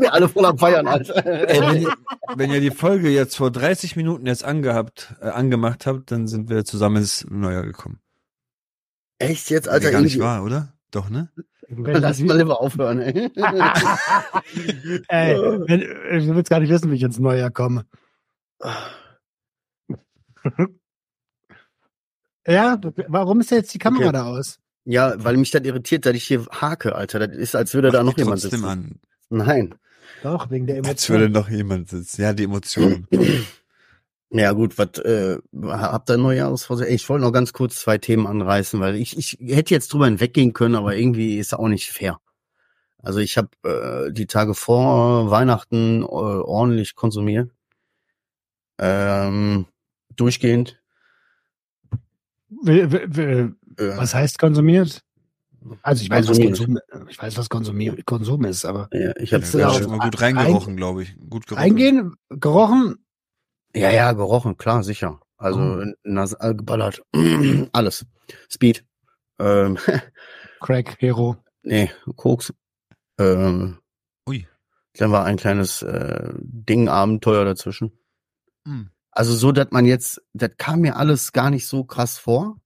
wir 0.00 0.14
alle 0.14 0.26
voll 0.26 0.46
am 0.46 0.56
Feiern, 0.56 0.86
Alter. 0.86 1.26
Ey, 1.26 1.60
wenn, 1.60 1.82
ihr, 1.82 1.92
wenn 2.36 2.50
ihr 2.50 2.60
die 2.62 2.70
Folge 2.70 3.10
jetzt 3.10 3.36
vor 3.36 3.50
30 3.50 3.94
Minuten 3.96 4.24
jetzt 4.26 4.42
angehabt, 4.42 5.14
äh, 5.20 5.28
angemacht 5.28 5.86
habt, 5.86 6.10
dann 6.12 6.26
sind 6.26 6.48
wir 6.48 6.64
zusammen 6.64 6.96
ins 6.96 7.26
Neujahr 7.28 7.64
gekommen. 7.64 8.00
Echt 9.18 9.50
jetzt, 9.50 9.68
Alter, 9.68 9.88
Alter? 9.88 9.98
gar 9.98 10.02
nicht 10.02 10.18
wahr, 10.18 10.42
oder? 10.44 10.72
Doch, 10.90 11.10
ne? 11.10 11.28
Wenn, 11.68 12.00
Lass 12.00 12.20
mal 12.20 12.38
lieber 12.38 12.58
aufhören, 12.62 13.00
ey. 13.00 13.30
ey, 15.08 15.36
wenn, 15.66 15.80
du 16.26 16.34
willst 16.36 16.48
gar 16.48 16.60
nicht 16.60 16.70
wissen, 16.70 16.90
wie 16.90 16.94
ich 16.96 17.02
ins 17.02 17.18
Neujahr 17.18 17.50
komme. 17.50 17.84
Ja, 22.46 22.80
warum 23.08 23.40
ist 23.40 23.50
jetzt 23.50 23.74
die 23.74 23.78
Kamera 23.78 24.04
Okay. 24.04 24.12
da 24.12 24.24
aus? 24.26 24.58
Ja, 24.84 25.22
weil 25.22 25.36
mich 25.36 25.50
das 25.50 25.62
irritiert, 25.64 26.06
dass 26.06 26.14
ich 26.14 26.24
hier 26.24 26.46
hake, 26.50 26.94
Alter. 26.94 27.18
Das 27.26 27.36
ist, 27.36 27.54
als 27.54 27.74
würde 27.74 27.90
da 27.90 28.02
noch 28.02 28.16
jemand 28.16 28.40
sitzen. 28.40 28.64
an. 28.64 29.00
Nein. 29.28 29.74
Doch, 30.22 30.50
wegen 30.50 30.66
der 30.66 30.82
Als 30.84 31.08
würde 31.10 31.26
Emotion. 31.26 31.42
noch 31.42 31.50
jemand 31.50 31.88
sitzen. 31.90 32.22
Ja, 32.22 32.32
die 32.32 32.44
Emotionen. 32.44 33.06
Ja 34.30 34.52
gut, 34.52 34.76
was 34.76 34.98
äh, 35.06 35.38
habt 35.64 36.10
ihr? 36.10 36.18
Ey, 36.18 36.94
Ich 36.94 37.08
wollte 37.08 37.24
noch 37.24 37.32
ganz 37.32 37.54
kurz 37.54 37.76
zwei 37.76 37.96
Themen 37.96 38.26
anreißen, 38.26 38.78
weil 38.78 38.96
ich, 38.96 39.16
ich 39.16 39.38
hätte 39.40 39.72
jetzt 39.72 39.90
drüber 39.90 40.04
hinweggehen 40.04 40.52
können, 40.52 40.74
aber 40.74 40.94
irgendwie 40.94 41.38
ist 41.38 41.54
auch 41.54 41.66
nicht 41.66 41.90
fair. 41.90 42.20
Also 42.98 43.20
ich 43.20 43.38
habe 43.38 43.48
äh, 43.64 44.12
die 44.12 44.26
Tage 44.26 44.52
vor 44.52 45.30
Weihnachten 45.30 46.02
äh, 46.02 46.04
ordentlich 46.04 46.94
konsumiert. 46.94 47.50
Ähm, 48.78 49.64
durchgehend. 50.20 50.80
Will- 52.50 52.90
will- 52.90 53.16
will- 53.16 53.54
Äh, 53.78 53.96
Was 53.96 54.14
heißt 54.14 54.38
konsumiert? 54.38 55.04
Also 55.82 56.02
ich 56.02 56.10
weiß, 56.10 56.28
was 56.28 56.38
Konsumiert. 56.38 56.78
Konsum, 56.90 57.08
ich 57.08 57.20
weiß, 57.22 57.36
was 57.36 57.48
Konsumier, 57.48 58.02
Konsum 58.04 58.44
ist, 58.44 58.64
aber 58.64 58.88
ja, 58.92 59.12
ich 59.18 59.32
habe 59.34 59.44
Ja, 59.58 59.68
auch- 59.68 59.78
schon 59.78 59.90
mal 59.90 59.98
gut 59.98 60.20
reingerochen, 60.20 60.76
glaube 60.76 61.02
ich. 61.02 61.16
Gut 61.28 61.46
gerochen. 61.46 61.64
eingehen, 61.64 62.14
gerochen, 62.30 62.96
Ja, 63.74 63.90
ja, 63.90 64.12
gerochen, 64.12 64.56
klar, 64.56 64.82
sicher. 64.82 65.20
Also 65.36 65.60
Oh. 65.60 65.84
nasal 66.04 66.56
geballert. 66.56 67.02
Alles. 67.72 68.06
Speed. 68.50 68.84
Ähm, 69.38 69.76
Crack, 70.60 70.96
Hero. 71.00 71.36
nee, 71.62 71.90
Koks. 72.16 72.52
Ähm, 73.18 73.78
Ui. 74.28 74.46
dann 74.94 75.12
war 75.12 75.24
ein 75.24 75.36
kleines 75.36 75.82
äh, 75.82 76.32
Ding, 76.38 76.88
Abenteuer 76.88 77.44
dazwischen. 77.44 77.92
Hm. 78.66 78.90
Also 79.10 79.34
so, 79.34 79.52
dass 79.52 79.68
man 79.70 79.84
jetzt, 79.84 80.22
das 80.32 80.50
kam 80.58 80.80
mir 80.80 80.96
alles 80.96 81.32
gar 81.32 81.50
nicht 81.50 81.66
so 81.66 81.84
krass 81.84 82.18
vor. 82.18 82.60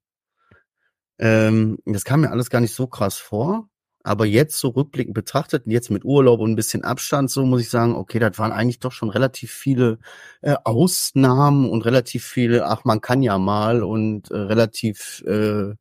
Ähm, 1.18 1.78
das 1.84 2.04
kam 2.04 2.22
mir 2.22 2.30
alles 2.30 2.50
gar 2.50 2.60
nicht 2.60 2.74
so 2.74 2.86
krass 2.86 3.16
vor. 3.16 3.68
Aber 4.04 4.26
jetzt 4.26 4.58
so 4.58 4.70
rückblickend 4.70 5.14
betrachtet, 5.14 5.62
jetzt 5.66 5.88
mit 5.90 6.04
Urlaub 6.04 6.40
und 6.40 6.50
ein 6.50 6.56
bisschen 6.56 6.82
Abstand, 6.82 7.30
so 7.30 7.46
muss 7.46 7.60
ich 7.60 7.70
sagen, 7.70 7.94
okay, 7.94 8.18
das 8.18 8.36
waren 8.36 8.50
eigentlich 8.50 8.80
doch 8.80 8.90
schon 8.90 9.10
relativ 9.10 9.52
viele 9.52 10.00
äh, 10.40 10.56
Ausnahmen 10.64 11.70
und 11.70 11.84
relativ 11.84 12.24
viele, 12.24 12.66
ach, 12.66 12.84
man 12.84 13.00
kann 13.00 13.22
ja 13.22 13.38
mal 13.38 13.84
und 13.84 14.28
äh, 14.32 14.36
relativ 14.36 15.22
äh, 15.24 15.74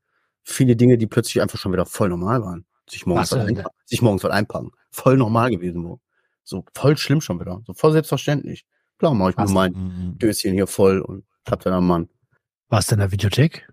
viele 0.44 0.76
Dinge, 0.76 1.00
die 1.00 1.08
plötzlich 1.08 1.42
einfach 1.42 1.58
schon 1.58 1.74
wieder 1.74 1.88
voll 1.88 2.10
normal 2.10 2.44
waren. 2.44 2.66
Sich 2.88 3.08
morgens, 3.08 3.32
Was 3.32 3.40
was 3.40 3.46
denn? 3.48 3.58
einpacken, 3.58 3.78
sich 3.86 4.02
morgens 4.04 4.24
was 4.24 4.32
einpacken. 4.32 4.72
Voll 4.92 5.18
normal 5.18 5.50
gewesen. 5.50 6.00
So 6.44 6.64
voll 6.76 6.98
schlimm 6.98 7.22
schon 7.22 7.40
wieder. 7.40 7.62
So 7.66 7.74
voll 7.74 7.94
selbstverständlich. 7.94 8.66
Klar, 9.02 9.16
mach 9.16 9.32
ich 9.32 9.38
mir 9.38 9.46
Was? 9.46 9.52
mein 9.52 9.72
Mhm. 9.74 10.20
Döschen 10.20 10.54
hier 10.54 10.68
voll 10.68 11.00
und 11.00 11.24
hab 11.50 11.60
dann 11.64 11.74
am 11.74 11.88
Mann. 11.88 12.08
Warst 12.70 12.92
du 12.92 12.94
in 12.94 13.00
der 13.00 13.12
Videothek? 13.12 13.68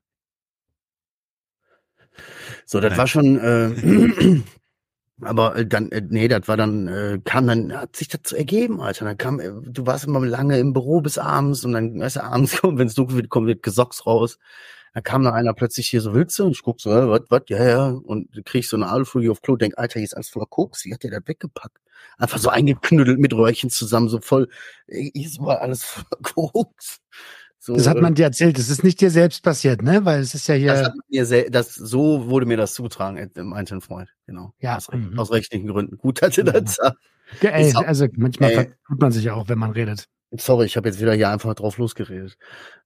So, 2.64 2.80
das 2.80 2.92
Nein. 2.92 2.98
war 2.98 3.06
schon, 3.06 3.38
äh, 3.38 4.40
aber 5.20 5.56
äh, 5.56 5.66
dann, 5.66 5.92
äh, 5.92 6.00
nee, 6.00 6.28
das 6.28 6.48
war 6.48 6.56
dann, 6.56 6.88
äh, 6.88 7.20
kam 7.22 7.46
dann, 7.46 7.74
hat 7.76 7.94
sich 7.94 8.08
das 8.08 8.22
so 8.24 8.36
ergeben, 8.36 8.80
Alter. 8.80 9.04
Dann 9.04 9.18
kam, 9.18 9.38
äh, 9.38 9.50
du 9.66 9.86
warst 9.86 10.06
immer 10.06 10.24
lange 10.24 10.58
im 10.58 10.72
Büro 10.72 11.02
bis 11.02 11.18
abends 11.18 11.62
und 11.62 11.74
dann, 11.74 12.00
weißt 12.00 12.16
du, 12.16 12.24
abends 12.24 12.56
kommt, 12.62 12.78
wenn 12.78 12.86
es 12.86 12.94
dunkel 12.94 13.16
wird, 13.16 13.28
kommt 13.28 13.48
wird 13.48 13.62
Gesocks 13.62 14.06
raus. 14.06 14.38
Dann 14.94 15.02
kam 15.02 15.22
da 15.22 15.32
einer 15.32 15.54
plötzlich 15.54 15.88
hier 15.88 16.00
so, 16.00 16.14
willst 16.14 16.38
du? 16.38 16.44
Und 16.46 16.52
ich 16.52 16.62
guck 16.62 16.80
so, 16.80 16.90
äh, 16.90 17.08
was, 17.08 17.22
was, 17.28 17.42
ja, 17.48 17.64
ja. 17.64 17.88
Und 17.88 18.28
krieg 18.44 18.60
ich 18.60 18.68
so 18.68 18.76
eine 18.76 18.88
Alufolie 18.88 19.30
auf 19.30 19.42
Klo, 19.42 19.56
denk, 19.56 19.74
Alter, 19.78 20.00
hier 20.00 20.04
ist 20.04 20.14
alles 20.14 20.28
voller 20.28 20.46
Koks. 20.46 20.84
Wie 20.84 20.92
hat 20.94 21.02
der 21.02 21.10
das 21.10 21.22
weggepackt? 21.26 21.78
Einfach 22.16 22.38
so 22.38 22.48
eingeknüttelt 22.48 23.18
mit 23.18 23.32
Röhrchen 23.34 23.70
zusammen, 23.70 24.08
so 24.08 24.20
voll, 24.20 24.48
hier 24.88 25.10
ist 25.14 25.38
überall 25.38 25.58
alles 25.58 25.84
voller 25.84 26.22
Koks. 26.22 27.00
So, 27.60 27.74
Das 27.74 27.88
hat 27.88 27.96
äh, 27.96 28.00
man 28.00 28.14
dir 28.14 28.24
erzählt. 28.24 28.56
Das 28.58 28.70
ist 28.70 28.84
nicht 28.84 29.00
dir 29.00 29.10
selbst 29.10 29.42
passiert, 29.42 29.82
ne? 29.82 30.04
Weil 30.04 30.20
es 30.20 30.32
ist 30.34 30.46
ja 30.46 30.54
das, 30.54 30.78
hier. 30.78 30.86
hat 30.86 30.94
mir 31.08 31.50
das, 31.50 31.74
so 31.74 32.28
wurde 32.28 32.46
mir 32.46 32.56
das 32.56 32.72
zugetragen, 32.74 33.16
äh, 33.18 33.42
meinte 33.42 33.74
ein 33.74 33.80
Freund. 33.80 34.08
Genau. 34.26 34.54
Ja, 34.60 34.76
Aus, 34.76 34.88
mhm. 34.92 35.18
aus 35.18 35.32
rechtlichen 35.32 35.66
Gründen. 35.66 35.98
Gut, 35.98 36.22
dass 36.22 36.38
ihr 36.38 36.46
Ja. 36.46 36.52
das 36.60 36.76
sagt. 36.76 36.96
Ey, 37.42 37.74
also 37.74 38.06
manchmal 38.16 38.52
Ey. 38.52 38.70
tut 38.86 39.00
man 39.00 39.12
sich 39.12 39.30
auch, 39.30 39.48
wenn 39.48 39.58
man 39.58 39.72
redet. 39.72 40.06
Sorry, 40.32 40.66
ich 40.66 40.76
habe 40.76 40.88
jetzt 40.88 41.00
wieder 41.00 41.14
hier 41.14 41.30
einfach 41.30 41.54
drauf 41.54 41.78
losgeredet. 41.78 42.36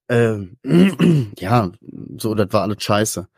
Ähm, 0.09 0.57
ja, 1.39 1.71
so, 2.19 2.35
das 2.35 2.53
war 2.53 2.63
alles 2.63 2.83
scheiße. 2.83 3.29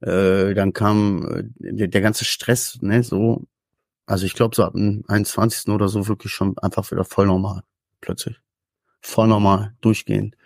Äh, 0.00 0.54
dann 0.54 0.72
kam 0.72 1.26
äh, 1.28 1.44
der, 1.58 1.88
der 1.88 2.00
ganze 2.00 2.24
Stress, 2.24 2.78
ne, 2.82 3.02
so. 3.02 3.46
Also 4.06 4.26
ich 4.26 4.34
glaube, 4.34 4.54
so 4.54 4.64
ab 4.64 4.74
dem 4.74 5.02
21. 5.08 5.72
oder 5.72 5.88
so 5.88 6.06
wirklich 6.08 6.30
schon 6.32 6.58
einfach 6.58 6.90
wieder 6.90 7.04
voll 7.04 7.26
normal. 7.26 7.62
Plötzlich. 8.00 8.38
Voll 9.00 9.28
normal, 9.28 9.74
durchgehend. 9.80 10.36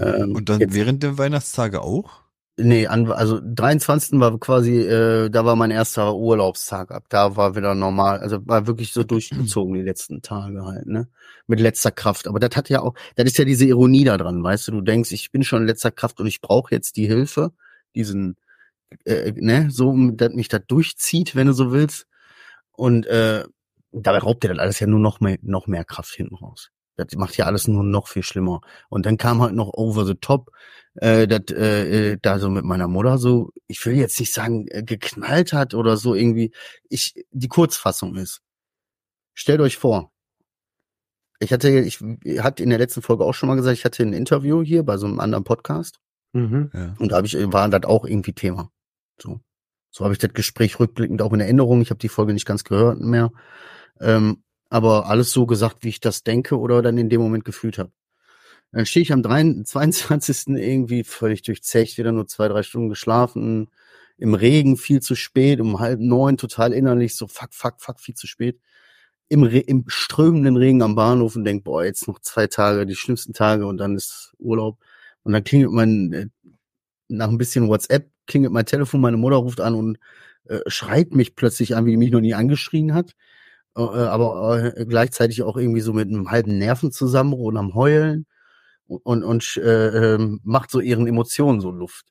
Ähm, 0.00 0.34
Und 0.34 0.48
dann 0.48 0.60
jetzt- 0.60 0.74
während 0.74 1.02
der 1.02 1.16
Weihnachtstage 1.18 1.80
auch? 1.82 2.22
Nee, 2.62 2.86
an, 2.86 3.10
also 3.10 3.40
23. 3.42 4.20
war 4.20 4.38
quasi, 4.38 4.78
äh, 4.80 5.30
da 5.30 5.44
war 5.44 5.56
mein 5.56 5.70
erster 5.70 6.14
Urlaubstag 6.14 6.90
ab. 6.90 7.04
Da 7.08 7.36
war 7.36 7.56
wieder 7.56 7.74
normal, 7.74 8.18
also 8.18 8.46
war 8.46 8.66
wirklich 8.66 8.92
so 8.92 9.02
durchgezogen 9.04 9.74
die 9.74 9.82
letzten 9.82 10.22
Tage 10.22 10.64
halt, 10.64 10.86
ne? 10.86 11.08
Mit 11.46 11.60
letzter 11.60 11.90
Kraft. 11.90 12.28
Aber 12.28 12.38
das 12.40 12.56
hat 12.56 12.68
ja 12.68 12.82
auch, 12.82 12.94
das 13.16 13.26
ist 13.26 13.38
ja 13.38 13.44
diese 13.44 13.64
Ironie 13.66 14.04
da 14.04 14.16
dran, 14.16 14.42
weißt 14.42 14.68
du, 14.68 14.72
du 14.72 14.80
denkst, 14.82 15.12
ich 15.12 15.30
bin 15.30 15.42
schon 15.42 15.62
in 15.62 15.68
letzter 15.68 15.90
Kraft 15.90 16.20
und 16.20 16.26
ich 16.26 16.40
brauche 16.40 16.74
jetzt 16.74 16.96
die 16.96 17.06
Hilfe, 17.06 17.52
diesen, 17.94 18.36
äh, 19.04 19.32
ne, 19.36 19.70
so, 19.70 19.94
dass 20.12 20.32
mich 20.34 20.48
das 20.48 20.62
durchzieht, 20.66 21.36
wenn 21.36 21.46
du 21.46 21.52
so 21.52 21.72
willst. 21.72 22.06
Und 22.72 23.06
äh, 23.06 23.44
dabei 23.92 24.18
raubt 24.18 24.44
dir 24.44 24.48
das 24.48 24.58
alles 24.58 24.80
ja 24.80 24.86
nur 24.86 25.00
noch 25.00 25.20
mehr, 25.20 25.38
noch 25.42 25.66
mehr 25.66 25.84
Kraft 25.84 26.14
hinten 26.14 26.36
raus. 26.36 26.70
Das 27.04 27.16
macht 27.16 27.36
ja 27.36 27.46
alles 27.46 27.68
nur 27.68 27.82
noch 27.84 28.08
viel 28.08 28.22
schlimmer. 28.22 28.60
Und 28.88 29.06
dann 29.06 29.16
kam 29.16 29.40
halt 29.40 29.54
noch 29.54 29.72
over 29.74 30.04
the 30.04 30.14
top, 30.14 30.50
äh, 30.94 31.26
das 31.26 31.54
äh, 31.56 32.12
äh, 32.12 32.18
da 32.20 32.38
so 32.38 32.50
mit 32.50 32.64
meiner 32.64 32.88
Mutter 32.88 33.18
so, 33.18 33.50
ich 33.66 33.84
will 33.86 33.94
jetzt 33.94 34.18
nicht 34.20 34.32
sagen, 34.32 34.66
äh, 34.68 34.82
geknallt 34.82 35.52
hat 35.52 35.74
oder 35.74 35.96
so 35.96 36.14
irgendwie. 36.14 36.52
Ich, 36.88 37.14
die 37.30 37.48
Kurzfassung 37.48 38.16
ist. 38.16 38.40
Stellt 39.34 39.60
euch 39.60 39.76
vor, 39.78 40.12
ich 41.38 41.52
hatte, 41.52 41.70
ich 41.70 42.00
hatte 42.40 42.62
in 42.62 42.68
der 42.70 42.78
letzten 42.78 43.00
Folge 43.02 43.24
auch 43.24 43.32
schon 43.32 43.48
mal 43.48 43.54
gesagt, 43.56 43.78
ich 43.78 43.84
hatte 43.84 44.02
ein 44.02 44.12
Interview 44.12 44.62
hier 44.62 44.82
bei 44.82 44.96
so 44.96 45.06
einem 45.06 45.20
anderen 45.20 45.44
Podcast 45.44 45.98
Mhm. 46.32 46.70
Ja. 46.72 46.94
und 47.00 47.10
da 47.10 47.16
habe 47.16 47.26
ich, 47.26 47.34
war 47.52 47.68
das 47.68 47.82
auch 47.84 48.04
irgendwie 48.04 48.32
Thema. 48.32 48.70
So, 49.20 49.40
so 49.90 50.04
habe 50.04 50.12
ich 50.14 50.18
das 50.20 50.32
Gespräch 50.32 50.78
rückblickend 50.78 51.22
auch 51.22 51.32
in 51.32 51.40
Erinnerung. 51.40 51.80
Ich 51.80 51.90
habe 51.90 51.98
die 51.98 52.08
Folge 52.08 52.32
nicht 52.32 52.46
ganz 52.46 52.62
gehört 52.62 53.00
mehr, 53.00 53.32
ähm, 54.00 54.44
aber 54.70 55.06
alles 55.06 55.32
so 55.32 55.46
gesagt, 55.46 55.84
wie 55.84 55.90
ich 55.90 56.00
das 56.00 56.22
denke 56.22 56.58
oder 56.58 56.80
dann 56.80 56.96
in 56.96 57.10
dem 57.10 57.20
Moment 57.20 57.44
gefühlt 57.44 57.76
habe. 57.78 57.92
Dann 58.72 58.86
stehe 58.86 59.02
ich 59.02 59.12
am 59.12 59.22
3, 59.22 59.64
22. 59.64 60.46
irgendwie 60.56 61.04
völlig 61.04 61.42
durchzecht, 61.42 61.98
wieder 61.98 62.12
nur 62.12 62.28
zwei, 62.28 62.48
drei 62.48 62.62
Stunden 62.62 62.88
geschlafen, 62.88 63.68
im 64.16 64.34
Regen 64.34 64.76
viel 64.76 65.00
zu 65.00 65.16
spät, 65.16 65.60
um 65.60 65.80
halb 65.80 66.00
neun, 66.00 66.36
total 66.36 66.72
innerlich, 66.72 67.16
so 67.16 67.26
fuck, 67.26 67.52
fuck, 67.52 67.80
fuck, 67.80 68.00
viel 68.00 68.14
zu 68.14 68.26
spät. 68.26 68.60
Im, 69.28 69.42
Re 69.44 69.58
im 69.58 69.84
strömenden 69.88 70.56
Regen 70.56 70.82
am 70.82 70.94
Bahnhof 70.94 71.36
und 71.36 71.44
denk, 71.44 71.64
boah, 71.64 71.84
jetzt 71.84 72.06
noch 72.08 72.20
zwei 72.20 72.46
Tage, 72.46 72.86
die 72.86 72.96
schlimmsten 72.96 73.32
Tage 73.32 73.66
und 73.66 73.78
dann 73.78 73.96
ist 73.96 74.34
Urlaub. 74.38 74.78
Und 75.22 75.32
dann 75.32 75.44
klingelt 75.44 75.72
mein, 75.72 76.12
äh, 76.12 76.26
nach 77.08 77.28
ein 77.28 77.38
bisschen 77.38 77.68
WhatsApp, 77.68 78.10
klingelt 78.26 78.52
mein 78.52 78.66
Telefon, 78.66 79.00
meine 79.00 79.16
Mutter 79.16 79.36
ruft 79.36 79.60
an 79.60 79.74
und 79.74 79.98
äh, 80.44 80.60
schreit 80.66 81.12
mich 81.12 81.36
plötzlich 81.36 81.76
an, 81.76 81.86
wie 81.86 81.92
die 81.92 81.96
mich 81.96 82.10
noch 82.10 82.20
nie 82.20 82.34
angeschrien 82.34 82.94
hat. 82.94 83.14
Äh, 83.76 83.80
aber 83.82 84.76
äh, 84.76 84.86
gleichzeitig 84.86 85.42
auch 85.42 85.56
irgendwie 85.56 85.80
so 85.80 85.92
mit 85.92 86.08
einem 86.08 86.30
halben 86.30 86.58
Nervenzusammenbruch 86.58 87.48
und 87.48 87.56
am 87.56 87.74
Heulen. 87.74 88.26
und, 88.88 89.24
und 89.24 89.56
äh, 89.58 90.14
ähm, 90.16 90.40
macht 90.44 90.70
so 90.70 90.80
ihren 90.80 91.06
Emotionen 91.06 91.60
so 91.60 91.70
Luft. 91.70 92.06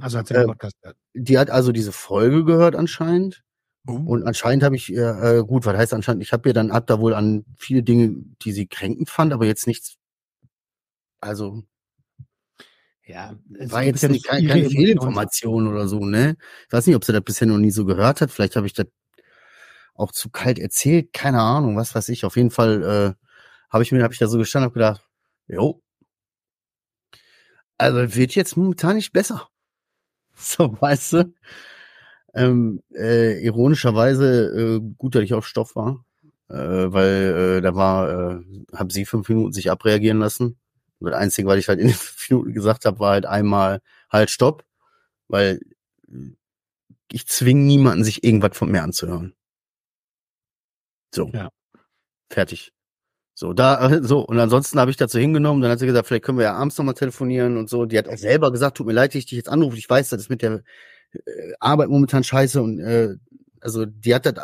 Also 0.00 0.18
hat 0.18 0.28
sie 0.28 0.34
den 0.34 0.44
Äh, 0.44 0.46
Podcast 0.46 0.76
gehört. 0.82 0.96
Die 1.14 1.38
hat 1.38 1.50
also 1.50 1.72
diese 1.72 1.92
Folge 1.92 2.44
gehört 2.44 2.76
anscheinend. 2.76 3.42
Oh. 3.86 3.94
Und 3.94 4.24
anscheinend 4.24 4.62
habe 4.64 4.76
ich, 4.76 4.92
äh, 4.92 5.38
äh, 5.40 5.44
gut, 5.44 5.66
was 5.66 5.76
heißt 5.76 5.94
anscheinend, 5.94 6.22
ich 6.22 6.32
habe 6.32 6.48
ihr 6.48 6.54
dann, 6.54 6.72
hab 6.72 6.86
da 6.86 7.00
wohl 7.00 7.14
an 7.14 7.44
viele 7.58 7.82
Dinge, 7.82 8.14
die 8.42 8.52
sie 8.52 8.66
kränkend 8.66 9.10
fand, 9.10 9.32
aber 9.32 9.46
jetzt 9.46 9.66
nichts, 9.66 9.96
also 11.20 11.62
Ja, 13.04 13.34
war 13.48 13.82
jetzt 13.82 14.02
nicht, 14.08 14.24
keine, 14.26 14.46
keine 14.48 14.70
Fehlinformation 14.70 15.66
oder 15.66 15.88
so, 15.88 16.04
ne? 16.04 16.36
Ich 16.68 16.72
weiß 16.72 16.86
nicht, 16.86 16.94
ob 16.96 17.04
sie 17.04 17.12
das 17.12 17.22
bisher 17.22 17.48
noch 17.48 17.58
nie 17.58 17.70
so 17.72 17.84
gehört 17.84 18.20
hat. 18.20 18.30
Vielleicht 18.30 18.54
habe 18.56 18.66
ich 18.66 18.74
das 18.74 18.86
auch 20.02 20.12
zu 20.12 20.30
kalt 20.30 20.58
erzählt, 20.58 21.12
keine 21.12 21.40
Ahnung, 21.40 21.76
was 21.76 21.94
weiß 21.94 22.08
ich. 22.10 22.24
Auf 22.24 22.36
jeden 22.36 22.50
Fall 22.50 22.82
äh, 23.18 23.26
habe 23.70 23.82
ich 23.84 23.92
mir, 23.92 24.02
habe 24.02 24.12
ich 24.14 24.20
da 24.20 24.26
so 24.28 24.38
gestanden 24.38 24.68
und 24.68 24.74
gedacht, 24.74 25.02
jo, 25.48 25.82
also 27.82 28.14
wird 28.14 28.34
jetzt 28.36 28.56
momentan 28.56 28.96
nicht 28.96 29.12
besser. 29.12 29.48
So, 30.34 30.80
weißt 30.80 31.12
du? 31.12 31.34
Ähm, 32.34 32.80
äh, 32.94 33.44
ironischerweise 33.44 34.78
äh, 34.78 34.94
gut, 34.96 35.14
dass 35.14 35.22
ich 35.22 35.34
auf 35.34 35.46
Stoff 35.46 35.76
war, 35.76 36.04
äh, 36.48 36.54
weil 36.56 37.58
äh, 37.58 37.60
da 37.60 37.74
war, 37.74 38.08
äh, 38.10 38.44
haben 38.74 38.90
sie 38.90 39.04
fünf 39.04 39.28
Minuten 39.28 39.52
sich 39.52 39.70
abreagieren 39.70 40.20
lassen. 40.20 40.58
Und 41.00 41.10
das 41.10 41.20
Einzige, 41.20 41.48
was 41.48 41.58
ich 41.58 41.68
halt 41.68 41.80
in 41.80 41.88
den 41.88 41.94
fünf 41.96 42.30
Minuten 42.30 42.54
gesagt 42.54 42.86
habe, 42.86 42.98
war 42.98 43.10
halt 43.12 43.26
einmal 43.26 43.82
halt 44.10 44.30
Stopp, 44.30 44.64
weil 45.28 45.60
ich 47.10 47.26
zwinge 47.26 47.62
niemanden, 47.62 48.04
sich 48.04 48.24
irgendwas 48.24 48.56
von 48.56 48.70
mir 48.70 48.82
anzuhören. 48.82 49.34
So. 51.14 51.28
Ja. 51.32 51.50
Fertig. 52.30 52.72
So, 53.34 53.52
da, 53.52 53.90
äh, 53.90 54.02
so, 54.02 54.20
und 54.20 54.38
ansonsten 54.38 54.78
habe 54.78 54.90
ich 54.90 54.96
dazu 54.96 55.18
hingenommen, 55.18 55.62
dann 55.62 55.70
hat 55.70 55.78
sie 55.78 55.86
gesagt, 55.86 56.06
vielleicht 56.06 56.24
können 56.24 56.38
wir 56.38 56.44
ja 56.44 56.54
abends 56.54 56.76
nochmal 56.76 56.94
telefonieren 56.94 57.56
und 57.56 57.68
so. 57.68 57.86
Die 57.86 57.98
hat 57.98 58.08
auch 58.08 58.16
selber 58.16 58.52
gesagt, 58.52 58.76
tut 58.76 58.86
mir 58.86 58.92
leid, 58.92 59.10
dass 59.10 59.18
ich 59.18 59.26
dich 59.26 59.36
jetzt 59.36 59.48
anrufe. 59.48 59.76
Ich 59.76 59.88
weiß, 59.88 60.10
das 60.10 60.22
ist 60.22 60.28
mit 60.28 60.42
der 60.42 60.62
äh, 61.12 61.52
Arbeit 61.60 61.88
momentan 61.88 62.24
scheiße 62.24 62.62
und 62.62 62.80
äh, 62.80 63.16
also 63.60 63.86
die 63.86 64.14
hat 64.14 64.26
das, 64.26 64.34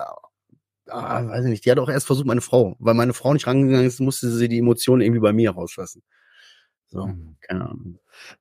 ah, 0.88 1.26
weiß 1.28 1.44
ich 1.44 1.50
nicht, 1.50 1.64
die 1.64 1.70
hat 1.70 1.78
auch 1.78 1.88
erst 1.88 2.06
versucht, 2.06 2.26
meine 2.26 2.40
Frau, 2.40 2.76
weil 2.78 2.94
meine 2.94 3.12
Frau 3.12 3.32
nicht 3.34 3.46
rangegangen 3.46 3.86
ist, 3.86 4.00
musste 4.00 4.30
sie 4.30 4.48
die 4.48 4.58
Emotionen 4.58 5.02
irgendwie 5.02 5.20
bei 5.20 5.32
mir 5.32 5.50
rauslassen. 5.50 6.02
So, 6.90 7.10
keine 7.42 7.68
Ahnung. 7.68 7.98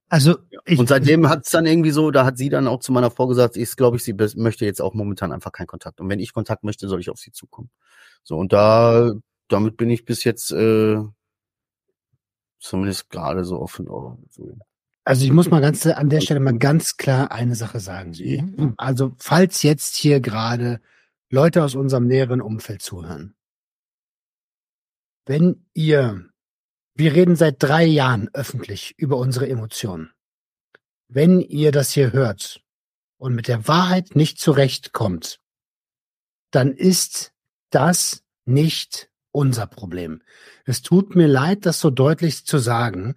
Also 0.08 0.38
ich, 0.66 0.80
und 0.80 0.88
seitdem 0.88 1.28
hat 1.28 1.46
es 1.46 1.52
dann 1.52 1.66
irgendwie 1.66 1.92
so, 1.92 2.12
da 2.12 2.26
hat 2.26 2.38
sie 2.38 2.48
dann 2.48 2.68
auch 2.68 2.80
zu 2.80 2.94
meiner 2.94 3.12
Frau 3.12 3.28
gesagt, 3.28 3.58
ich 3.58 3.76
glaube 3.76 3.98
ich, 3.98 4.04
sie 4.04 4.14
möchte 4.14 4.66
jetzt 4.66 4.82
auch 4.82 4.94
momentan 4.94 5.34
einfach 5.34 5.52
keinen 5.52 5.68
Kontakt. 5.68 6.00
Und 6.00 6.08
wenn 6.10 6.20
ich 6.20 6.32
Kontakt 6.32 6.64
möchte, 6.64 6.88
soll 6.88 7.02
ich 7.02 7.10
auf 7.10 7.20
sie 7.20 7.34
zukommen. 7.34 7.70
So, 8.24 8.38
und 8.38 8.54
da, 8.54 9.14
damit 9.48 9.78
bin 9.78 9.90
ich 9.90 10.06
bis 10.06 10.24
jetzt 10.24 10.52
äh, 10.52 10.98
zumindest 12.60 13.10
gerade 13.10 13.46
so 13.46 13.60
offen. 13.60 13.86
So. 14.30 14.58
Also 15.04 15.24
ich 15.24 15.32
muss 15.32 15.50
mal 15.50 15.62
ganz 15.62 15.86
an 15.86 16.10
der 16.10 16.22
Stelle 16.22 16.40
mal 16.40 16.58
ganz 16.58 16.98
klar 16.98 17.32
eine 17.32 17.56
Sache 17.56 17.80
sagen. 17.80 18.14
Also 18.78 19.14
falls 19.18 19.64
jetzt 19.64 19.96
hier 19.96 20.20
gerade 20.20 20.82
Leute 21.30 21.64
aus 21.64 21.76
unserem 21.76 22.08
näheren 22.08 22.42
Umfeld 22.42 22.82
zuhören, 22.82 23.34
wenn 25.26 25.66
ihr, 25.74 26.26
wir 26.94 27.14
reden 27.14 27.36
seit 27.36 27.62
drei 27.62 27.86
Jahren 27.86 28.30
öffentlich 28.34 28.96
über 28.98 29.18
unsere 29.18 29.48
Emotionen. 29.50 30.12
Wenn 31.10 31.42
ihr 31.42 31.72
das 31.72 31.92
hier 31.92 32.12
hört 32.12 32.62
und 33.18 33.34
mit 33.34 33.48
der 33.48 33.68
Wahrheit 33.68 34.16
nicht 34.16 34.40
zurechtkommt, 34.40 35.40
dann 36.52 36.74
ist 36.74 37.34
das 37.70 38.24
nicht 38.46 39.10
unser 39.32 39.68
Problem. 39.68 40.22
Es 40.66 40.82
tut 40.82 41.16
mir 41.16 41.28
leid, 41.28 41.66
das 41.66 41.80
so 41.80 41.90
deutlich 41.90 42.46
zu 42.46 42.58
sagen, 42.58 43.16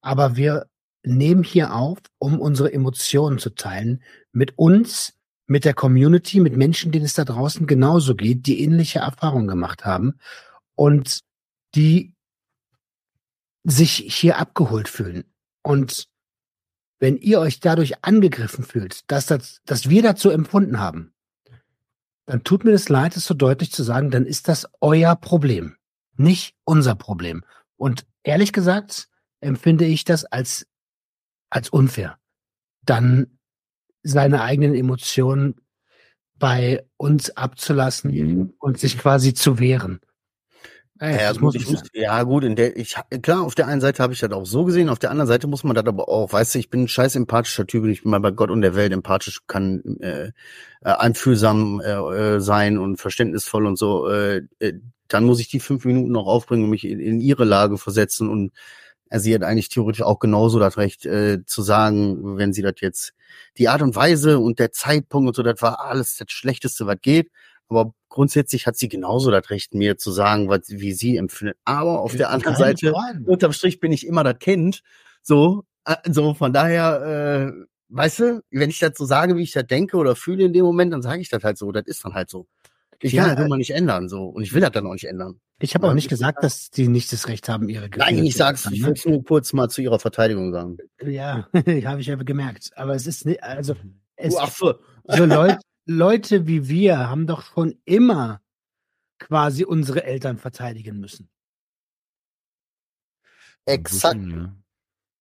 aber 0.00 0.36
wir 0.36 0.66
nehmen 1.04 1.42
hier 1.42 1.74
auf, 1.74 1.98
um 2.18 2.40
unsere 2.40 2.72
Emotionen 2.72 3.38
zu 3.38 3.50
teilen 3.50 4.02
mit 4.32 4.58
uns, 4.58 5.14
mit 5.46 5.64
der 5.64 5.74
Community, 5.74 6.40
mit 6.40 6.56
Menschen, 6.56 6.92
denen 6.92 7.04
es 7.04 7.14
da 7.14 7.24
draußen 7.24 7.66
genauso 7.66 8.14
geht, 8.14 8.46
die 8.46 8.62
ähnliche 8.62 9.00
Erfahrungen 9.00 9.48
gemacht 9.48 9.84
haben 9.84 10.18
und 10.74 11.20
die 11.74 12.14
sich 13.64 13.96
hier 14.08 14.38
abgeholt 14.38 14.88
fühlen. 14.88 15.24
Und 15.62 16.08
wenn 16.98 17.16
ihr 17.16 17.40
euch 17.40 17.60
dadurch 17.60 18.04
angegriffen 18.04 18.64
fühlt, 18.64 19.10
dass, 19.10 19.26
das, 19.26 19.60
dass 19.64 19.88
wir 19.88 20.02
dazu 20.02 20.30
empfunden 20.30 20.78
haben, 20.78 21.11
dann 22.26 22.44
tut 22.44 22.64
mir 22.64 22.72
das 22.72 22.88
leid, 22.88 23.16
es 23.16 23.26
so 23.26 23.34
deutlich 23.34 23.72
zu 23.72 23.82
sagen, 23.82 24.10
dann 24.10 24.26
ist 24.26 24.48
das 24.48 24.68
euer 24.80 25.16
Problem, 25.16 25.76
nicht 26.16 26.54
unser 26.64 26.94
Problem. 26.94 27.44
Und 27.76 28.06
ehrlich 28.22 28.52
gesagt 28.52 29.08
empfinde 29.40 29.84
ich 29.84 30.04
das 30.04 30.24
als, 30.24 30.66
als 31.50 31.68
unfair, 31.68 32.18
dann 32.82 33.38
seine 34.02 34.42
eigenen 34.42 34.74
Emotionen 34.74 35.56
bei 36.34 36.84
uns 36.96 37.30
abzulassen 37.36 38.54
und 38.58 38.78
sich 38.78 38.98
quasi 38.98 39.34
zu 39.34 39.58
wehren. 39.58 40.00
Ey, 41.02 41.16
Ja, 41.20 41.32
gut, 41.32 41.56
ich 41.56 41.68
muss, 41.68 41.82
ja 41.94 42.22
gut, 42.22 42.44
in 42.44 42.54
der 42.54 42.76
ich 42.76 42.94
klar, 43.22 43.42
auf 43.42 43.56
der 43.56 43.66
einen 43.66 43.80
Seite 43.80 44.04
habe 44.04 44.12
ich 44.12 44.20
das 44.20 44.30
auch 44.30 44.46
so 44.46 44.64
gesehen, 44.64 44.88
auf 44.88 45.00
der 45.00 45.10
anderen 45.10 45.26
Seite 45.26 45.48
muss 45.48 45.64
man 45.64 45.74
das 45.74 45.84
aber 45.84 46.08
auch, 46.08 46.32
weißt 46.32 46.54
du, 46.54 46.60
ich 46.60 46.70
bin 46.70 46.84
ein 46.84 46.88
scheiß 46.88 47.16
empathischer 47.16 47.66
Typ, 47.66 47.82
und 47.82 47.90
ich 47.90 48.02
bin 48.02 48.12
mal 48.12 48.20
bei 48.20 48.30
Gott 48.30 48.50
und 48.50 48.60
der 48.62 48.76
Welt 48.76 48.92
empathisch, 48.92 49.40
kann 49.48 49.82
äh, 50.00 50.26
äh, 50.26 50.32
einfühlsam 50.82 51.80
äh, 51.80 52.36
äh, 52.36 52.40
sein 52.40 52.78
und 52.78 52.98
verständnisvoll 52.98 53.66
und 53.66 53.76
so. 53.78 54.08
Äh, 54.08 54.42
äh, 54.60 54.74
dann 55.08 55.24
muss 55.24 55.40
ich 55.40 55.48
die 55.48 55.58
fünf 55.58 55.84
Minuten 55.84 56.12
noch 56.12 56.26
aufbringen 56.26 56.62
und 56.64 56.70
mich 56.70 56.84
in, 56.84 57.00
in 57.00 57.20
ihre 57.20 57.44
Lage 57.44 57.78
versetzen 57.78 58.28
und 58.30 58.52
äh, 59.10 59.18
sie 59.18 59.34
hat 59.34 59.42
eigentlich 59.42 59.70
theoretisch 59.70 60.02
auch 60.02 60.20
genauso 60.20 60.60
das 60.60 60.76
Recht 60.76 61.04
äh, 61.04 61.44
zu 61.44 61.62
sagen, 61.62 62.38
wenn 62.38 62.52
sie 62.52 62.62
das 62.62 62.74
jetzt 62.80 63.12
die 63.58 63.68
Art 63.68 63.82
und 63.82 63.96
Weise 63.96 64.38
und 64.38 64.60
der 64.60 64.70
Zeitpunkt 64.70 65.26
und 65.28 65.34
so, 65.34 65.42
das 65.42 65.60
war 65.62 65.80
alles 65.80 66.16
das 66.16 66.30
Schlechteste, 66.30 66.86
was 66.86 66.98
geht. 67.02 67.30
Aber 67.68 67.94
grundsätzlich 68.08 68.66
hat 68.66 68.76
sie 68.76 68.88
genauso 68.88 69.30
das 69.30 69.48
Recht, 69.50 69.74
mir 69.74 69.96
zu 69.96 70.10
sagen, 70.12 70.48
was, 70.48 70.62
wie 70.68 70.92
sie 70.92 71.16
empfindet. 71.16 71.56
Aber 71.64 72.00
auf 72.00 72.14
der 72.14 72.30
anderen 72.30 72.56
Seite, 72.56 72.90
Frage. 72.90 73.22
unterm 73.24 73.52
Strich 73.52 73.80
bin 73.80 73.92
ich 73.92 74.06
immer 74.06 74.24
das 74.24 74.38
Kind. 74.38 74.82
So, 75.22 75.64
äh, 75.86 75.96
so 76.10 76.34
von 76.34 76.52
daher, 76.52 77.52
äh, 77.54 77.64
weißt 77.88 78.18
du, 78.20 78.42
wenn 78.50 78.70
ich 78.70 78.78
das 78.78 78.92
so 78.96 79.04
sage, 79.06 79.36
wie 79.36 79.42
ich 79.42 79.52
das 79.52 79.66
denke 79.66 79.96
oder 79.96 80.14
fühle 80.16 80.44
in 80.44 80.52
dem 80.52 80.64
Moment, 80.64 80.92
dann 80.92 81.02
sage 81.02 81.22
ich 81.22 81.28
das 81.30 81.42
halt 81.44 81.56
so. 81.58 81.72
Das 81.72 81.84
ist 81.86 82.04
dann 82.04 82.14
halt 82.14 82.28
so. 82.28 82.46
Ich 83.04 83.12
Ja, 83.12 83.24
kann 83.26 83.36
das 83.36 83.46
immer 83.46 83.56
nicht 83.56 83.70
ändern, 83.70 84.08
so. 84.08 84.26
Und 84.26 84.42
ich 84.44 84.52
will 84.54 84.60
das 84.60 84.70
dann 84.70 84.86
auch 84.86 84.92
nicht 84.92 85.08
ändern. 85.08 85.40
Ich 85.58 85.74
habe 85.74 85.86
auch 85.86 85.90
Ja, 85.90 85.94
nicht 85.94 86.04
ich- 86.04 86.10
gesagt, 86.10 86.44
dass 86.44 86.70
die 86.70 86.86
nicht 86.88 87.12
das 87.12 87.26
Recht 87.26 87.48
haben, 87.48 87.68
ihre 87.68 87.88
Nein, 87.88 87.90
Gefühle 88.14 88.22
ich 88.26 88.32
zu 88.32 88.38
sag's, 88.38 88.68
ich 88.70 88.80
ne? 88.80 88.88
will 88.88 89.12
nur 89.12 89.24
kurz 89.24 89.52
mal 89.52 89.68
zu 89.68 89.80
ihrer 89.82 89.98
Verteidigung 89.98 90.52
sagen. 90.52 90.76
Ja, 91.04 91.48
habe 91.86 92.00
ich 92.00 92.06
ja 92.06 92.14
gemerkt. 92.16 92.70
Aber 92.76 92.94
es 92.94 93.06
ist 93.08 93.24
nicht, 93.26 93.42
also 93.42 93.74
es, 94.16 94.34
Du 94.34 94.40
Affe. 94.40 94.78
so 95.08 95.24
Leute, 95.24 95.58
Leute 95.84 96.46
wie 96.46 96.68
wir 96.68 97.08
haben 97.08 97.26
doch 97.26 97.42
schon 97.42 97.80
immer 97.84 98.40
quasi 99.18 99.64
unsere 99.64 100.04
Eltern 100.04 100.38
verteidigen 100.38 100.98
müssen. 101.00 101.28
Exakt. 103.66 104.18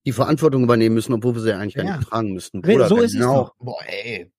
Die 0.06 0.12
Verantwortung 0.12 0.64
übernehmen 0.64 0.96
müssen, 0.96 1.14
obwohl 1.14 1.36
wir 1.36 1.42
sie 1.42 1.54
eigentlich 1.54 1.76
gar 1.76 1.86
Ja. 1.86 1.98
nicht 1.98 2.10
tragen 2.10 2.34
müssten. 2.34 2.64
Re- 2.66 2.88
so 2.88 2.98
ist 2.98 3.12
es 3.14 3.20
genau. 3.20 3.36
doch. 3.46 3.56
Boah, 3.60 3.84
ey. 3.86 4.32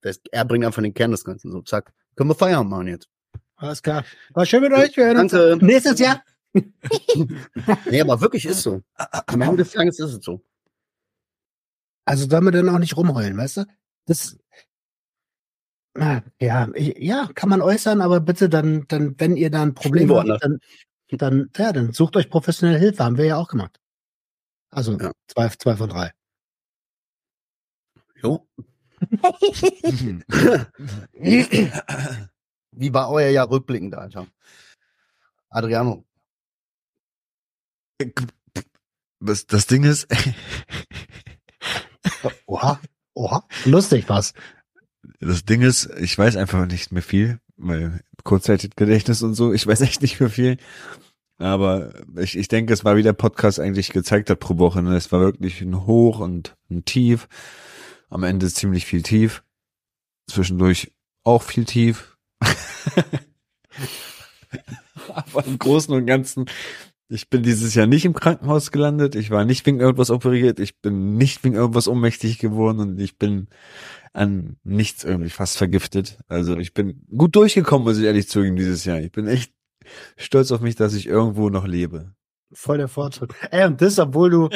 Das, 0.00 0.20
er 0.32 0.44
bringt 0.46 0.64
einfach 0.64 0.82
den 0.82 0.94
Kern 0.94 1.10
des 1.10 1.24
Ganzen. 1.24 1.50
So, 1.50 1.60
zack. 1.62 1.92
Können 2.16 2.30
wir 2.30 2.34
Feierabend 2.34 2.70
machen 2.70 2.88
jetzt. 2.88 3.08
Alles 3.56 3.82
klar. 3.82 4.04
War 4.32 4.46
schön 4.46 4.62
mit 4.62 4.72
euch. 4.72 4.96
Wir 4.96 5.06
hören 5.06 5.18
uns 5.18 5.32
Danke. 5.32 5.64
nächstes 5.64 5.98
Jahr. 5.98 6.22
Nee, 7.90 8.00
aber 8.00 8.20
wirklich 8.20 8.44
ist 8.46 8.62
so. 8.62 8.80
Am 8.94 9.40
Ende 9.40 9.56
des 9.64 9.72
Tages 9.72 9.98
ist 9.98 10.12
es 10.14 10.24
so. 10.24 10.40
Also 12.04 12.28
sollen 12.28 12.44
wir 12.44 12.52
dann 12.52 12.68
auch 12.68 12.78
nicht 12.78 12.96
rumheulen, 12.96 13.36
weißt 13.36 13.56
du? 13.58 13.64
Das, 14.06 14.38
ja, 15.96 16.22
ja, 16.76 17.28
kann 17.34 17.48
man 17.48 17.62
äußern, 17.62 18.00
aber 18.00 18.20
bitte 18.20 18.48
dann, 18.48 18.86
dann, 18.88 19.18
wenn 19.18 19.36
ihr 19.36 19.50
da 19.50 19.62
ein 19.62 19.74
Problem 19.74 20.12
habt, 20.14 20.42
dann, 20.42 20.60
dann, 21.10 21.50
ja, 21.56 21.72
dann 21.72 21.92
sucht 21.92 22.16
euch 22.16 22.30
professionelle 22.30 22.78
Hilfe. 22.78 23.04
Haben 23.04 23.18
wir 23.18 23.26
ja 23.26 23.36
auch 23.36 23.48
gemacht. 23.48 23.80
Also 24.70 24.98
Ja. 24.98 25.12
zwei, 25.28 25.48
zwei 25.50 25.76
von 25.76 25.88
drei. 25.88 26.12
Jo. 28.22 28.46
Wie 32.72 32.92
war 32.92 33.10
euer 33.10 33.30
Jahr 33.30 33.50
rückblickend, 33.50 33.94
Alter? 33.94 34.26
Adriano. 35.50 36.04
Das, 39.20 39.46
das 39.46 39.66
Ding 39.66 39.84
ist, 39.84 40.08
Oha, 42.46 42.80
oha. 43.14 43.46
Lustig 43.64 44.08
was. 44.08 44.34
Das 45.26 45.44
Ding 45.44 45.62
ist, 45.62 45.90
ich 45.98 46.16
weiß 46.16 46.36
einfach 46.36 46.66
nicht 46.66 46.92
mehr 46.92 47.02
viel, 47.02 47.40
weil 47.56 48.00
Kurzzeitgedächtnis 48.24 49.22
und 49.22 49.34
so, 49.34 49.52
ich 49.52 49.66
weiß 49.66 49.80
echt 49.80 50.02
nicht 50.02 50.20
mehr 50.20 50.30
viel. 50.30 50.58
Aber 51.38 51.92
ich, 52.16 52.38
ich 52.38 52.48
denke, 52.48 52.72
es 52.72 52.84
war 52.84 52.96
wie 52.96 53.02
der 53.02 53.12
Podcast 53.12 53.58
eigentlich 53.58 53.90
gezeigt 53.90 54.30
hat 54.30 54.38
pro 54.38 54.58
Woche. 54.58 54.82
Ne? 54.82 54.96
Es 54.96 55.10
war 55.10 55.20
wirklich 55.20 55.60
ein 55.60 55.86
Hoch 55.86 56.20
und 56.20 56.56
ein 56.70 56.84
Tief. 56.84 57.28
Am 58.08 58.22
Ende 58.22 58.48
ziemlich 58.48 58.86
viel 58.86 59.02
Tief. 59.02 59.42
Zwischendurch 60.28 60.92
auch 61.24 61.42
viel 61.42 61.64
Tief. 61.64 62.16
Aber 65.08 65.44
im 65.44 65.58
Großen 65.58 65.92
und 65.92 66.06
Ganzen 66.06 66.46
Ich 67.08 67.28
bin 67.28 67.42
dieses 67.42 67.74
Jahr 67.74 67.86
nicht 67.86 68.04
im 68.04 68.14
Krankenhaus 68.14 68.70
gelandet. 68.70 69.16
Ich 69.16 69.30
war 69.30 69.44
nicht 69.44 69.66
wegen 69.66 69.80
irgendwas 69.80 70.10
operiert. 70.10 70.60
Ich 70.60 70.80
bin 70.80 71.16
nicht 71.16 71.42
wegen 71.42 71.56
irgendwas 71.56 71.88
ohnmächtig 71.88 72.38
geworden 72.38 72.78
und 72.78 73.00
ich 73.00 73.18
bin 73.18 73.48
an 74.14 74.56
nichts 74.62 75.04
irgendwie 75.04 75.28
fast 75.28 75.58
vergiftet. 75.58 76.18
Also 76.28 76.56
ich 76.56 76.72
bin 76.72 77.04
gut 77.14 77.36
durchgekommen, 77.36 77.84
muss 77.84 77.98
ich 77.98 78.04
ehrlich 78.04 78.28
zugeben, 78.28 78.56
dieses 78.56 78.84
Jahr. 78.84 79.00
Ich 79.00 79.12
bin 79.12 79.26
echt 79.26 79.52
stolz 80.16 80.50
auf 80.52 80.60
mich, 80.60 80.76
dass 80.76 80.94
ich 80.94 81.06
irgendwo 81.06 81.50
noch 81.50 81.66
lebe. 81.66 82.14
Voll 82.52 82.78
der 82.78 82.88
Fortschritt. 82.88 83.34
Ey, 83.50 83.64
und 83.66 83.82
das, 83.82 83.98
obwohl 83.98 84.30
du, 84.30 84.48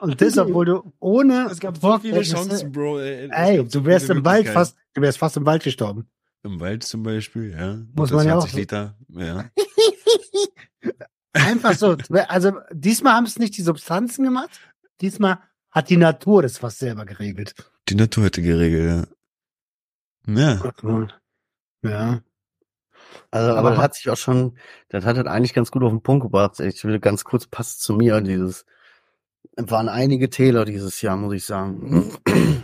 und 0.00 0.20
das, 0.20 0.36
obwohl 0.38 0.66
du 0.66 0.92
ohne. 1.00 1.48
Es 1.50 1.58
gab 1.58 1.78
so 1.78 1.98
viele 1.98 2.20
Chancen, 2.20 2.70
Bro. 2.70 3.00
Ey, 3.00 3.30
ey 3.32 3.66
du 3.66 3.84
wärst 3.84 4.10
im 4.10 4.24
Wald 4.24 4.48
fast, 4.48 4.76
du 4.92 5.00
wärst 5.00 5.18
fast 5.18 5.38
im 5.38 5.46
Wald 5.46 5.64
gestorben. 5.64 6.06
Im 6.42 6.60
Wald 6.60 6.84
zum 6.84 7.02
Beispiel, 7.02 7.52
ja. 7.52 7.78
Muss 7.94 8.10
man 8.10 8.26
ja 8.26 8.36
auch. 8.36 8.52
Liter, 8.52 8.96
ja. 9.08 9.50
Einfach 11.32 11.74
so. 11.74 11.96
Also 12.28 12.52
diesmal 12.70 13.14
haben 13.14 13.26
es 13.26 13.38
nicht 13.38 13.56
die 13.56 13.62
Substanzen 13.62 14.24
gemacht. 14.24 14.60
Diesmal 15.00 15.38
hat 15.70 15.88
die 15.88 15.96
Natur 15.96 16.42
das 16.42 16.58
fast 16.58 16.78
selber 16.78 17.06
geregelt. 17.06 17.54
Die 17.88 17.94
Natur 17.94 18.24
hätte 18.24 18.42
geregelt, 18.42 19.06
ja. 20.26 20.34
Ja. 20.34 20.72
Ja. 21.82 22.22
Also, 23.30 23.50
aber, 23.50 23.58
aber 23.58 23.70
das 23.70 23.78
hat 23.78 23.94
sich 23.94 24.10
auch 24.10 24.16
schon, 24.16 24.58
das 24.88 25.04
hat 25.04 25.16
halt 25.16 25.28
eigentlich 25.28 25.54
ganz 25.54 25.70
gut 25.70 25.82
auf 25.82 25.90
den 25.90 26.02
Punkt 26.02 26.24
gebracht. 26.24 26.58
Ich 26.60 26.84
will 26.84 26.98
ganz 26.98 27.24
kurz 27.24 27.46
passt 27.46 27.80
zu 27.82 27.94
mir, 27.94 28.20
dieses, 28.20 28.66
waren 29.56 29.88
einige 29.88 30.30
Täler 30.30 30.64
dieses 30.64 31.00
Jahr, 31.02 31.16
muss 31.16 31.34
ich 31.34 31.44
sagen. 31.44 32.10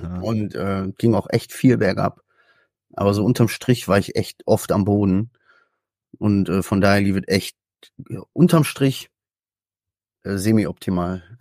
Ja. 0.03 0.19
Und 0.21 0.55
äh, 0.55 0.93
ging 0.99 1.15
auch 1.15 1.29
echt 1.31 1.53
viel 1.53 1.79
bergab. 1.79 2.23
Aber 2.95 3.15
so 3.15 3.25
unterm 3.25 3.49
Strich 3.49 3.89
war 3.89 3.99
ich 3.99 4.17
echt 4.17 4.43
oft 4.47 4.73
am 4.73 4.85
Boden. 4.85 5.31
Und 6.19 6.49
äh, 6.49 6.63
von 6.63 6.81
daher 6.81 7.01
lief 7.01 7.17
es 7.17 7.29
echt 7.29 7.57
ja, 8.09 8.21
unterm 8.33 8.65
Strich 8.65 9.11
äh, 10.25 10.37
semi-optimal. 10.37 11.23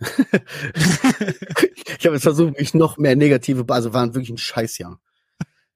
ich 1.98 2.06
habe 2.06 2.14
jetzt 2.14 2.22
versucht, 2.22 2.58
mich 2.58 2.74
noch 2.74 2.98
mehr 2.98 3.16
negative, 3.16 3.64
also 3.68 3.92
waren 3.92 4.14
wirklich 4.14 4.30
ein 4.30 4.38
Scheißjahr. 4.38 5.00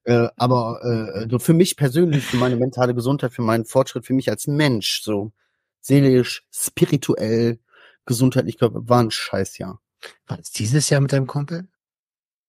Äh, 0.05 0.29
aber 0.37 0.81
äh, 0.85 1.29
so 1.29 1.39
für 1.39 1.53
mich 1.53 1.77
persönlich, 1.77 2.25
für 2.25 2.37
meine 2.37 2.57
mentale 2.57 2.95
Gesundheit, 2.95 3.33
für 3.33 3.43
meinen 3.43 3.65
Fortschritt, 3.65 4.07
für 4.07 4.15
mich 4.15 4.31
als 4.31 4.47
Mensch, 4.47 5.03
so 5.03 5.33
seelisch, 5.81 6.45
spirituell, 6.53 7.59
gesundheitlich, 8.05 8.59
glaube 8.59 8.89
war 8.89 9.03
ein 9.03 9.11
Scheißjahr. 9.11 9.81
War 10.27 10.37
das 10.37 10.53
dieses 10.53 10.91
Jahr 10.91 11.01
mit 11.01 11.13
deinem 11.13 11.27
Kumpel? 11.27 11.69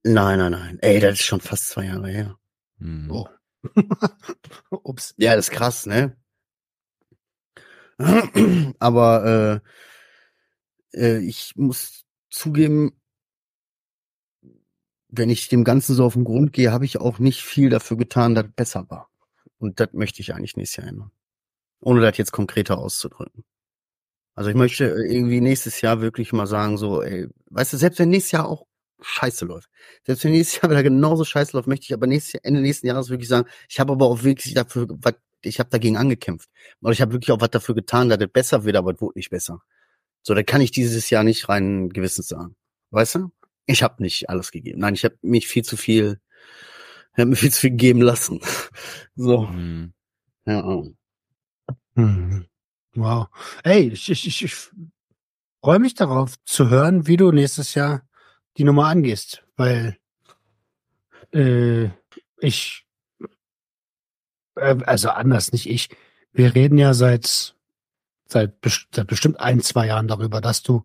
Nein, 0.04 0.40
nein, 0.40 0.52
nein. 0.52 0.80
Ey, 0.82 1.00
das 1.00 1.14
ist 1.14 1.26
schon 1.26 1.42
fast 1.42 1.70
zwei 1.70 1.86
Jahre 1.86 2.10
her. 2.10 2.38
Hm. 2.80 3.12
Oh. 3.12 3.28
Ups. 4.70 5.16
Ja, 5.18 5.36
das 5.36 5.50
ist 5.50 5.56
krass, 5.56 5.86
ne? 5.86 6.16
Aber 8.80 9.62
äh, 9.64 9.70
äh, 10.98 11.20
ich 11.20 11.56
muss 11.56 12.06
zugeben, 12.30 13.00
wenn 15.10 15.30
ich 15.30 15.48
dem 15.48 15.64
Ganzen 15.64 15.96
so 15.96 16.06
auf 16.06 16.14
den 16.14 16.26
Grund 16.26 16.54
gehe, 16.54 16.72
habe 16.72 16.86
ich 16.86 17.00
auch 17.00 17.20
nicht 17.20 17.42
viel 17.42 17.70
dafür 17.70 17.98
getan, 17.98 18.36
dass 18.36 18.46
es 18.46 18.54
besser 18.54 18.90
war. 18.90 19.10
Und 19.58 19.80
das 19.80 19.90
möchte 19.94 20.22
ich 20.22 20.34
eigentlich 20.34 20.58
nächstes 20.58 20.84
Jahr 20.84 20.88
ändern. 20.88 21.12
Ohne 21.80 22.02
das 22.02 22.18
jetzt 22.18 22.32
konkreter 22.32 22.78
auszudrücken. 22.78 23.44
Also 24.36 24.50
ich 24.50 24.56
möchte 24.56 24.86
irgendwie 24.86 25.42
nächstes 25.42 25.82
Jahr 25.82 26.02
wirklich 26.02 26.34
mal 26.34 26.46
sagen, 26.46 26.78
so, 26.78 27.02
ey, 27.02 27.28
weißt 27.50 27.74
du, 27.74 27.78
selbst 27.78 28.00
wenn 28.00 28.10
nächstes 28.10 28.34
Jahr 28.34 28.48
auch 28.48 28.68
scheiße 29.02 29.46
läuft, 29.46 29.70
selbst 30.06 30.24
wenn 30.24 30.32
nächstes 30.32 30.62
Jahr 30.62 30.70
wieder 30.70 30.84
genauso 30.84 31.24
scheiße 31.24 31.56
läuft, 31.56 31.68
möchte 31.68 31.86
ich 31.86 31.94
aber 31.94 32.08
nächstes 32.08 32.34
Jahr, 32.34 32.42
Ende 32.46 32.62
nächsten 32.62 32.88
Jahres 32.88 33.10
wirklich 33.10 33.30
sagen, 33.30 33.48
ich 33.70 33.80
habe 33.80 33.94
aber 33.94 34.06
auch 34.06 34.24
wirklich 34.24 34.54
dafür, 34.54 34.88
was, 34.90 35.16
ich 35.42 35.60
habe 35.60 35.70
dagegen 35.70 35.98
angekämpft. 35.98 36.50
Oder 36.82 36.92
ich 36.92 37.02
habe 37.02 37.14
wirklich 37.14 37.32
auch 37.32 37.42
was 37.42 37.50
dafür 37.50 37.76
getan, 37.76 38.10
dass 38.10 38.20
es 38.20 38.28
besser 38.32 38.64
wird, 38.64 38.76
aber 38.76 38.94
es 38.94 39.02
wurde 39.02 39.18
nicht 39.18 39.30
besser. 39.30 39.62
So, 40.28 40.34
da 40.34 40.44
kann 40.44 40.60
ich 40.60 40.72
dieses 40.72 41.10
Jahr 41.10 41.24
nicht 41.24 41.48
rein 41.48 41.88
gewissens 41.88 42.28
sagen. 42.28 42.58
Weißt 42.90 43.16
du? 43.16 43.32
Ich 43.66 43.82
habe 43.82 44.04
nicht 44.04 44.30
alles 44.30 44.52
gegeben. 44.52 44.82
Nein, 44.82 44.94
ich 44.94 45.06
habe 45.06 45.18
mich 45.22 45.48
viel 45.48 45.64
zu 45.64 45.78
viel, 45.78 46.20
ich 47.14 47.20
habe 47.20 47.30
mir 47.30 47.38
viel 47.38 47.54
zu 47.54 47.62
viel 47.62 47.72
geben 47.72 48.02
lassen. 48.02 48.42
so. 49.16 49.44
Mhm. 49.44 49.94
Ja. 50.46 50.84
Hm. 51.96 52.46
Wow. 52.96 53.28
Ey, 53.64 53.88
ich, 53.88 54.12
ich, 54.12 54.28
ich, 54.28 54.44
ich 54.44 54.56
freue 55.62 55.80
mich 55.80 55.94
darauf 55.96 56.36
zu 56.44 56.70
hören, 56.70 57.08
wie 57.08 57.16
du 57.16 57.32
nächstes 57.32 57.74
Jahr 57.74 58.06
die 58.58 58.66
Nummer 58.66 58.88
angehst, 58.88 59.46
weil 59.56 59.98
äh, 61.32 61.90
ich, 62.42 62.86
äh, 64.56 64.76
also 64.86 65.10
anders, 65.10 65.54
nicht 65.54 65.70
ich. 65.70 65.88
Wir 66.34 66.54
reden 66.54 66.78
ja 66.78 66.94
seit, 66.94 67.56
seit, 68.32 68.56
seit 68.92 69.08
bestimmt 69.08 69.40
ein, 69.40 69.62
zwei 69.62 69.88
Jahren 69.88 70.08
darüber, 70.08 70.42
dass 70.42 70.64
du 70.64 70.84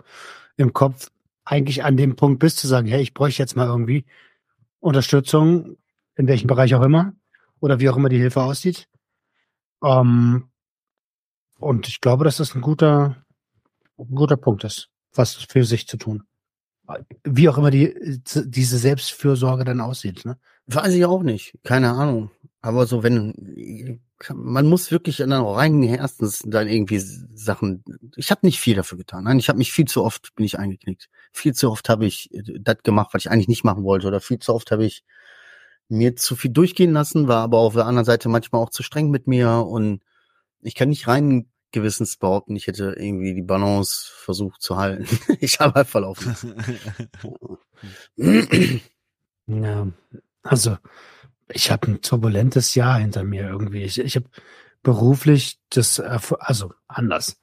im 0.56 0.72
Kopf 0.72 1.10
eigentlich 1.44 1.84
an 1.84 1.96
dem 1.96 2.16
Punkt 2.16 2.38
bist, 2.38 2.58
zu 2.58 2.68
sagen, 2.68 2.86
hey, 2.86 3.02
ich 3.02 3.14
bräuchte 3.14 3.42
jetzt 3.42 3.56
mal 3.56 3.66
irgendwie 3.66 4.04
Unterstützung, 4.80 5.76
in 6.16 6.28
welchem 6.28 6.46
Bereich 6.46 6.74
auch 6.74 6.82
immer, 6.82 7.14
oder 7.60 7.80
wie 7.80 7.88
auch 7.88 7.96
immer 7.96 8.08
die 8.08 8.18
Hilfe 8.18 8.42
aussieht. 8.42 8.88
Ähm, 9.82 10.48
und 11.58 11.88
ich 11.88 12.00
glaube, 12.00 12.24
dass 12.24 12.36
das 12.36 12.54
ein 12.54 12.60
guter, 12.60 13.24
ein 13.98 14.14
guter 14.14 14.36
Punkt 14.36 14.64
ist, 14.64 14.88
was 15.14 15.34
für 15.34 15.64
sich 15.64 15.86
zu 15.86 15.96
tun. 15.96 16.24
Wie 17.24 17.48
auch 17.48 17.58
immer 17.58 17.70
die, 17.70 18.20
diese 18.24 18.78
Selbstfürsorge 18.78 19.64
dann 19.64 19.80
aussieht, 19.80 20.24
ne? 20.24 20.36
Weiß 20.66 20.92
ich 20.94 21.04
auch 21.04 21.22
nicht. 21.22 21.58
Keine 21.64 21.90
Ahnung. 21.90 22.30
Aber 22.60 22.86
so, 22.86 23.02
wenn, 23.02 24.00
man 24.34 24.66
muss 24.66 24.90
wirklich 24.90 25.18
dann 25.18 25.32
auch 25.32 25.56
rein 25.56 25.82
erstens 25.82 26.42
dann 26.44 26.68
irgendwie 26.68 26.98
Sachen, 26.98 27.84
ich 28.16 28.30
habe 28.30 28.46
nicht 28.46 28.60
viel 28.60 28.76
dafür 28.76 28.98
getan. 28.98 29.24
Nein, 29.24 29.38
ich 29.38 29.48
habe 29.48 29.58
mich 29.58 29.72
viel 29.72 29.86
zu 29.86 30.04
oft, 30.04 30.34
bin 30.34 30.44
ich 30.44 30.58
eingeknickt. 30.58 31.08
Viel 31.32 31.54
zu 31.54 31.70
oft 31.70 31.88
habe 31.88 32.06
ich 32.06 32.32
äh, 32.34 32.58
das 32.60 32.82
gemacht, 32.82 33.10
was 33.12 33.24
ich 33.24 33.30
eigentlich 33.30 33.48
nicht 33.48 33.64
machen 33.64 33.84
wollte. 33.84 34.06
Oder 34.06 34.20
viel 34.20 34.38
zu 34.38 34.54
oft 34.54 34.70
habe 34.70 34.84
ich 34.84 35.04
mir 35.88 36.16
zu 36.16 36.36
viel 36.36 36.50
durchgehen 36.50 36.92
lassen, 36.92 37.28
war 37.28 37.42
aber 37.42 37.58
auf 37.58 37.74
der 37.74 37.86
anderen 37.86 38.04
Seite 38.04 38.28
manchmal 38.28 38.62
auch 38.62 38.70
zu 38.70 38.82
streng 38.82 39.10
mit 39.10 39.26
mir. 39.26 39.66
Und 39.66 40.02
ich 40.62 40.74
kann 40.74 40.88
nicht 40.88 41.08
rein 41.08 41.48
gewissens 41.72 42.16
behaupten, 42.16 42.54
ich 42.54 42.66
hätte 42.66 42.94
irgendwie 42.98 43.34
die 43.34 43.42
Balance 43.42 44.10
versucht 44.14 44.62
zu 44.62 44.76
halten. 44.76 45.06
ich 45.40 45.58
habe 45.58 45.74
halt 45.74 45.88
verlaufen. 45.88 46.36
ja, 49.46 49.88
also 50.42 50.76
ich 51.52 51.70
habe 51.70 51.88
ein 51.88 52.02
turbulentes 52.02 52.74
Jahr 52.74 52.98
hinter 52.98 53.24
mir 53.24 53.48
irgendwie. 53.48 53.82
Ich, 53.82 53.98
ich 53.98 54.16
habe 54.16 54.26
beruflich 54.82 55.58
das, 55.70 56.00
also 56.00 56.72
anders. 56.88 57.38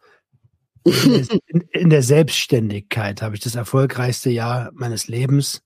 In, 0.86 1.62
in 1.72 1.90
der 1.90 2.02
Selbstständigkeit 2.02 3.22
habe 3.22 3.36
ich 3.36 3.42
das 3.42 3.56
erfolgreichste 3.56 4.30
Jahr 4.30 4.72
meines 4.74 5.08
Lebens. 5.08 5.62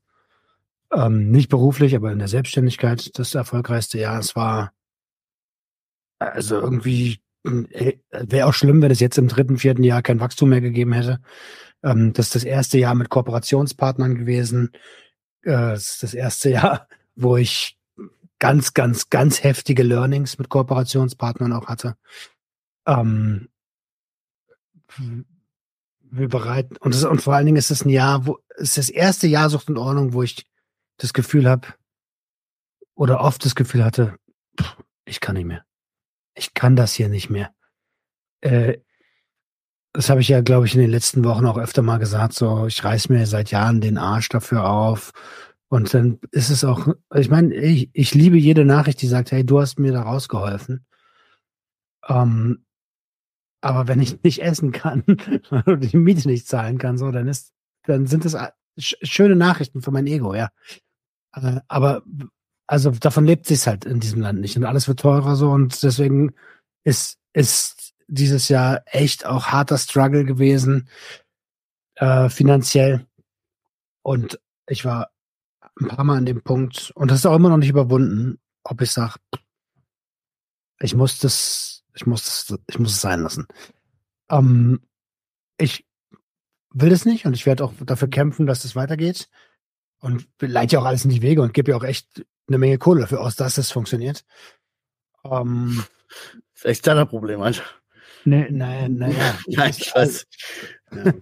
Ähm, 0.91 1.29
nicht 1.29 1.49
beruflich, 1.49 1.95
aber 1.95 2.11
in 2.11 2.19
der 2.19 2.27
Selbstständigkeit 2.27 3.17
das 3.17 3.35
erfolgreichste 3.35 3.99
Jahr. 3.99 4.19
Es 4.19 4.35
war 4.35 4.73
also 6.19 6.59
irgendwie 6.59 7.19
äh, 7.45 7.93
wäre 8.11 8.47
auch 8.47 8.53
schlimm, 8.53 8.81
wenn 8.81 8.91
es 8.91 8.99
jetzt 8.99 9.17
im 9.17 9.27
dritten, 9.27 9.57
vierten 9.57 9.83
Jahr 9.83 10.01
kein 10.01 10.19
Wachstum 10.19 10.49
mehr 10.49 10.61
gegeben 10.61 10.93
hätte. 10.93 11.19
Ähm, 11.83 12.13
das 12.13 12.27
ist 12.27 12.35
das 12.35 12.43
erste 12.43 12.77
Jahr 12.77 12.95
mit 12.95 13.09
Kooperationspartnern 13.09 14.15
gewesen. 14.15 14.71
Äh, 15.43 15.51
das 15.51 15.91
ist 15.91 16.03
das 16.03 16.13
erste 16.13 16.49
Jahr, 16.51 16.87
wo 17.15 17.37
ich 17.37 17.77
ganz, 18.43 18.73
ganz, 18.73 19.09
ganz 19.09 19.41
heftige 19.41 19.83
Learnings 19.83 20.37
mit 20.37 20.49
Kooperationspartnern 20.49 21.53
auch 21.53 21.67
hatte. 21.67 21.95
Ähm, 22.85 23.47
wir 26.01 26.27
bereiten, 26.27 26.75
und, 26.75 26.93
das, 26.93 27.05
und 27.05 27.21
vor 27.21 27.35
allen 27.35 27.45
Dingen 27.45 27.57
ist 27.57 27.71
es 27.71 27.85
ein 27.85 27.89
Jahr, 27.89 28.25
wo, 28.25 28.39
ist 28.57 28.77
das 28.77 28.89
erste 28.89 29.27
Jahr 29.27 29.49
Sucht 29.49 29.69
und 29.69 29.77
Ordnung, 29.77 30.11
wo 30.11 30.23
ich 30.23 30.45
das 30.97 31.13
Gefühl 31.13 31.49
habe, 31.49 31.69
oder 32.95 33.21
oft 33.21 33.45
das 33.45 33.55
Gefühl 33.55 33.85
hatte, 33.85 34.17
ich 35.05 35.21
kann 35.21 35.37
nicht 35.37 35.45
mehr. 35.45 35.63
Ich 36.35 36.53
kann 36.53 36.75
das 36.75 36.91
hier 36.91 37.07
nicht 37.07 37.29
mehr. 37.29 37.49
Äh, 38.41 38.79
das 39.93 40.09
habe 40.09 40.19
ich 40.19 40.27
ja, 40.27 40.41
glaube 40.41 40.65
ich, 40.65 40.75
in 40.75 40.81
den 40.81 40.91
letzten 40.91 41.23
Wochen 41.23 41.45
auch 41.45 41.57
öfter 41.57 41.81
mal 41.81 41.97
gesagt. 41.97 42.33
So, 42.33 42.67
ich 42.67 42.83
reiß 42.83 43.07
mir 43.07 43.25
seit 43.25 43.51
Jahren 43.51 43.79
den 43.79 43.97
Arsch 43.97 44.27
dafür 44.27 44.67
auf 44.67 45.13
und 45.73 45.91
dann 45.95 46.19
ist 46.29 46.51
es 46.51 46.63
auch, 46.63 46.87
ich 47.15 47.31
meine, 47.31 47.55
ich, 47.55 47.89
ich 47.93 48.13
liebe 48.13 48.37
jede 48.37 48.63
Nachricht, 48.63 49.01
die 49.01 49.07
sagt, 49.07 49.31
hey, 49.31 49.43
du 49.43 49.59
hast 49.59 49.79
mir 49.79 49.91
da 49.91 50.03
rausgeholfen. 50.03 50.85
Ähm, 52.07 52.63
aber 53.59 53.87
wenn 53.87 53.99
ich 53.99 54.21
nicht 54.21 54.43
essen 54.43 54.71
kann 54.71 55.03
oder 55.49 55.77
die 55.77 55.97
Miete 55.97 56.27
nicht 56.27 56.47
zahlen 56.47 56.77
kann, 56.77 56.99
so, 56.99 57.09
dann 57.09 57.27
ist, 57.27 57.53
dann 57.87 58.05
sind 58.05 58.23
das 58.23 58.37
schöne 58.77 59.35
Nachrichten 59.35 59.81
für 59.81 59.89
mein 59.89 60.05
Ego, 60.05 60.35
ja. 60.35 60.49
Äh, 61.35 61.61
aber 61.67 62.03
also 62.67 62.91
davon 62.91 63.25
lebt 63.25 63.47
sich's 63.47 63.65
halt 63.65 63.85
in 63.85 63.99
diesem 63.99 64.21
Land 64.21 64.41
nicht 64.41 64.55
und 64.55 64.65
alles 64.65 64.87
wird 64.87 64.99
teurer 64.99 65.35
so 65.35 65.49
und 65.49 65.81
deswegen 65.81 66.35
ist 66.83 67.17
ist 67.33 67.95
dieses 68.05 68.47
Jahr 68.47 68.83
echt 68.85 69.25
auch 69.25 69.47
harter 69.47 69.79
Struggle 69.79 70.23
gewesen 70.23 70.87
äh, 71.95 72.29
finanziell 72.29 73.07
und 74.03 74.39
ich 74.67 74.85
war 74.85 75.12
ein 75.79 75.87
paar 75.87 76.03
Mal 76.03 76.17
an 76.17 76.25
dem 76.25 76.41
Punkt, 76.41 76.91
und 76.95 77.09
das 77.11 77.19
ist 77.19 77.25
auch 77.25 77.35
immer 77.35 77.49
noch 77.49 77.57
nicht 77.57 77.69
überwunden, 77.69 78.39
ob 78.63 78.81
ich 78.81 78.91
sage, 78.91 79.15
ich 80.79 80.95
muss 80.95 81.19
das, 81.19 81.83
ich 81.95 82.05
muss 82.05 82.23
das, 82.47 82.59
ich 82.69 82.79
muss 82.79 82.91
es 82.91 83.01
sein 83.01 83.21
lassen. 83.21 83.47
Ähm, 84.29 84.81
ich 85.57 85.85
will 86.71 86.91
es 86.91 87.05
nicht 87.05 87.25
und 87.25 87.33
ich 87.33 87.45
werde 87.45 87.63
auch 87.63 87.73
dafür 87.85 88.09
kämpfen, 88.09 88.45
dass 88.45 88.65
es 88.65 88.75
weitergeht. 88.75 89.29
Und 89.99 90.27
leite 90.41 90.73
ja 90.73 90.81
auch 90.81 90.85
alles 90.85 91.05
in 91.05 91.11
die 91.11 91.21
Wege 91.21 91.41
und 91.41 91.53
gebe 91.53 91.71
ja 91.71 91.77
auch 91.77 91.83
echt 91.83 92.25
eine 92.47 92.57
Menge 92.57 92.77
Kohle 92.77 93.01
dafür 93.01 93.21
aus, 93.21 93.35
dass 93.35 93.57
es 93.57 93.71
funktioniert. 93.71 94.25
Ähm, 95.23 95.83
Das 96.53 96.63
ist 96.63 96.65
echt 96.65 96.87
dein 96.87 97.07
Problem, 97.07 97.41
Alter. 97.41 97.63
ne, 98.25 98.51
ne, 98.51 98.89
naja. 98.89 99.39
Nein, 99.47 99.73
ich 99.77 99.95
weiß. 99.95 100.27
Ja. 100.91 101.13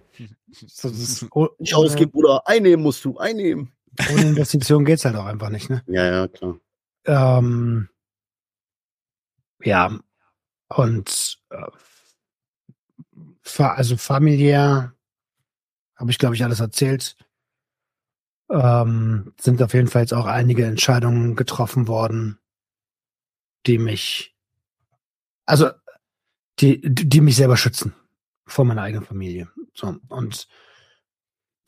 So, 0.66 0.88
das 0.88 0.98
ist, 0.98 1.26
oh, 1.30 1.48
Nicht 1.58 1.74
ausgeben, 1.74 2.10
Bruder. 2.10 2.46
Einnehmen 2.46 2.82
musst 2.82 3.04
du, 3.04 3.16
einnehmen. 3.18 3.72
Ohne 4.10 4.22
Investition 4.22 4.84
geht's 4.84 5.04
halt 5.04 5.16
auch 5.16 5.26
einfach 5.26 5.50
nicht, 5.50 5.70
ne? 5.70 5.82
Ja, 5.86 6.04
ja, 6.04 6.28
klar. 6.28 6.58
Ähm, 7.04 7.88
ja, 9.62 9.98
und 10.68 11.38
äh, 11.50 11.70
also 13.62 13.96
familiär 13.96 14.94
habe 15.96 16.10
ich, 16.10 16.18
glaube 16.18 16.34
ich, 16.34 16.44
alles 16.44 16.60
erzählt. 16.60 17.16
Ähm, 18.50 19.32
sind 19.40 19.62
auf 19.62 19.74
jeden 19.74 19.88
Fall 19.88 20.02
jetzt 20.02 20.14
auch 20.14 20.26
einige 20.26 20.66
Entscheidungen 20.66 21.36
getroffen 21.36 21.88
worden, 21.88 22.38
die 23.66 23.78
mich, 23.78 24.34
also 25.46 25.70
die, 26.60 26.80
die 26.82 27.08
die 27.08 27.20
mich 27.20 27.36
selber 27.36 27.56
schützen 27.56 27.94
vor 28.46 28.64
meiner 28.64 28.82
eigenen 28.82 29.06
Familie. 29.06 29.48
So, 29.74 29.96
und 30.08 30.48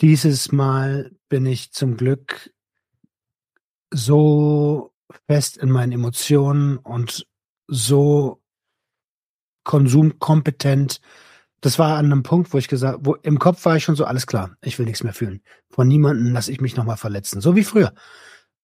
dieses 0.00 0.52
Mal 0.52 1.12
bin 1.28 1.46
ich 1.46 1.72
zum 1.72 1.96
Glück 1.96 2.52
so 3.92 4.92
fest 5.26 5.56
in 5.56 5.70
meinen 5.70 5.92
Emotionen 5.92 6.78
und 6.78 7.26
so 7.68 8.42
konsumkompetent. 9.64 11.00
Das 11.60 11.78
war 11.78 11.96
an 11.96 12.06
einem 12.06 12.22
Punkt, 12.22 12.52
wo 12.52 12.58
ich 12.58 12.68
gesagt, 12.68 13.00
wo 13.02 13.14
im 13.14 13.38
Kopf 13.38 13.64
war 13.64 13.76
ich 13.76 13.84
schon 13.84 13.96
so, 13.96 14.04
alles 14.04 14.26
klar, 14.26 14.56
ich 14.62 14.78
will 14.78 14.86
nichts 14.86 15.02
mehr 15.02 15.14
fühlen. 15.14 15.42
Von 15.70 15.88
niemandem 15.88 16.32
lasse 16.32 16.52
ich 16.52 16.60
mich 16.60 16.76
nochmal 16.76 16.96
verletzen. 16.96 17.40
So 17.40 17.56
wie 17.56 17.64
früher. 17.64 17.94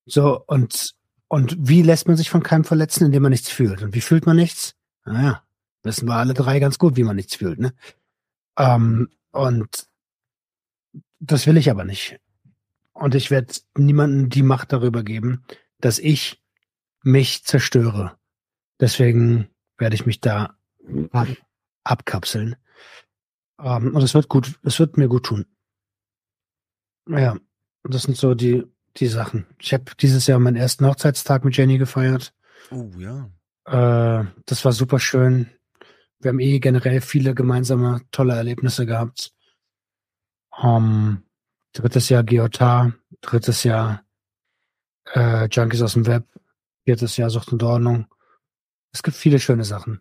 So, 0.04 0.42
und, 0.46 0.94
und 1.28 1.56
wie 1.58 1.82
lässt 1.82 2.08
man 2.08 2.16
sich 2.16 2.28
von 2.28 2.42
keinem 2.42 2.64
verletzen, 2.64 3.06
indem 3.06 3.22
man 3.22 3.30
nichts 3.30 3.48
fühlt? 3.48 3.82
Und 3.82 3.94
wie 3.94 4.00
fühlt 4.00 4.26
man 4.26 4.36
nichts? 4.36 4.74
Naja, 5.04 5.42
wissen 5.82 6.06
wir 6.06 6.16
alle 6.16 6.34
drei 6.34 6.58
ganz 6.58 6.78
gut, 6.78 6.96
wie 6.96 7.04
man 7.04 7.16
nichts 7.16 7.36
fühlt, 7.36 7.58
ne? 7.58 7.72
Ähm, 8.58 9.08
und 9.32 9.89
das 11.18 11.46
will 11.46 11.56
ich 11.56 11.70
aber 11.70 11.84
nicht. 11.84 12.18
Und 12.92 13.14
ich 13.14 13.30
werde 13.30 13.54
niemandem 13.76 14.28
die 14.28 14.42
Macht 14.42 14.72
darüber 14.72 15.02
geben, 15.02 15.44
dass 15.80 15.98
ich 15.98 16.42
mich 17.02 17.44
zerstöre. 17.44 18.16
Deswegen 18.78 19.48
werde 19.78 19.94
ich 19.94 20.06
mich 20.06 20.20
da 20.20 20.56
ab 21.12 21.28
abkapseln. 21.82 22.56
Ähm, 23.58 23.94
und 23.94 24.02
es 24.02 24.14
wird 24.14 24.28
gut, 24.28 24.58
es 24.62 24.78
wird 24.78 24.96
mir 24.96 25.08
gut 25.08 25.24
tun. 25.26 25.46
Ja, 27.08 27.36
das 27.84 28.02
sind 28.02 28.16
so 28.16 28.34
die, 28.34 28.64
die 28.96 29.06
Sachen. 29.06 29.46
Ich 29.58 29.72
habe 29.72 29.84
dieses 29.98 30.26
Jahr 30.26 30.38
meinen 30.38 30.56
ersten 30.56 30.86
Hochzeitstag 30.86 31.44
mit 31.44 31.56
Jenny 31.56 31.78
gefeiert. 31.78 32.34
Oh 32.70 32.90
ja. 32.98 33.30
Äh, 33.64 34.26
das 34.46 34.64
war 34.64 34.72
super 34.72 35.00
schön. 35.00 35.48
Wir 36.20 36.30
haben 36.30 36.40
eh 36.40 36.58
generell 36.58 37.00
viele 37.00 37.34
gemeinsame 37.34 38.02
tolle 38.10 38.34
Erlebnisse 38.34 38.84
gehabt. 38.84 39.32
Ähm, 40.62 41.22
drittes 41.72 42.08
Jahr 42.08 42.24
GOTA, 42.24 42.92
drittes 43.20 43.64
Jahr 43.64 44.04
äh, 45.14 45.46
Junkies 45.46 45.82
aus 45.82 45.94
dem 45.94 46.06
Web, 46.06 46.26
viertes 46.84 47.16
Jahr 47.16 47.30
Sucht 47.30 47.52
und 47.52 47.62
Ordnung. 47.62 48.06
Es 48.92 49.02
gibt 49.02 49.16
viele 49.16 49.38
schöne 49.38 49.64
Sachen. 49.64 50.00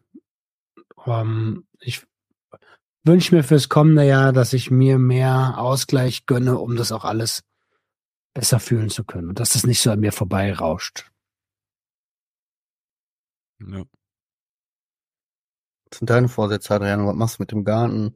Ähm, 1.06 1.68
ich 1.80 2.06
wünsche 3.04 3.36
mir 3.36 3.44
fürs 3.44 3.70
kommende 3.70 4.06
Jahr, 4.06 4.34
dass 4.34 4.54
ich 4.54 4.72
mir 4.72 5.00
mehr 5.00 5.58
Ausgleich 5.58 6.26
gönne, 6.26 6.58
um 6.58 6.76
das 6.76 6.92
auch 6.92 7.06
alles 7.06 7.44
besser 8.34 8.60
fühlen 8.60 8.90
zu 8.90 9.04
können 9.04 9.30
und 9.30 9.40
dass 9.40 9.54
das 9.54 9.66
nicht 9.66 9.82
so 9.82 9.92
an 9.92 10.00
mir 10.00 10.12
vorbeirauscht. 10.12 11.10
ja. 13.60 13.84
Was 15.92 16.00
sind 16.00 16.10
deine 16.10 16.30
Vorsätze, 16.30 16.76
Adriano? 16.76 17.08
Was 17.08 17.16
machst 17.16 17.40
du 17.40 17.44
mit 17.44 17.52
dem 17.52 17.64
Garten? 17.64 18.16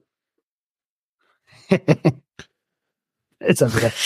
Ist 3.46 3.62
er 3.62 3.74
wieder. 3.76 3.92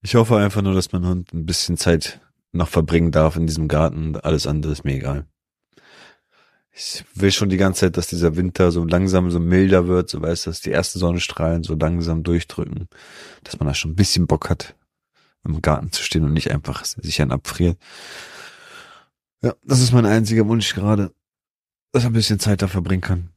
Ich 0.00 0.14
hoffe 0.14 0.36
einfach 0.36 0.62
nur, 0.62 0.74
dass 0.74 0.92
mein 0.92 1.04
Hund 1.04 1.34
ein 1.34 1.44
bisschen 1.44 1.76
Zeit 1.76 2.20
noch 2.52 2.68
verbringen 2.68 3.10
darf 3.10 3.34
in 3.34 3.48
diesem 3.48 3.66
Garten. 3.66 4.14
Alles 4.14 4.46
andere 4.46 4.70
ist 4.70 4.84
mir 4.84 4.94
egal. 4.94 5.26
Ich 6.70 7.04
will 7.14 7.32
schon 7.32 7.48
die 7.48 7.56
ganze 7.56 7.80
Zeit, 7.80 7.96
dass 7.96 8.06
dieser 8.06 8.36
Winter 8.36 8.70
so 8.70 8.84
langsam 8.84 9.32
so 9.32 9.40
milder 9.40 9.88
wird, 9.88 10.08
so 10.08 10.22
weißt 10.22 10.46
du, 10.46 10.50
dass 10.50 10.60
die 10.60 10.70
ersten 10.70 11.00
Sonnenstrahlen 11.00 11.64
so 11.64 11.74
langsam 11.74 12.22
durchdrücken, 12.22 12.88
dass 13.42 13.58
man 13.58 13.66
da 13.66 13.74
schon 13.74 13.90
ein 13.90 13.96
bisschen 13.96 14.28
Bock 14.28 14.48
hat, 14.48 14.76
im 15.44 15.60
Garten 15.60 15.90
zu 15.90 16.04
stehen 16.04 16.22
und 16.22 16.32
nicht 16.32 16.52
einfach 16.52 16.84
sich 16.84 17.20
an 17.20 17.32
abfriert. 17.32 17.76
Ja, 19.42 19.54
das 19.64 19.80
ist 19.80 19.92
mein 19.92 20.06
einziger 20.06 20.46
Wunsch 20.46 20.76
gerade, 20.76 21.12
dass 21.90 22.04
er 22.04 22.10
ein 22.10 22.12
bisschen 22.12 22.38
Zeit 22.38 22.62
da 22.62 22.68
verbringen 22.68 23.02
kann. 23.02 23.30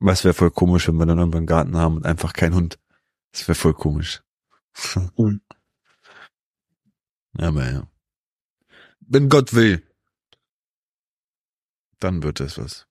Weil 0.00 0.14
es 0.14 0.24
wäre 0.24 0.34
voll 0.34 0.50
komisch, 0.50 0.88
wenn 0.88 0.96
wir 0.96 1.06
dann 1.06 1.18
irgendwann 1.18 1.38
einen 1.38 1.46
Garten 1.46 1.76
haben 1.76 1.96
und 1.98 2.06
einfach 2.06 2.32
kein 2.32 2.54
Hund. 2.54 2.78
Das 3.34 3.48
wäre 3.48 3.56
voll 3.56 3.74
komisch. 3.74 4.22
Mhm. 5.18 5.42
Aber 7.38 7.70
ja. 7.70 7.88
Wenn 9.00 9.28
Gott 9.28 9.54
will, 9.54 9.82
dann 12.00 12.22
wird 12.22 12.40
es 12.40 12.58
was. 12.58 12.86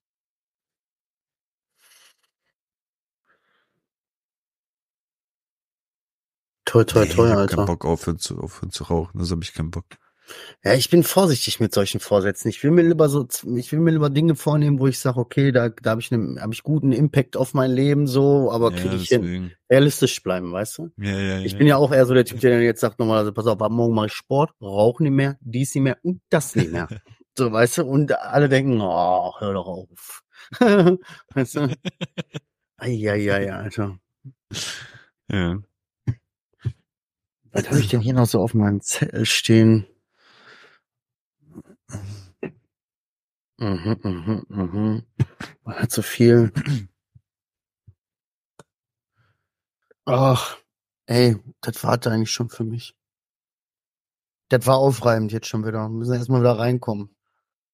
Toi, 6.66 6.84
toi, 6.84 7.06
Nee, 7.06 7.14
toi, 7.14 7.26
ich 7.26 7.32
hab 7.32 7.38
Alter. 7.38 7.56
keinen 7.56 7.66
Bock 7.66 7.84
aufhören 7.84 8.18
zu, 8.18 8.38
aufhören 8.38 8.70
zu 8.72 8.84
rauchen. 8.84 9.18
Das 9.18 9.30
habe 9.30 9.42
ich 9.44 9.54
keinen 9.54 9.70
Bock. 9.72 9.86
Ja, 10.64 10.72
ich 10.74 10.88
bin 10.88 11.02
vorsichtig 11.02 11.60
mit 11.60 11.74
solchen 11.74 12.00
Vorsätzen. 12.00 12.48
Ich 12.48 12.62
will 12.62 12.70
mir 12.70 12.82
lieber 12.82 13.08
so, 13.08 13.26
ich 13.56 13.72
will 13.72 13.80
mir 13.80 13.90
lieber 13.90 14.08
Dinge 14.08 14.34
vornehmen, 14.34 14.78
wo 14.78 14.86
ich 14.86 14.98
sage, 14.98 15.18
okay, 15.20 15.52
da, 15.52 15.68
da 15.68 15.90
habe 15.90 16.00
ich, 16.00 16.10
ne, 16.10 16.40
hab 16.40 16.52
ich 16.52 16.62
guten 16.62 16.92
Impact 16.92 17.36
auf 17.36 17.52
mein 17.52 17.70
Leben, 17.70 18.06
so, 18.06 18.50
aber 18.50 18.72
ja, 18.72 18.78
kriege 18.78 18.96
ich 18.96 19.08
hin. 19.08 19.52
Realistisch 19.70 20.22
bleiben, 20.22 20.52
weißt 20.52 20.78
du? 20.78 20.90
Ja, 20.96 21.18
ja, 21.18 21.38
Ich 21.40 21.52
ja. 21.52 21.58
bin 21.58 21.66
ja 21.66 21.76
auch 21.76 21.92
eher 21.92 22.06
so 22.06 22.14
der 22.14 22.24
Typ, 22.24 22.40
der 22.40 22.62
jetzt 22.62 22.80
sagt 22.80 22.98
nochmal, 22.98 23.18
also 23.18 23.32
pass 23.32 23.46
auf, 23.46 23.60
ab 23.60 23.72
morgen 23.72 23.94
mache 23.94 24.06
ich 24.06 24.12
Sport, 24.12 24.52
rauche 24.60 25.02
nicht 25.02 25.12
mehr, 25.12 25.36
dies 25.40 25.74
nicht 25.74 25.84
mehr 25.84 25.98
und 26.02 26.20
das 26.30 26.56
nicht 26.56 26.72
mehr. 26.72 26.88
so, 27.36 27.52
weißt 27.52 27.78
du? 27.78 27.84
Und 27.84 28.18
alle 28.18 28.48
denken, 28.48 28.80
oh, 28.80 29.32
hör 29.38 29.52
doch 29.52 29.66
auf. 29.66 30.22
weißt 31.34 31.56
du? 31.56 31.76
Eieiei, 32.78 33.52
Alter. 33.52 33.98
ja. 35.30 35.58
Was 37.52 37.68
habe 37.68 37.78
ich 37.78 37.88
denn 37.88 38.00
hier 38.00 38.14
noch 38.14 38.26
so 38.26 38.40
auf 38.40 38.52
meinem 38.52 38.80
Zettel 38.80 39.26
stehen? 39.26 39.86
Mhm, 43.58 43.96
mhm, 44.02 44.44
mhm. 44.48 45.02
Man 45.64 45.76
hat 45.76 45.90
so 45.92 46.02
viel. 46.02 46.52
Ach, 50.06 50.58
ey, 51.06 51.36
das 51.60 51.82
war 51.84 51.96
da 51.98 52.10
eigentlich 52.10 52.30
schon 52.30 52.50
für 52.50 52.64
mich. 52.64 52.94
Das 54.48 54.66
war 54.66 54.76
aufreibend 54.76 55.32
jetzt 55.32 55.46
schon 55.46 55.64
wieder. 55.64 55.84
Wir 55.84 55.88
müssen 55.88 56.14
erstmal 56.14 56.40
wieder 56.40 56.58
reinkommen. 56.58 57.14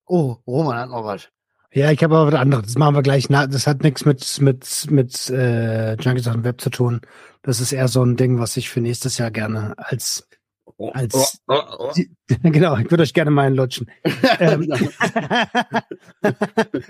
Oh, 0.07 0.37
Roman 0.47 0.79
hat 0.79 0.91
noch 0.91 1.05
was. 1.05 1.29
Ja, 1.73 1.91
ich 1.91 2.03
habe 2.03 2.17
aber 2.17 2.33
was 2.33 2.41
anderes. 2.41 2.67
Das 2.67 2.75
machen 2.77 2.97
wir 2.97 3.03
gleich 3.03 3.31
nach. 3.31 3.47
Das 3.47 3.67
hat 3.67 3.83
nichts 3.83 4.05
mit, 4.05 4.41
mit, 4.41 4.91
mit 4.91 5.31
äh, 5.31 5.95
Junkies 5.95 6.27
auf 6.27 6.35
dem 6.35 6.45
Web 6.45 6.61
zu 6.61 6.71
tun. 6.71 7.01
Das 7.43 7.61
ist 7.61 7.73
eher 7.73 7.89
so 7.89 8.05
ein 8.05 8.17
Ding, 8.17 8.39
was 8.39 8.57
ich 8.57 8.71
für 8.71 8.81
nächstes 8.81 9.19
Jahr 9.19 9.31
gerne 9.31 9.75
als 9.79 10.29
Als- 10.79 11.41
Oh, 11.47 11.55
oh, 11.55 11.91
oh. 11.91 11.93
genau, 12.43 12.77
ich 12.77 12.91
würde 12.91 13.03
euch 13.03 13.15
gerne 13.15 13.31
mal 13.31 13.55
lutschen. 13.55 13.91
ähm, 14.39 14.61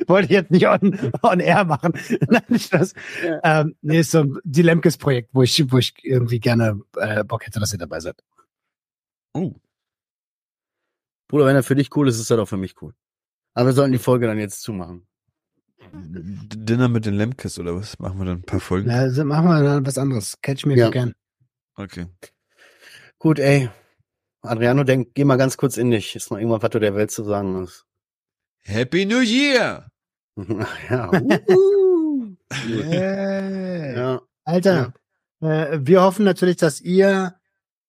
wollte 0.07 0.27
ich 0.27 0.31
jetzt 0.31 0.51
nicht 0.51 0.67
on, 0.67 0.99
on 1.23 1.41
air 1.41 1.65
machen. 1.65 1.93
Nein, 2.29 2.43
nicht 2.49 2.73
das. 2.73 2.95
Ja. 3.25 3.41
Ähm, 3.61 3.77
nee, 3.83 4.01
ist 4.01 4.11
so 4.11 4.25
die 4.45 4.63
Lemkes-Projekt, 4.63 5.31
wo 5.33 5.43
ich, 5.43 5.71
wo 5.73 5.79
ich 5.79 5.95
irgendwie 6.03 6.41
gerne 6.41 6.81
äh, 6.97 7.25
Bock 7.25 7.47
hätte, 7.47 7.61
dass 7.61 7.73
ihr 7.73 7.79
dabei 7.79 8.01
seid. 8.01 8.23
Oh. 9.35 9.55
Bruder, 11.29 11.47
wenn 11.47 11.57
er 11.57 11.63
für 11.63 11.75
dich 11.77 11.95
cool 11.97 12.09
ist, 12.09 12.19
ist 12.19 12.31
er 12.31 12.37
doch 12.39 12.49
für 12.49 12.57
mich 12.57 12.81
cool. 12.83 12.95
Aber 13.55 13.67
wir 13.67 13.73
sollten 13.73 13.93
die 13.93 13.99
Folge 13.99 14.27
dann 14.27 14.39
jetzt 14.39 14.63
zumachen. 14.63 15.07
Dinner 15.93 16.89
mit 16.89 17.07
den 17.07 17.15
Lemkes 17.15 17.59
oder 17.59 17.75
was? 17.75 17.99
Machen 17.99 18.19
wir 18.19 18.25
dann 18.27 18.39
ein 18.39 18.43
paar 18.43 18.61
Folgen? 18.61 18.89
Na, 18.89 18.99
also 18.99 19.25
machen 19.25 19.47
wir 19.47 19.63
dann 19.63 19.87
was 19.87 19.99
anderes. 19.99 20.39
Catch 20.43 20.67
me 20.67 20.75
if 20.75 20.79
Ja. 20.81 20.87
you 20.87 20.93
can. 20.93 21.15
Okay. 21.77 22.07
Gut, 23.21 23.39
ey. 23.39 23.69
Adriano, 24.41 24.83
denk, 24.83 25.13
geh 25.13 25.25
mal 25.25 25.37
ganz 25.37 25.59
kurz 25.59 25.77
in 25.77 25.91
dich. 25.91 26.17
Ist 26.17 26.31
noch 26.31 26.39
irgendwas, 26.39 26.63
was 26.63 26.71
du 26.71 26.79
der 26.79 26.95
Welt 26.95 27.11
zu 27.11 27.23
sagen 27.23 27.55
hast? 27.55 27.85
Happy 28.63 29.05
New 29.05 29.21
Year! 29.21 29.91
ja. 30.91 31.11
uhu. 31.49 32.35
Yeah. 32.67 33.95
ja. 33.95 34.23
Alter, 34.45 34.95
äh, 35.41 35.79
wir 35.83 36.01
hoffen 36.01 36.25
natürlich, 36.25 36.57
dass 36.57 36.81
ihr 36.81 37.35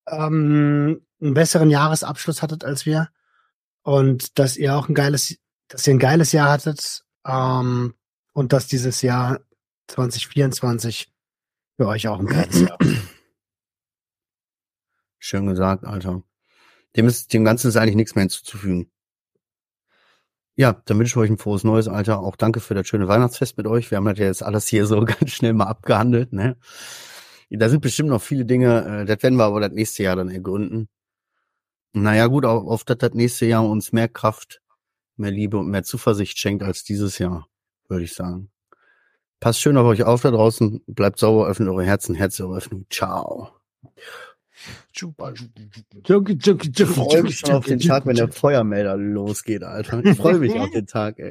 ähm, 0.06 1.02
einen 1.22 1.34
besseren 1.34 1.70
Jahresabschluss 1.70 2.42
hattet 2.42 2.66
als 2.66 2.86
wir 2.86 3.08
und 3.84 4.38
dass 4.38 4.58
ihr 4.58 4.76
auch 4.76 4.90
ein 4.90 4.96
geiles, 4.96 5.38
dass 5.70 5.88
ihr 5.88 5.94
ein 5.94 6.00
geiles 6.00 6.34
Jahr 6.34 6.52
hattet 6.52 7.06
ähm, 7.26 7.94
und 8.34 8.52
dass 8.52 8.68
dieses 8.68 9.02
Jahr 9.02 9.40
2024 9.88 11.10
für 11.78 11.88
euch 11.88 12.10
auch 12.10 12.20
ein 12.20 12.28
geiles 12.28 12.60
Jahr. 12.60 12.78
Schön 15.24 15.46
gesagt, 15.46 15.86
Alter. 15.86 16.24
Dem 16.96 17.06
ist, 17.08 17.32
dem 17.32 17.46
Ganzen 17.46 17.68
ist 17.68 17.78
eigentlich 17.78 17.96
nichts 17.96 18.16
mehr 18.16 18.24
hinzuzufügen. 18.24 18.92
Ja, 20.56 20.82
dann 20.86 20.98
wünsche 20.98 21.12
ich 21.12 21.18
euch 21.18 21.30
ein 21.30 21.38
frohes 21.38 21.64
neues 21.64 21.88
Alter. 21.88 22.22
Auch 22.22 22.36
danke 22.36 22.60
für 22.60 22.74
das 22.74 22.88
schöne 22.88 23.08
Weihnachtsfest 23.08 23.56
mit 23.56 23.68
euch. 23.68 23.92
Wir 23.92 23.98
haben 23.98 24.06
das 24.06 24.18
ja 24.18 24.26
jetzt 24.26 24.42
alles 24.42 24.68
hier 24.68 24.88
so 24.88 25.00
ganz 25.06 25.30
schnell 25.30 25.54
mal 25.54 25.68
abgehandelt, 25.68 26.34
ne? 26.34 26.58
Da 27.52 27.70
sind 27.70 27.82
bestimmt 27.82 28.10
noch 28.10 28.22
viele 28.22 28.46
Dinge, 28.46 29.02
äh, 29.02 29.06
das 29.06 29.22
werden 29.22 29.36
wir 29.36 29.44
aber 29.44 29.60
das 29.60 29.72
nächste 29.74 30.04
Jahr 30.04 30.16
dann 30.16 30.30
ergründen. 30.30 30.90
Naja, 31.94 32.26
gut, 32.28 32.46
auf, 32.46 32.66
auf 32.66 32.84
dass 32.84 32.98
das 32.98 33.14
nächste 33.14 33.46
Jahr 33.46 33.64
uns 33.64 33.92
mehr 33.92 34.08
Kraft, 34.08 34.62
mehr 35.18 35.32
Liebe 35.32 35.58
und 35.58 35.70
mehr 35.70 35.84
Zuversicht 35.84 36.40
schenkt 36.40 36.64
als 36.64 36.84
dieses 36.84 37.20
Jahr, 37.20 37.48
würde 37.90 38.06
ich 38.06 38.16
sagen. 38.16 38.50
Passt 39.40 39.62
schön 39.62 39.78
auf 39.78 39.86
euch 39.86 40.04
auf 40.04 40.22
da 40.22 40.32
draußen, 40.32 40.82
bleibt 40.88 41.20
sauber, 41.20 41.48
öffnet 41.48 41.70
eure 41.70 41.84
Herzen, 41.84 42.16
Herzöffnung. 42.16 42.88
Ciao. 42.90 43.52
Ich 44.94 46.88
freue 46.88 47.24
mich 47.24 47.40
schon 47.40 47.52
auf 47.52 47.66
den 47.66 47.80
Tag, 47.80 48.06
wenn 48.06 48.16
der 48.16 48.28
Feuermelder 48.30 48.98
losgeht, 48.98 49.64
Alter. 49.64 50.04
Ich 50.04 50.18
freue 50.18 50.38
mich 50.38 50.58
auf 50.60 50.70
den 50.72 50.88
Tag, 50.88 51.20
ey. 51.20 51.30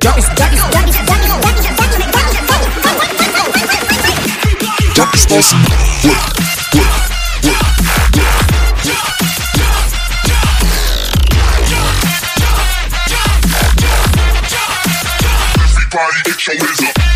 Everybody 15.92 16.22
get 16.24 16.46
your 16.46 16.54
hands 16.54 16.82
up. 16.82 17.09